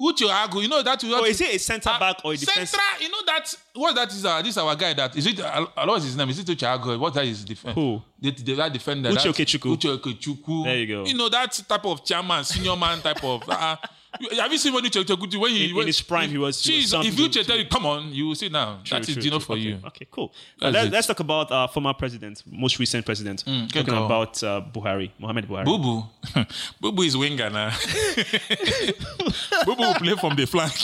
Uche 0.00 0.28
Agu, 0.28 0.62
you 0.62 0.68
know 0.68 0.82
that 0.82 1.02
Oh, 1.04 1.24
is 1.24 1.40
it 1.40 1.54
a 1.54 1.58
centre 1.58 1.90
back 1.98 2.16
or 2.24 2.32
a 2.32 2.36
defense? 2.36 2.70
Central, 2.70 3.00
you 3.00 3.08
know 3.10 3.22
that 3.26 3.54
what 3.74 3.94
that 3.94 4.12
is 4.12 4.24
our 4.26 4.42
this 4.42 4.50
is 4.50 4.58
our 4.58 4.74
guy 4.76 4.92
that 4.94 5.16
is 5.16 5.26
it 5.26 5.40
uh, 5.40 5.66
what's 5.84 6.04
his 6.04 6.16
name? 6.16 6.28
Is 6.30 6.38
it 6.38 6.46
Uche 6.46 6.66
Agu? 6.66 6.98
What 6.98 7.14
that 7.14 7.24
is 7.24 7.44
defense? 7.44 7.74
Who? 7.74 8.02
The, 8.20 8.30
the, 8.30 8.54
that 8.56 8.72
defender. 8.72 9.10
Uche 9.10 9.22
that- 9.22 9.34
Okechukwu. 9.34 9.76
Uche 9.76 9.98
Okechukwu. 9.98 10.64
There 10.64 10.76
you 10.76 10.86
go. 10.86 11.04
You 11.06 11.14
know 11.16 11.28
that 11.30 11.52
type 11.68 11.84
of 11.84 12.04
chairman, 12.04 12.44
senior 12.44 12.76
man 12.76 13.00
type 13.00 13.22
of. 13.24 13.48
Uh, 13.48 13.76
have 14.40 14.52
you 14.52 14.58
seen 14.58 14.72
when 14.72 14.84
Uche 14.84 15.02
Okechukwu 15.04 15.40
when 15.40 15.50
he 15.52 15.70
In- 15.70 15.76
in 15.78 15.86
his 15.86 16.00
prime, 16.02 16.30
he 16.30 16.38
was- 16.38 16.62
Jeez, 16.62 16.92
if 17.04 17.14
Uche 17.16 17.44
tell 17.46 17.56
you, 17.56 17.66
come 17.66 17.86
on, 17.86 18.12
you 18.12 18.28
will 18.28 18.34
sit 18.34 18.52
now. 18.52 18.80
True, 18.84 18.98
that 18.98 19.08
is 19.08 19.14
true, 19.14 19.30
true. 19.30 19.40
for 19.40 19.52
okay. 19.52 19.62
you. 19.62 19.80
Okay, 19.86 20.06
cool. 20.10 20.32
That's 20.60 20.74
let, 20.74 20.94
us 20.94 21.06
talk 21.06 21.20
about 21.20 21.50
our 21.52 21.68
former 21.68 21.92
president, 21.94 22.42
most 22.50 22.78
recent 22.78 23.04
president. 23.04 23.44
good 23.44 23.70
Talking 23.72 23.94
about 23.94 24.42
uh, 24.42 24.62
Buhari, 24.72 25.10
Mohammed 25.18 25.48
Buhari. 25.48 25.64
Boo 25.64 26.90
boo 26.92 27.02
is 27.02 27.16
winger 27.16 27.50
now. 27.50 27.70
boo 29.64 29.74
will 29.74 29.94
play 29.94 30.14
from 30.16 30.36
the 30.36 30.46
flank. 30.46 30.74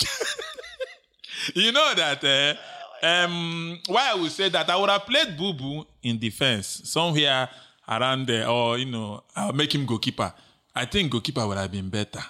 you 1.55 1.73
know 1.73 1.93
that. 1.95 2.23
Uh, 2.25 2.55
um, 3.03 3.81
why 3.89 4.11
I 4.13 4.15
would 4.15 4.31
say 4.31 4.49
that 4.49 4.71
I 4.71 4.77
would 4.77 4.89
have 4.89 5.05
played 5.05 5.37
Boo 5.37 5.85
in 6.03 6.19
defense 6.19 6.83
somewhere 6.85 7.49
around 7.89 8.27
there, 8.29 8.49
or 8.49 8.79
you 8.79 8.87
know, 8.87 9.25
I'll 9.35 9.53
make 9.53 9.75
him 9.75 9.85
goalkeeper. 9.85 10.33
I 10.75 10.85
think 10.87 11.11
goalkeeper 11.11 11.47
would 11.47 11.59
have 11.59 11.71
been 11.71 11.89
better. 11.91 12.23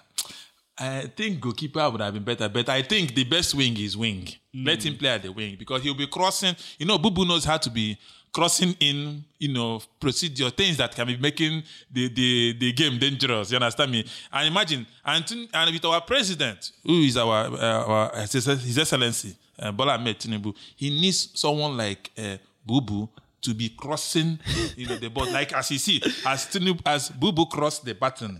I 0.82 1.06
think 1.14 1.40
goalkeeper 1.40 1.88
would 1.90 2.00
have 2.00 2.12
been 2.12 2.24
better, 2.24 2.48
but 2.48 2.68
I 2.68 2.82
think 2.82 3.14
the 3.14 3.22
best 3.22 3.54
wing 3.54 3.78
is 3.78 3.96
wing. 3.96 4.28
Let 4.52 4.84
him 4.84 4.96
play 4.96 5.10
at 5.10 5.22
the 5.22 5.30
wing 5.30 5.54
because 5.56 5.82
he'll 5.82 5.94
be 5.94 6.08
crossing. 6.08 6.56
You 6.76 6.86
know, 6.86 6.98
Bubu 6.98 7.26
knows 7.26 7.44
how 7.44 7.56
to 7.58 7.70
be 7.70 7.96
crossing 8.32 8.74
in, 8.80 9.24
you 9.38 9.52
know, 9.52 9.80
procedure, 10.00 10.50
things 10.50 10.78
that 10.78 10.92
can 10.92 11.06
be 11.06 11.16
making 11.16 11.62
the, 11.90 12.08
the, 12.08 12.56
the 12.58 12.72
game 12.72 12.98
dangerous. 12.98 13.52
You 13.52 13.58
understand 13.58 13.92
me? 13.92 14.04
And 14.32 14.48
imagine, 14.48 14.84
and, 15.04 15.48
and 15.54 15.72
with 15.72 15.84
our 15.84 16.00
president, 16.00 16.72
who 16.84 17.02
is 17.02 17.16
our, 17.16 17.46
uh, 17.46 17.84
our 17.86 18.16
His 18.22 18.44
His 18.44 18.76
Excellency, 18.76 19.36
uh, 19.60 19.70
Bola 19.70 19.94
Ahmed 19.94 20.18
Tinubu, 20.18 20.52
he 20.74 20.90
needs 20.90 21.28
someone 21.38 21.76
like 21.76 22.10
uh, 22.18 22.38
Bubu 22.66 23.08
to 23.42 23.54
be 23.54 23.70
crossing 23.70 24.38
you 24.76 24.86
know, 24.86 24.96
the 24.96 25.08
ball. 25.10 25.30
Like 25.30 25.52
as 25.52 25.70
you 25.70 25.78
see, 25.78 26.00
as 26.26 26.46
Tinubu, 26.46 26.80
as 26.86 27.10
Bubu 27.10 27.48
crossed 27.50 27.84
the 27.84 27.94
button. 27.94 28.38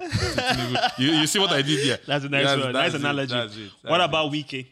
You, 0.99 1.11
you 1.13 1.27
see 1.27 1.39
what 1.39 1.51
I 1.51 1.63
did 1.63 1.81
here? 1.81 1.99
That's 2.07 2.25
a 2.25 2.29
nice 2.29 2.45
That's- 2.47 2.65
one. 2.65 2.73
that's 2.73 2.93
nice 2.93 2.95
it, 2.95 3.01
analogy. 3.05 3.35
that's 3.35 3.57
it, 3.57 3.71
what 3.91 3.99
that's 3.99 4.09
about 4.09 4.33
Wike? 4.33 4.67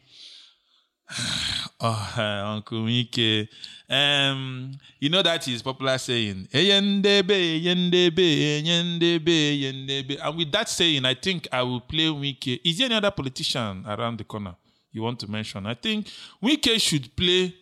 Oh, 1.82 2.14
Uncle 2.56 2.82
Mike. 2.82 3.48
Um, 3.88 4.72
you 5.00 5.08
know 5.08 5.22
that 5.22 5.48
is 5.48 5.62
popular 5.62 5.96
saying, 5.96 6.46
"Eyendebe, 6.52 7.62
eyendebe, 7.64 8.62
eyendebe, 8.62 9.62
eyendebe." 9.62 10.18
And 10.22 10.36
with 10.36 10.52
that 10.52 10.68
saying, 10.68 11.06
I 11.06 11.14
think 11.14 11.48
I 11.50 11.62
will 11.62 11.80
play 11.80 12.04
Wike. 12.08 12.60
Is 12.64 12.76
there 12.78 12.84
any 12.86 12.96
other 12.96 13.10
politician 13.10 13.84
around 13.88 14.18
the 14.18 14.24
corner 14.24 14.54
you 14.92 15.00
want 15.02 15.18
to 15.20 15.30
mention? 15.30 15.64
I 15.66 15.72
think 15.74 16.08
Wike 16.42 16.78
should 16.80 17.16
play. 17.16 17.54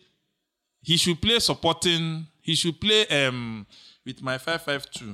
He 0.81 0.97
should 0.97 1.21
play 1.21 1.39
supporting. 1.39 2.27
He 2.49 2.55
should 2.55 2.81
play 2.81 3.05
um 3.07 3.67
with 4.03 4.23
my 4.23 4.39
five 4.39 4.61
five 4.63 4.89
two. 4.89 5.13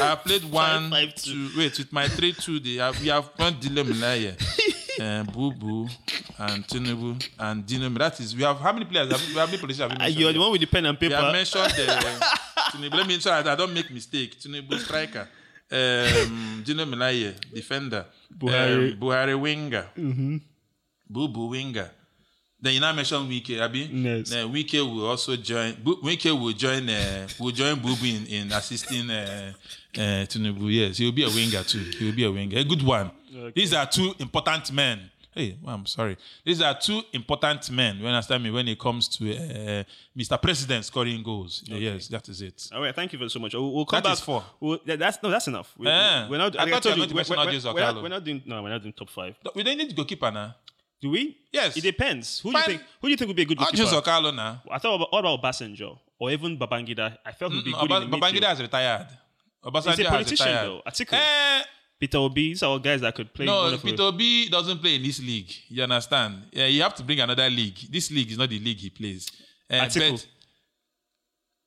I 0.00 0.14
played 0.16 0.44
one, 0.50 0.90
5-5-2. 0.90 1.56
Wait, 1.58 1.78
with 1.78 1.92
my 1.92 2.06
three 2.08 2.32
two. 2.32 2.60
They 2.60 2.74
have, 2.74 3.00
we 3.00 3.08
have 3.08 3.26
one 3.36 3.56
dilemma 3.60 4.14
here. 4.14 4.36
uh, 5.00 5.22
Boo 5.34 5.50
Boo 5.52 5.88
and 6.38 6.64
Tinubu 6.66 7.10
and 7.40 7.66
Dino. 7.66 7.88
That 7.90 8.20
is, 8.20 8.36
we 8.36 8.42
have 8.44 8.58
how 8.60 8.72
many 8.72 8.84
players? 8.84 9.10
Have, 9.10 9.20
we 9.28 9.34
have 9.34 9.48
many 9.48 9.58
politicians? 9.58 9.90
Have 9.92 9.98
we 9.98 10.04
Uh, 10.04 10.08
you're 10.08 10.32
the 10.32 10.38
one 10.38 10.52
with 10.52 10.60
the 10.60 10.66
pen 10.68 10.86
and 10.86 10.98
paper. 10.98 11.16
have 11.16 11.32
mentioned 11.32 11.70
the 11.72 11.86
Tinubu. 12.72 12.94
Let 12.98 13.06
me 13.08 13.14
ensure 13.14 13.32
that 13.42 13.48
I 13.48 13.54
don't 13.56 13.74
make 13.74 13.90
mistake. 13.90 14.38
Tinubu 14.40 14.78
striker. 14.78 15.28
Um, 15.72 16.62
Dino 16.64 16.84
Melaye, 16.84 17.34
defender. 17.52 18.06
Buhari. 18.32 18.92
Um, 18.92 18.98
Buhari 19.00 19.40
winger. 19.40 19.86
Mm-hmm. 19.98 20.36
Boo 21.10 21.28
Boo 21.28 21.48
winger. 21.48 21.90
Then 22.64 22.72
you 22.72 22.80
now 22.80 22.94
mention 22.94 23.28
Wike, 23.28 23.60
Abi. 23.60 23.80
Yes. 23.92 24.30
Then 24.30 24.50
Wike 24.50 24.80
will 24.80 25.06
also 25.06 25.36
join. 25.36 25.74
Bu- 25.84 26.00
Wike 26.00 26.32
will 26.40 26.54
join. 26.54 26.88
Uh, 26.88 27.28
will 27.38 27.50
join 27.50 27.76
Bubu 27.76 28.04
in, 28.08 28.26
in 28.26 28.52
assisting 28.52 29.10
uh, 29.10 29.52
uh, 29.94 30.00
Tinubu. 30.24 30.72
Yes, 30.72 30.96
he 30.96 31.04
will 31.04 31.12
be 31.12 31.24
a 31.24 31.28
winger 31.28 31.62
too. 31.62 31.80
He 31.80 32.06
will 32.06 32.14
be 32.16 32.24
a 32.24 32.32
winger, 32.32 32.56
a 32.58 32.64
good 32.64 32.82
one. 32.82 33.10
These 33.54 33.74
are 33.74 33.84
two 33.86 34.14
important 34.18 34.72
men. 34.72 35.10
Hey, 35.34 35.58
well, 35.62 35.74
I'm 35.74 35.84
sorry. 35.84 36.16
These 36.42 36.62
are 36.62 36.74
two 36.78 37.02
important 37.12 37.68
men. 37.70 37.98
You 37.98 38.06
understand 38.06 38.42
me? 38.42 38.50
When 38.50 38.66
it 38.68 38.78
comes 38.78 39.08
to 39.08 39.24
uh, 39.36 39.84
Mr. 40.16 40.40
President 40.40 40.86
scoring 40.86 41.22
goals. 41.22 41.64
Yes, 41.66 42.08
that 42.08 42.26
is 42.30 42.40
it. 42.40 42.70
All 42.72 42.80
right, 42.80 42.94
thank 42.94 43.12
you 43.12 43.18
very 43.18 43.28
so 43.28 43.40
much. 43.40 43.52
We'll, 43.52 43.74
we'll 43.74 43.84
come 43.84 43.98
That 43.98 44.04
back. 44.04 44.12
is 44.14 44.20
four. 44.20 44.42
We'll, 44.58 44.78
that's 44.86 45.18
no, 45.22 45.28
that's 45.28 45.48
enough. 45.48 45.74
We, 45.76 45.86
Eh. 45.86 46.28
We're 46.30 46.38
not. 46.38 46.58
I 46.58 46.64
like 46.64 46.72
thought 46.74 46.84
you 46.86 46.90
were 46.92 46.96
going 46.96 47.08
to 47.10 47.14
mention 47.16 47.36
we're, 47.36 47.46
Odious 47.46 47.64
we're, 47.66 47.74
we're, 47.74 48.02
we're 48.04 48.08
not 48.08 48.24
doing. 48.24 48.42
No, 48.46 48.62
we're 48.62 48.70
not 48.70 48.80
doing 48.80 48.94
top 48.94 49.10
five. 49.10 49.34
We 49.54 49.62
don't 49.64 49.76
need 49.76 49.94
goalkeeper 49.94 50.30
now. 50.30 50.54
Do 51.04 51.10
we? 51.10 51.36
Yes. 51.52 51.76
It 51.76 51.82
depends. 51.82 52.40
Who 52.40 52.50
do 52.50 52.56
you 52.56 52.64
think? 52.64 52.80
Who 53.02 53.08
do 53.08 53.10
you 53.10 53.16
think 53.18 53.28
would 53.28 53.36
be 53.36 53.42
a 53.42 53.44
good 53.44 53.58
goalkeeper? 53.58 53.76
just 53.76 53.92
Okalo 53.92 54.34
now. 54.34 54.62
I 54.70 54.78
thought 54.78 54.94
about, 54.94 55.12
what 55.12 55.18
about 55.18 55.98
or 56.18 56.30
even 56.30 56.58
Babangida? 56.58 57.18
I 57.26 57.32
felt 57.32 57.52
would 57.52 57.62
be 57.62 57.74
Mm, 57.74 57.80
good 57.82 57.92
Oba- 57.92 58.04
in 58.06 58.10
the 58.10 58.16
Babangida 58.16 58.44
has 58.44 58.62
retired. 58.62 59.08
Obasanjo 59.62 59.90
He's 59.90 59.98
a 59.98 60.02
has 60.04 60.10
politician, 60.10 60.46
retired. 60.46 60.66
though. 60.66 60.82
Atiku. 60.86 61.12
Eh, 61.12 61.62
Peter 62.00 62.16
Obi. 62.16 62.48
These 62.48 62.62
are 62.62 62.70
all 62.70 62.78
guys 62.78 63.02
that 63.02 63.14
could 63.14 63.34
play. 63.34 63.44
no, 63.44 63.76
Peter 63.76 64.02
Obi 64.02 64.48
doesn't 64.48 64.78
play 64.78 64.94
in 64.94 65.02
this 65.02 65.20
league. 65.20 65.52
You 65.68 65.82
understand? 65.82 66.44
Yeah, 66.52 66.68
you 66.68 66.80
have 66.80 66.94
to 66.94 67.02
bring 67.02 67.20
another 67.20 67.50
league. 67.50 67.76
This 67.90 68.10
league 68.10 68.30
is 68.30 68.38
not 68.38 68.48
the 68.48 68.58
league 68.58 68.78
he 68.78 68.88
plays. 68.88 69.30
Uh, 69.70 69.74
Atiku. 69.74 70.26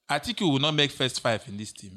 Atiku 0.09 0.51
will 0.51 0.59
not 0.59 0.73
make 0.73 0.89
first 0.89 1.21
five 1.21 1.47
in 1.47 1.57
this 1.57 1.71
team. 1.73 1.91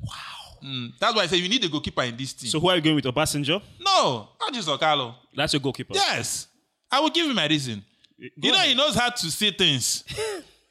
Wow. 0.00 0.92
that's 0.98 1.14
why 1.14 1.24
I 1.24 1.26
say 1.26 1.36
you 1.36 1.48
need 1.50 1.62
a 1.62 1.68
goalkeeper 1.68 2.04
in 2.04 2.16
this 2.16 2.32
team. 2.32 2.48
So 2.48 2.58
who 2.58 2.70
are 2.70 2.76
you 2.76 2.80
going 2.82 2.96
with? 2.96 3.04
Obasanjo? 3.04 3.60
no, 3.80 4.30
not 4.40 4.54
just 4.54 4.66
Okalo. 4.66 5.14
That's 5.34 5.52
your 5.52 5.60
goalkeeper. 5.60 5.92
Yes. 5.94 6.48
I 6.96 7.00
will 7.00 7.10
give 7.10 7.26
him 7.28 7.34
my 7.36 7.46
reason. 7.46 7.84
you 8.18 8.50
know, 8.52 8.58
he 8.60 8.74
knows 8.74 8.94
how 8.94 9.10
to 9.10 9.30
see 9.30 9.50
things. 9.50 10.04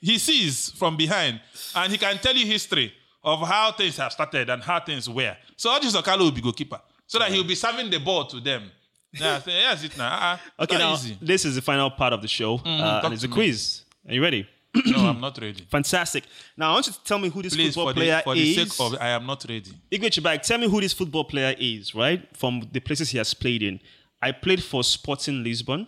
he 0.01 0.17
sees 0.17 0.71
from 0.71 0.97
behind, 0.97 1.39
and 1.75 1.91
he 1.91 1.97
can 1.97 2.17
tell 2.17 2.35
you 2.35 2.45
history 2.45 2.91
of 3.23 3.47
how 3.47 3.71
things 3.71 3.97
have 3.97 4.11
started 4.11 4.49
and 4.49 4.63
how 4.63 4.79
things 4.79 5.07
were. 5.09 5.35
So 5.55 5.69
Odis 5.69 5.95
Okalo 6.01 6.19
will 6.19 6.31
be 6.31 6.41
goalkeeper, 6.41 6.79
so 7.05 7.19
that 7.19 7.31
he'll 7.31 7.43
be 7.43 7.55
serving 7.55 7.89
the 7.91 7.99
ball 7.99 8.25
to 8.25 8.39
them. 8.39 8.71
Yeah, 9.13 9.39
say, 9.39 9.51
yes, 9.51 9.83
it 9.83 9.97
now. 9.97 10.07
Uh-uh. 10.13 10.63
Okay, 10.63 10.77
now 10.77 10.93
easy. 10.93 11.17
this 11.21 11.45
is 11.45 11.55
the 11.55 11.61
final 11.61 11.89
part 11.91 12.11
of 12.13 12.21
the 12.21 12.27
show, 12.27 12.57
mm, 12.57 12.79
uh, 12.81 13.01
and 13.03 13.13
it's 13.13 13.23
a 13.23 13.27
to 13.27 13.31
me. 13.31 13.35
quiz. 13.35 13.83
Are 14.07 14.13
you 14.13 14.21
ready? 14.21 14.47
no, 14.87 14.97
I'm 15.07 15.21
not 15.21 15.37
ready. 15.39 15.65
Fantastic. 15.69 16.25
Now 16.57 16.71
I 16.71 16.73
want 16.73 16.87
you 16.87 16.93
to 16.93 17.03
tell 17.03 17.19
me 17.19 17.29
who 17.29 17.41
this 17.41 17.55
Please, 17.55 17.75
football 17.75 17.89
for 17.89 17.93
player 17.93 18.17
the, 18.17 18.23
for 18.23 18.35
the 18.35 18.59
is. 18.61 18.73
sake 18.73 18.85
of, 18.85 18.97
I 18.99 19.09
am 19.09 19.25
not 19.25 19.45
ready. 19.47 19.71
Igwe 19.91 20.09
Chibak, 20.09 20.41
tell 20.41 20.57
me 20.57 20.67
who 20.69 20.81
this 20.81 20.91
football 20.91 21.23
player 21.23 21.55
is, 21.57 21.95
right? 21.95 22.27
From 22.35 22.67
the 22.71 22.79
places 22.81 23.09
he 23.11 23.17
has 23.17 23.33
played 23.33 23.63
in. 23.63 23.79
I 24.21 24.31
played 24.33 24.61
for 24.63 24.83
Sporting 24.83 25.43
Lisbon. 25.43 25.87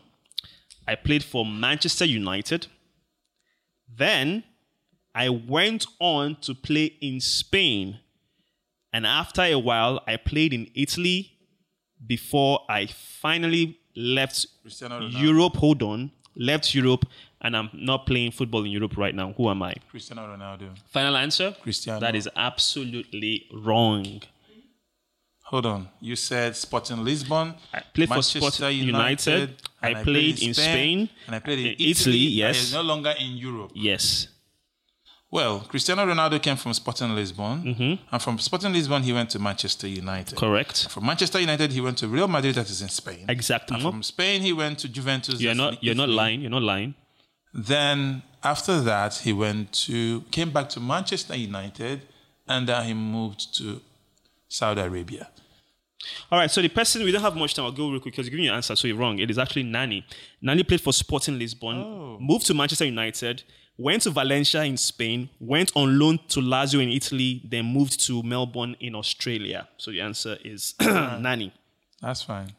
I 0.87 0.95
played 0.95 1.23
for 1.23 1.45
Manchester 1.45 2.05
United. 2.05 2.67
Then 3.93 4.43
I 5.13 5.29
went 5.29 5.85
on 5.99 6.37
to 6.41 6.53
play 6.53 6.93
in 7.01 7.19
Spain. 7.19 7.99
And 8.93 9.05
after 9.05 9.41
a 9.41 9.55
while, 9.55 10.01
I 10.07 10.17
played 10.17 10.53
in 10.53 10.69
Italy 10.73 11.33
before 12.05 12.61
I 12.69 12.87
finally 12.87 13.79
left 13.95 14.45
Europe. 15.09 15.57
Hold 15.57 15.83
on. 15.83 16.11
Left 16.39 16.75
Europe, 16.75 17.05
and 17.41 17.57
I'm 17.57 17.71
not 17.73 18.05
playing 18.05 18.29
football 18.29 18.63
in 18.63 18.69
Europe 18.69 18.95
right 18.95 19.15
now. 19.15 19.33
Who 19.37 19.49
am 19.49 19.63
I? 19.63 19.73
Cristiano 19.89 20.27
Ronaldo. 20.27 20.77
Final 20.85 21.17
answer? 21.17 21.55
Cristiano. 21.63 21.99
That 21.99 22.15
is 22.15 22.29
absolutely 22.35 23.47
wrong. 23.51 24.21
Hold 25.45 25.65
on. 25.65 25.89
You 25.99 26.15
said 26.15 26.55
Sporting 26.55 27.03
Lisbon. 27.03 27.55
I 27.73 27.79
played 27.79 28.07
for 28.07 28.15
Manchester 28.15 28.39
Sporting 28.39 28.77
United. 28.85 29.63
I 29.81 29.89
and 29.89 30.03
played 30.03 30.41
in 30.41 30.53
Spain. 30.53 31.09
And 31.27 31.35
I 31.35 31.39
played 31.39 31.59
in 31.59 31.65
In 31.65 31.71
Italy. 31.73 31.91
Italy, 31.91 32.17
yes. 32.17 32.73
no 32.73 32.81
longer 32.81 33.13
in 33.19 33.37
Europe. 33.37 33.71
Yes. 33.75 34.27
Well, 35.29 35.59
Cristiano 35.59 36.05
Ronaldo 36.05 36.41
came 36.41 36.55
from 36.55 36.73
Sporting 36.73 37.13
Lisbon. 37.13 37.99
And 38.11 38.21
from 38.21 38.39
Sporting 38.39 38.71
Lisbon, 38.73 39.03
he 39.03 39.11
went 39.11 39.29
to 39.31 39.39
Manchester 39.39 39.87
United. 39.87 40.35
Mm-hmm. 40.35 40.45
Correct. 40.45 40.87
From 40.89 41.05
Manchester 41.05 41.39
United, 41.39 41.71
he 41.73 41.81
went 41.81 41.97
to 41.97 42.07
Real 42.07 42.27
Madrid, 42.29 42.55
that 42.55 42.69
is 42.69 42.81
in 42.81 42.89
Spain. 42.89 43.25
Exactly. 43.27 43.75
And 43.75 43.83
from 43.83 44.03
Spain, 44.03 44.41
he 44.41 44.53
went 44.53 44.79
to 44.79 44.89
Juventus. 44.89 45.41
You're 45.41 45.53
not 45.53 45.83
you're 45.83 45.95
not 45.95 46.09
lying. 46.09 46.41
You're 46.41 46.49
not 46.49 46.63
lying. 46.63 46.95
Then 47.53 48.23
after 48.43 48.79
that, 48.81 49.15
he 49.15 49.33
went 49.33 49.73
to 49.87 50.21
came 50.31 50.51
back 50.51 50.69
to 50.69 50.79
Manchester 50.79 51.35
United, 51.35 52.03
and 52.47 52.67
then 52.67 52.85
he 52.85 52.93
moved 52.93 53.53
to 53.57 53.81
Saudi 54.47 54.81
Arabia. 54.81 55.29
All 56.31 56.39
right, 56.39 56.49
so 56.49 56.61
the 56.61 56.69
person 56.69 57.03
we 57.03 57.11
don't 57.11 57.21
have 57.21 57.35
much 57.35 57.53
time. 57.53 57.65
I'll 57.65 57.71
go 57.71 57.89
real 57.89 57.99
quick 57.99 58.13
because 58.13 58.25
you're 58.25 58.31
giving 58.31 58.45
your 58.45 58.55
answer, 58.55 58.75
so 58.75 58.87
you're 58.87 58.97
wrong. 58.97 59.19
It 59.19 59.29
is 59.29 59.37
actually 59.37 59.63
Nani. 59.63 60.05
Nani 60.41 60.63
played 60.63 60.81
for 60.81 60.93
Sporting 60.93 61.37
Lisbon, 61.39 61.77
Oh. 61.77 62.17
moved 62.19 62.45
to 62.47 62.53
Manchester 62.53 62.85
United, 62.85 63.43
went 63.77 64.03
to 64.03 64.09
Valencia 64.09 64.63
in 64.63 64.77
Spain, 64.77 65.29
went 65.39 65.71
on 65.75 65.99
loan 65.99 66.19
to 66.29 66.39
Lazio 66.39 66.81
in 66.81 66.89
Italy, 66.89 67.41
then 67.45 67.65
moved 67.65 67.99
to 68.07 68.23
Melbourne 68.23 68.75
in 68.79 68.95
Australia. 68.95 69.67
So 69.77 69.91
the 69.91 70.01
answer 70.01 70.37
is 70.43 70.73
Nani. 70.81 71.53
That's 72.01 72.21
fine. 72.23 72.51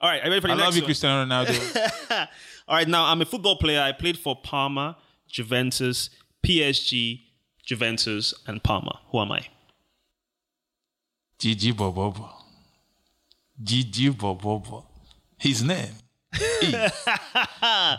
All 0.00 0.10
right, 0.10 0.22
are 0.22 0.28
ready 0.28 0.40
for 0.42 0.48
the 0.48 0.52
I 0.52 0.56
next 0.56 0.66
love 0.66 0.76
you, 0.76 0.82
one? 0.82 0.86
Cristiano 0.86 1.24
Ronaldo. 1.24 2.28
All 2.68 2.76
right, 2.76 2.86
now 2.88 3.04
I'm 3.04 3.22
a 3.22 3.24
football 3.24 3.56
player. 3.56 3.80
I 3.80 3.92
played 3.92 4.18
for 4.18 4.36
Parma, 4.36 4.96
Juventus, 5.28 6.10
PSG, 6.44 7.22
Juventus, 7.64 8.34
and 8.46 8.62
Parma. 8.62 9.00
Who 9.10 9.20
am 9.20 9.32
I? 9.32 9.46
Gigi 11.38 11.72
Bobobo. 11.72 12.28
Gigi 13.62 14.10
Bobobo. 14.10 14.84
His 15.38 15.62
name 15.62 15.92
is 16.32 16.92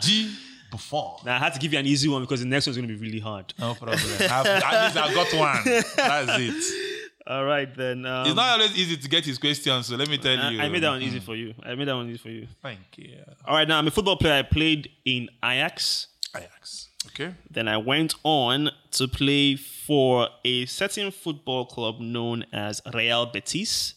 G 0.00 0.34
Buffon. 0.70 1.24
Now 1.24 1.36
I 1.36 1.38
had 1.38 1.54
to 1.54 1.58
give 1.58 1.72
you 1.72 1.78
an 1.78 1.86
easy 1.86 2.08
one 2.08 2.22
because 2.22 2.40
the 2.40 2.46
next 2.46 2.66
one's 2.66 2.76
going 2.76 2.88
to 2.88 2.94
be 2.94 3.00
really 3.00 3.20
hard. 3.20 3.52
No 3.58 3.74
problem. 3.74 3.98
I've, 3.98 4.46
at 4.46 4.84
least 4.84 4.96
I've 4.96 5.14
got 5.14 5.32
one. 5.34 5.62
That's 5.96 6.32
it. 6.38 6.84
All 7.26 7.44
right, 7.44 7.72
then. 7.74 8.06
Um, 8.06 8.26
It's 8.26 8.34
not 8.34 8.54
always 8.54 8.74
easy 8.74 8.96
to 8.96 9.08
get 9.08 9.26
his 9.26 9.36
questions, 9.36 9.86
so 9.86 9.96
let 9.96 10.08
me 10.08 10.16
tell 10.16 10.38
I, 10.38 10.50
you. 10.50 10.60
I 10.60 10.68
made 10.70 10.82
that 10.82 10.88
one 10.88 11.02
easy 11.02 11.20
for 11.20 11.36
you. 11.36 11.52
I 11.62 11.74
made 11.74 11.86
that 11.86 11.94
one 11.94 12.08
easy 12.08 12.16
for 12.16 12.30
you. 12.30 12.46
Thank 12.62 12.80
you. 12.96 13.18
All 13.44 13.54
right, 13.54 13.68
now 13.68 13.78
I'm 13.78 13.86
a 13.86 13.90
football 13.90 14.16
player. 14.16 14.32
I 14.38 14.42
played 14.42 14.88
in 15.04 15.28
Ajax. 15.44 16.06
Ajax. 16.34 16.88
Okay. 17.08 17.34
Then 17.50 17.68
I 17.68 17.76
went 17.76 18.14
on 18.24 18.70
to 18.92 19.08
play 19.08 19.56
for 19.56 20.28
a 20.42 20.64
certain 20.66 21.10
football 21.10 21.66
club 21.66 22.00
known 22.00 22.46
as 22.50 22.80
Real 22.94 23.26
Betis. 23.26 23.94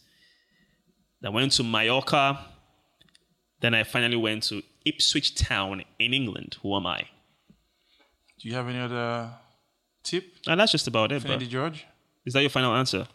Then 1.22 1.34
went 1.34 1.52
to 1.54 1.64
Mallorca. 1.64 2.40
Then 3.60 3.74
I 3.76 3.84
finally 3.84 4.16
went 4.18 4.44
to 4.44 4.62
Ipswich 4.86 5.36
Town 5.36 5.84
in 6.00 6.14
England. 6.14 6.58
Who 6.64 6.76
am 6.76 6.88
I? 6.88 7.04
Do 8.40 8.48
you 8.50 8.56
have 8.56 8.68
any 8.68 8.80
other 8.80 9.30
tip? 10.04 10.26
And 10.48 10.60
that's 10.60 10.72
just 10.72 10.88
about 10.88 11.12
it. 11.12 11.22
Finidi 11.24 11.48
George? 11.48 11.86
Is 12.26 12.34
that 12.34 12.42
your 12.42 12.50
final 12.50 12.74
answer? 12.76 13.08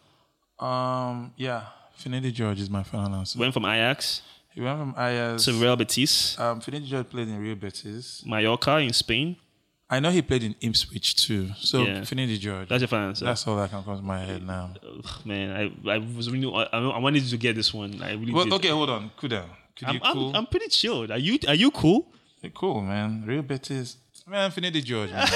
Um, 0.58 1.32
yeah. 1.36 1.64
Finidi 1.98 2.32
George 2.32 2.60
is 2.60 2.70
my 2.70 2.82
final 2.84 3.14
answer. 3.16 3.38
Went 3.38 3.52
from 3.54 3.64
Ajax 3.64 4.22
He 4.54 4.60
went 4.60 4.78
from 4.78 4.90
Ajax. 4.96 5.44
to 5.46 5.52
Real 5.54 5.74
Betis, 5.76 6.38
Um, 6.38 6.60
Finidi 6.60 6.86
George 6.86 7.08
played 7.10 7.28
in 7.28 7.38
Real 7.40 7.56
Betis. 7.56 8.22
Mallorca 8.24 8.76
in 8.78 8.92
Spain. 8.92 9.36
I 9.88 10.00
know 10.00 10.10
he 10.10 10.20
played 10.20 10.42
in 10.42 10.54
Ipswich 10.60 11.14
too. 11.14 11.50
So 11.58 11.84
Yeah. 11.84 12.00
Finidi 12.00 12.38
George. 12.40 12.68
That's 12.68 12.80
your 12.80 12.88
final 12.88 13.08
answer. 13.08 13.24
That's 13.24 13.46
all 13.46 13.56
that 13.56 13.70
can 13.70 13.84
come 13.84 13.96
to 13.96 14.02
my 14.02 14.18
head 14.18 14.42
now. 14.44 14.70
Man, 15.24 15.72
I, 15.86 15.90
I 15.92 15.98
was 15.98 16.28
really 16.30 16.52
I, 16.52 16.78
I 16.78 16.98
wanted 16.98 17.24
to 17.28 17.36
get 17.36 17.54
this 17.54 17.72
one. 17.72 18.02
I 18.02 18.12
really 18.14 18.32
Well, 18.32 18.44
did. 18.44 18.52
okay, 18.54 18.68
hold 18.68 18.90
on. 18.90 19.10
Cool 19.16 19.28
down. 19.28 19.48
Could 19.76 19.88
I'm, 19.88 19.94
you 19.94 20.00
I'm. 20.02 20.34
I'm 20.36 20.46
pretty 20.46 20.68
chilled. 20.68 21.10
Are 21.10 21.18
you 21.18 21.38
Are 21.46 21.54
you 21.54 21.70
cool? 21.70 22.08
You're 22.42 22.50
cool, 22.50 22.80
man. 22.80 23.24
Real 23.26 23.42
Betis. 23.42 23.98
Man, 24.28 24.50
Finidi 24.50 24.82
George, 24.82 25.10
man. 25.12 25.28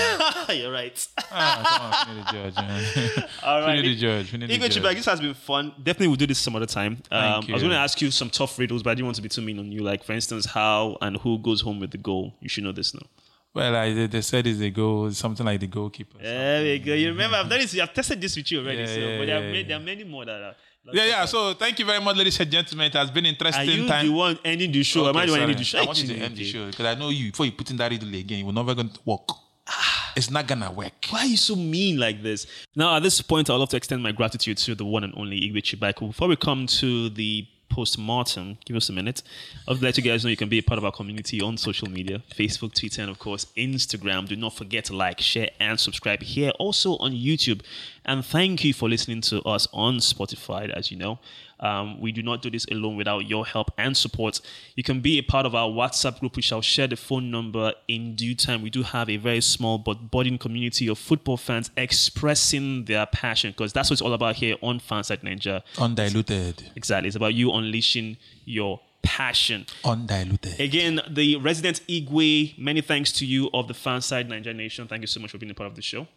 You're 0.50 0.72
right. 0.72 1.06
ah, 1.30 2.02
come 2.04 2.16
on, 2.16 2.24
Finidi 2.24 2.32
George, 2.32 2.54
man. 2.56 3.28
All 3.44 3.60
right. 3.60 3.78
Finidi 3.84 3.96
George. 3.96 4.32
Finidi 4.32 4.48
Igwe 4.48 4.68
George. 4.68 4.76
Chibike, 4.78 4.94
this 4.96 5.04
has 5.06 5.20
been 5.20 5.34
fun. 5.34 5.72
Definitely 5.80 6.08
we'll 6.08 6.16
do 6.16 6.26
this 6.26 6.40
some 6.40 6.56
other 6.56 6.66
time. 6.66 7.00
Um, 7.12 7.44
I 7.48 7.52
was 7.52 7.62
going 7.62 7.70
to 7.70 7.76
ask 7.76 8.00
you 8.02 8.10
some 8.10 8.30
tough 8.30 8.58
riddles, 8.58 8.82
but 8.82 8.90
I 8.90 8.94
didn't 8.94 9.06
want 9.06 9.14
to 9.16 9.22
be 9.22 9.28
too 9.28 9.42
mean 9.42 9.60
on 9.60 9.70
you. 9.70 9.82
Like, 9.84 10.02
for 10.02 10.12
instance, 10.12 10.44
how 10.44 10.98
and 11.00 11.16
who 11.18 11.38
goes 11.38 11.60
home 11.60 11.78
with 11.78 11.92
the 11.92 11.98
goal? 11.98 12.34
You 12.40 12.48
should 12.48 12.64
know 12.64 12.72
this 12.72 12.92
now. 12.92 13.06
Well, 13.52 13.74
I, 13.74 13.92
they, 13.92 14.06
they 14.06 14.20
said 14.20 14.46
it's 14.46 14.60
a 14.60 14.70
goal, 14.70 15.10
something 15.10 15.44
like 15.44 15.58
the 15.58 15.66
goalkeeper. 15.66 16.18
There 16.18 16.62
we 16.62 16.78
go. 16.78 16.94
You 16.94 17.08
remember, 17.08 17.36
I've 17.36 17.48
done 17.48 17.58
this. 17.58 17.78
I've 17.78 17.92
tested 17.92 18.20
this 18.20 18.36
with 18.36 18.50
you 18.52 18.60
already. 18.60 18.78
Yeah, 18.78 18.86
so, 18.86 19.00
yeah, 19.00 19.18
but 19.18 19.26
there, 19.26 19.36
are 19.36 19.40
yeah, 19.40 19.46
many, 19.46 19.60
yeah. 19.60 19.68
there 19.68 19.76
are 19.76 19.80
many 19.80 20.04
more 20.04 20.24
that 20.24 20.42
are. 20.42 20.54
Yeah, 20.92 21.04
yeah. 21.04 21.24
So 21.24 21.54
thank 21.54 21.78
you 21.78 21.84
very 21.84 22.00
much, 22.00 22.16
ladies 22.16 22.38
and 22.40 22.50
gentlemen. 22.50 22.86
It 22.86 22.94
has 22.94 23.10
been 23.10 23.26
interesting. 23.26 23.68
Are 23.68 23.72
interesting 23.72 23.84
you 23.84 23.88
time. 23.88 24.06
the 24.06 24.12
one 24.12 24.38
ending 24.44 24.72
the 24.72 24.82
show? 24.82 25.08
Am 25.08 25.16
I 25.16 25.26
the 25.26 25.32
one 25.32 25.40
ending 25.40 25.56
the 25.56 25.64
show? 25.64 25.78
I 25.80 25.84
want 25.84 26.02
you 26.02 26.14
to 26.14 26.20
end 26.20 26.36
the 26.36 26.44
show 26.44 26.66
because 26.66 26.86
I 26.86 26.94
know 26.94 27.08
you. 27.08 27.32
Before 27.32 27.46
you 27.46 27.52
put 27.52 27.70
in 27.70 27.76
that 27.78 27.90
riddle 27.90 28.14
again, 28.14 28.44
you're 28.44 28.52
never 28.52 28.74
going 28.74 28.90
to 28.90 29.00
work. 29.04 29.28
Ah. 29.66 30.12
It's 30.16 30.30
not 30.30 30.46
gonna 30.46 30.70
work. 30.72 31.06
Why 31.10 31.20
are 31.20 31.26
you 31.26 31.36
so 31.36 31.54
mean 31.54 31.98
like 31.98 32.22
this? 32.22 32.46
Now, 32.74 32.96
at 32.96 33.02
this 33.02 33.20
point, 33.20 33.48
I'd 33.50 33.56
love 33.56 33.68
to 33.70 33.76
extend 33.76 34.02
my 34.02 34.12
gratitude 34.12 34.58
to 34.58 34.74
the 34.74 34.84
one 34.84 35.04
and 35.04 35.14
only 35.16 35.40
Igwe 35.40 35.62
Chibike. 35.62 36.00
Before 36.00 36.28
we 36.28 36.36
come 36.36 36.66
to 36.66 37.10
the 37.10 37.46
post-mortem, 37.70 38.58
give 38.64 38.76
us 38.76 38.88
a 38.88 38.92
minute. 38.92 39.22
I'd 39.66 39.80
like 39.80 39.94
to 39.94 40.02
guys 40.02 40.24
know 40.24 40.30
you 40.30 40.36
can 40.36 40.48
be 40.48 40.58
a 40.58 40.62
part 40.62 40.78
of 40.78 40.84
our 40.84 40.92
community 40.92 41.40
on 41.40 41.56
social 41.56 41.88
media, 41.88 42.22
Facebook, 42.34 42.74
Twitter, 42.74 43.00
and 43.00 43.10
of 43.10 43.18
course, 43.18 43.46
Instagram. 43.56 44.28
Do 44.28 44.36
not 44.36 44.54
forget 44.54 44.84
to 44.86 44.96
like, 44.96 45.20
share, 45.20 45.50
and 45.58 45.80
subscribe 45.80 46.22
here. 46.22 46.50
Also 46.58 46.96
on 46.98 47.12
YouTube. 47.12 47.62
And 48.10 48.26
thank 48.26 48.64
you 48.64 48.74
for 48.74 48.88
listening 48.88 49.20
to 49.20 49.40
us 49.42 49.68
on 49.72 49.98
Spotify, 49.98 50.68
as 50.70 50.90
you 50.90 50.96
know. 50.96 51.20
Um, 51.60 52.00
we 52.00 52.10
do 52.10 52.24
not 52.24 52.42
do 52.42 52.50
this 52.50 52.64
alone 52.68 52.96
without 52.96 53.20
your 53.20 53.46
help 53.46 53.70
and 53.78 53.96
support. 53.96 54.40
You 54.74 54.82
can 54.82 54.98
be 55.00 55.18
a 55.18 55.22
part 55.22 55.46
of 55.46 55.54
our 55.54 55.68
WhatsApp 55.68 56.18
group. 56.18 56.34
We 56.34 56.42
shall 56.42 56.60
share 56.60 56.88
the 56.88 56.96
phone 56.96 57.30
number 57.30 57.72
in 57.86 58.16
due 58.16 58.34
time. 58.34 58.62
We 58.62 58.70
do 58.70 58.82
have 58.82 59.08
a 59.08 59.16
very 59.16 59.40
small 59.40 59.78
but 59.78 60.10
budding 60.10 60.38
community 60.38 60.88
of 60.88 60.98
football 60.98 61.36
fans 61.36 61.70
expressing 61.76 62.86
their 62.86 63.06
passion 63.06 63.52
because 63.52 63.72
that's 63.72 63.90
what 63.90 63.92
it's 63.92 64.02
all 64.02 64.12
about 64.12 64.34
here 64.34 64.56
on 64.60 64.80
Fanside 64.80 65.22
Naija. 65.22 65.62
Undiluted. 65.78 66.68
Exactly. 66.74 67.06
It's 67.06 67.16
about 67.16 67.34
you 67.34 67.52
unleashing 67.52 68.16
your 68.44 68.80
passion. 69.04 69.66
Undiluted. 69.84 70.58
Again, 70.58 71.00
the 71.08 71.36
resident 71.36 71.80
Igwe, 71.86 72.58
many 72.58 72.80
thanks 72.80 73.12
to 73.12 73.24
you 73.24 73.50
of 73.54 73.68
the 73.68 73.74
Fanside 73.74 74.28
Naija 74.28 74.56
Nation. 74.56 74.88
Thank 74.88 75.02
you 75.02 75.06
so 75.06 75.20
much 75.20 75.30
for 75.30 75.38
being 75.38 75.52
a 75.52 75.54
part 75.54 75.68
of 75.68 75.76
the 75.76 75.82
show. 75.82 76.08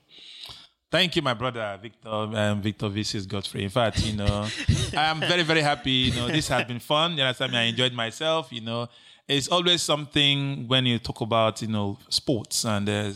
Thank 0.93 1.15
you, 1.15 1.23
my 1.23 1.33
brother 1.33 1.79
Victor 1.81 2.07
um, 2.07 2.61
Victor 2.61 2.87
Vicis 2.87 3.25
Godfrey. 3.25 3.63
In 3.63 3.71
fact, 3.71 4.05
you 4.05 4.15
know, 4.15 4.47
I 4.95 5.05
am 5.05 5.21
very 5.21 5.41
very 5.41 5.61
happy. 5.61 5.89
You 5.89 6.13
know, 6.13 6.27
this 6.27 6.47
has 6.49 6.65
been 6.65 6.77
fun. 6.77 7.17
You 7.17 7.23
understand 7.23 7.51
me? 7.51 7.57
I 7.57 7.63
enjoyed 7.63 7.93
myself. 7.93 8.53
You 8.53 8.61
know, 8.61 8.87
it's 9.27 9.47
always 9.47 9.81
something 9.81 10.67
when 10.67 10.85
you 10.85 10.99
talk 10.99 11.21
about 11.21 11.63
you 11.63 11.67
know 11.67 11.97
sports 12.09 12.63
and 12.63 12.87
uh, 12.87 13.11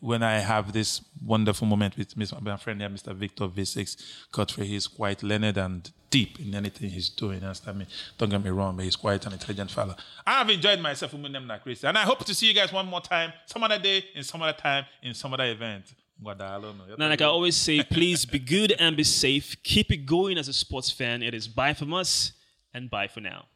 when 0.00 0.22
I 0.22 0.40
have 0.40 0.74
this 0.74 1.00
wonderful 1.24 1.66
moment 1.66 1.96
with 1.96 2.14
my 2.42 2.56
friend 2.58 2.82
here, 2.82 2.90
Mr. 2.90 3.14
Victor 3.14 3.46
Vicis 3.46 3.96
Godfrey. 4.30 4.66
He's 4.66 4.86
quite 4.86 5.22
learned 5.22 5.56
and 5.56 5.90
deep 6.10 6.38
in 6.38 6.54
anything 6.54 6.90
he's 6.90 7.08
doing. 7.08 7.40
You 7.40 7.46
understand 7.46 7.78
me? 7.78 7.86
Don't 8.18 8.28
get 8.28 8.44
me 8.44 8.50
wrong, 8.50 8.76
but 8.76 8.84
he's 8.84 8.96
quite 8.96 9.24
an 9.24 9.32
intelligent 9.32 9.70
fellow. 9.70 9.96
I 10.26 10.32
have 10.32 10.50
enjoyed 10.50 10.80
myself 10.80 11.14
with 11.14 11.32
them 11.32 11.48
like 11.48 11.62
Chris, 11.62 11.82
and 11.82 11.96
I 11.96 12.02
hope 12.02 12.26
to 12.26 12.34
see 12.34 12.46
you 12.46 12.52
guys 12.52 12.74
one 12.74 12.86
more 12.86 13.00
time, 13.00 13.32
some 13.46 13.62
other 13.62 13.78
day, 13.78 14.04
in 14.14 14.22
some 14.22 14.42
other 14.42 14.58
time, 14.58 14.84
in 15.02 15.14
some 15.14 15.32
other 15.32 15.46
event. 15.46 15.94
Now, 16.98 17.08
like 17.08 17.20
I 17.20 17.26
always 17.26 17.56
say, 17.56 17.82
please 17.82 18.24
be 18.24 18.38
good 18.38 18.72
and 18.78 18.96
be 18.96 19.04
safe. 19.04 19.56
Keep 19.62 19.92
it 19.92 20.06
going 20.06 20.38
as 20.38 20.48
a 20.48 20.52
sports 20.52 20.90
fan. 20.90 21.22
It 21.22 21.34
is 21.34 21.46
bye 21.46 21.74
from 21.74 21.92
us 21.92 22.32
and 22.72 22.90
bye 22.90 23.08
for 23.08 23.20
now. 23.20 23.46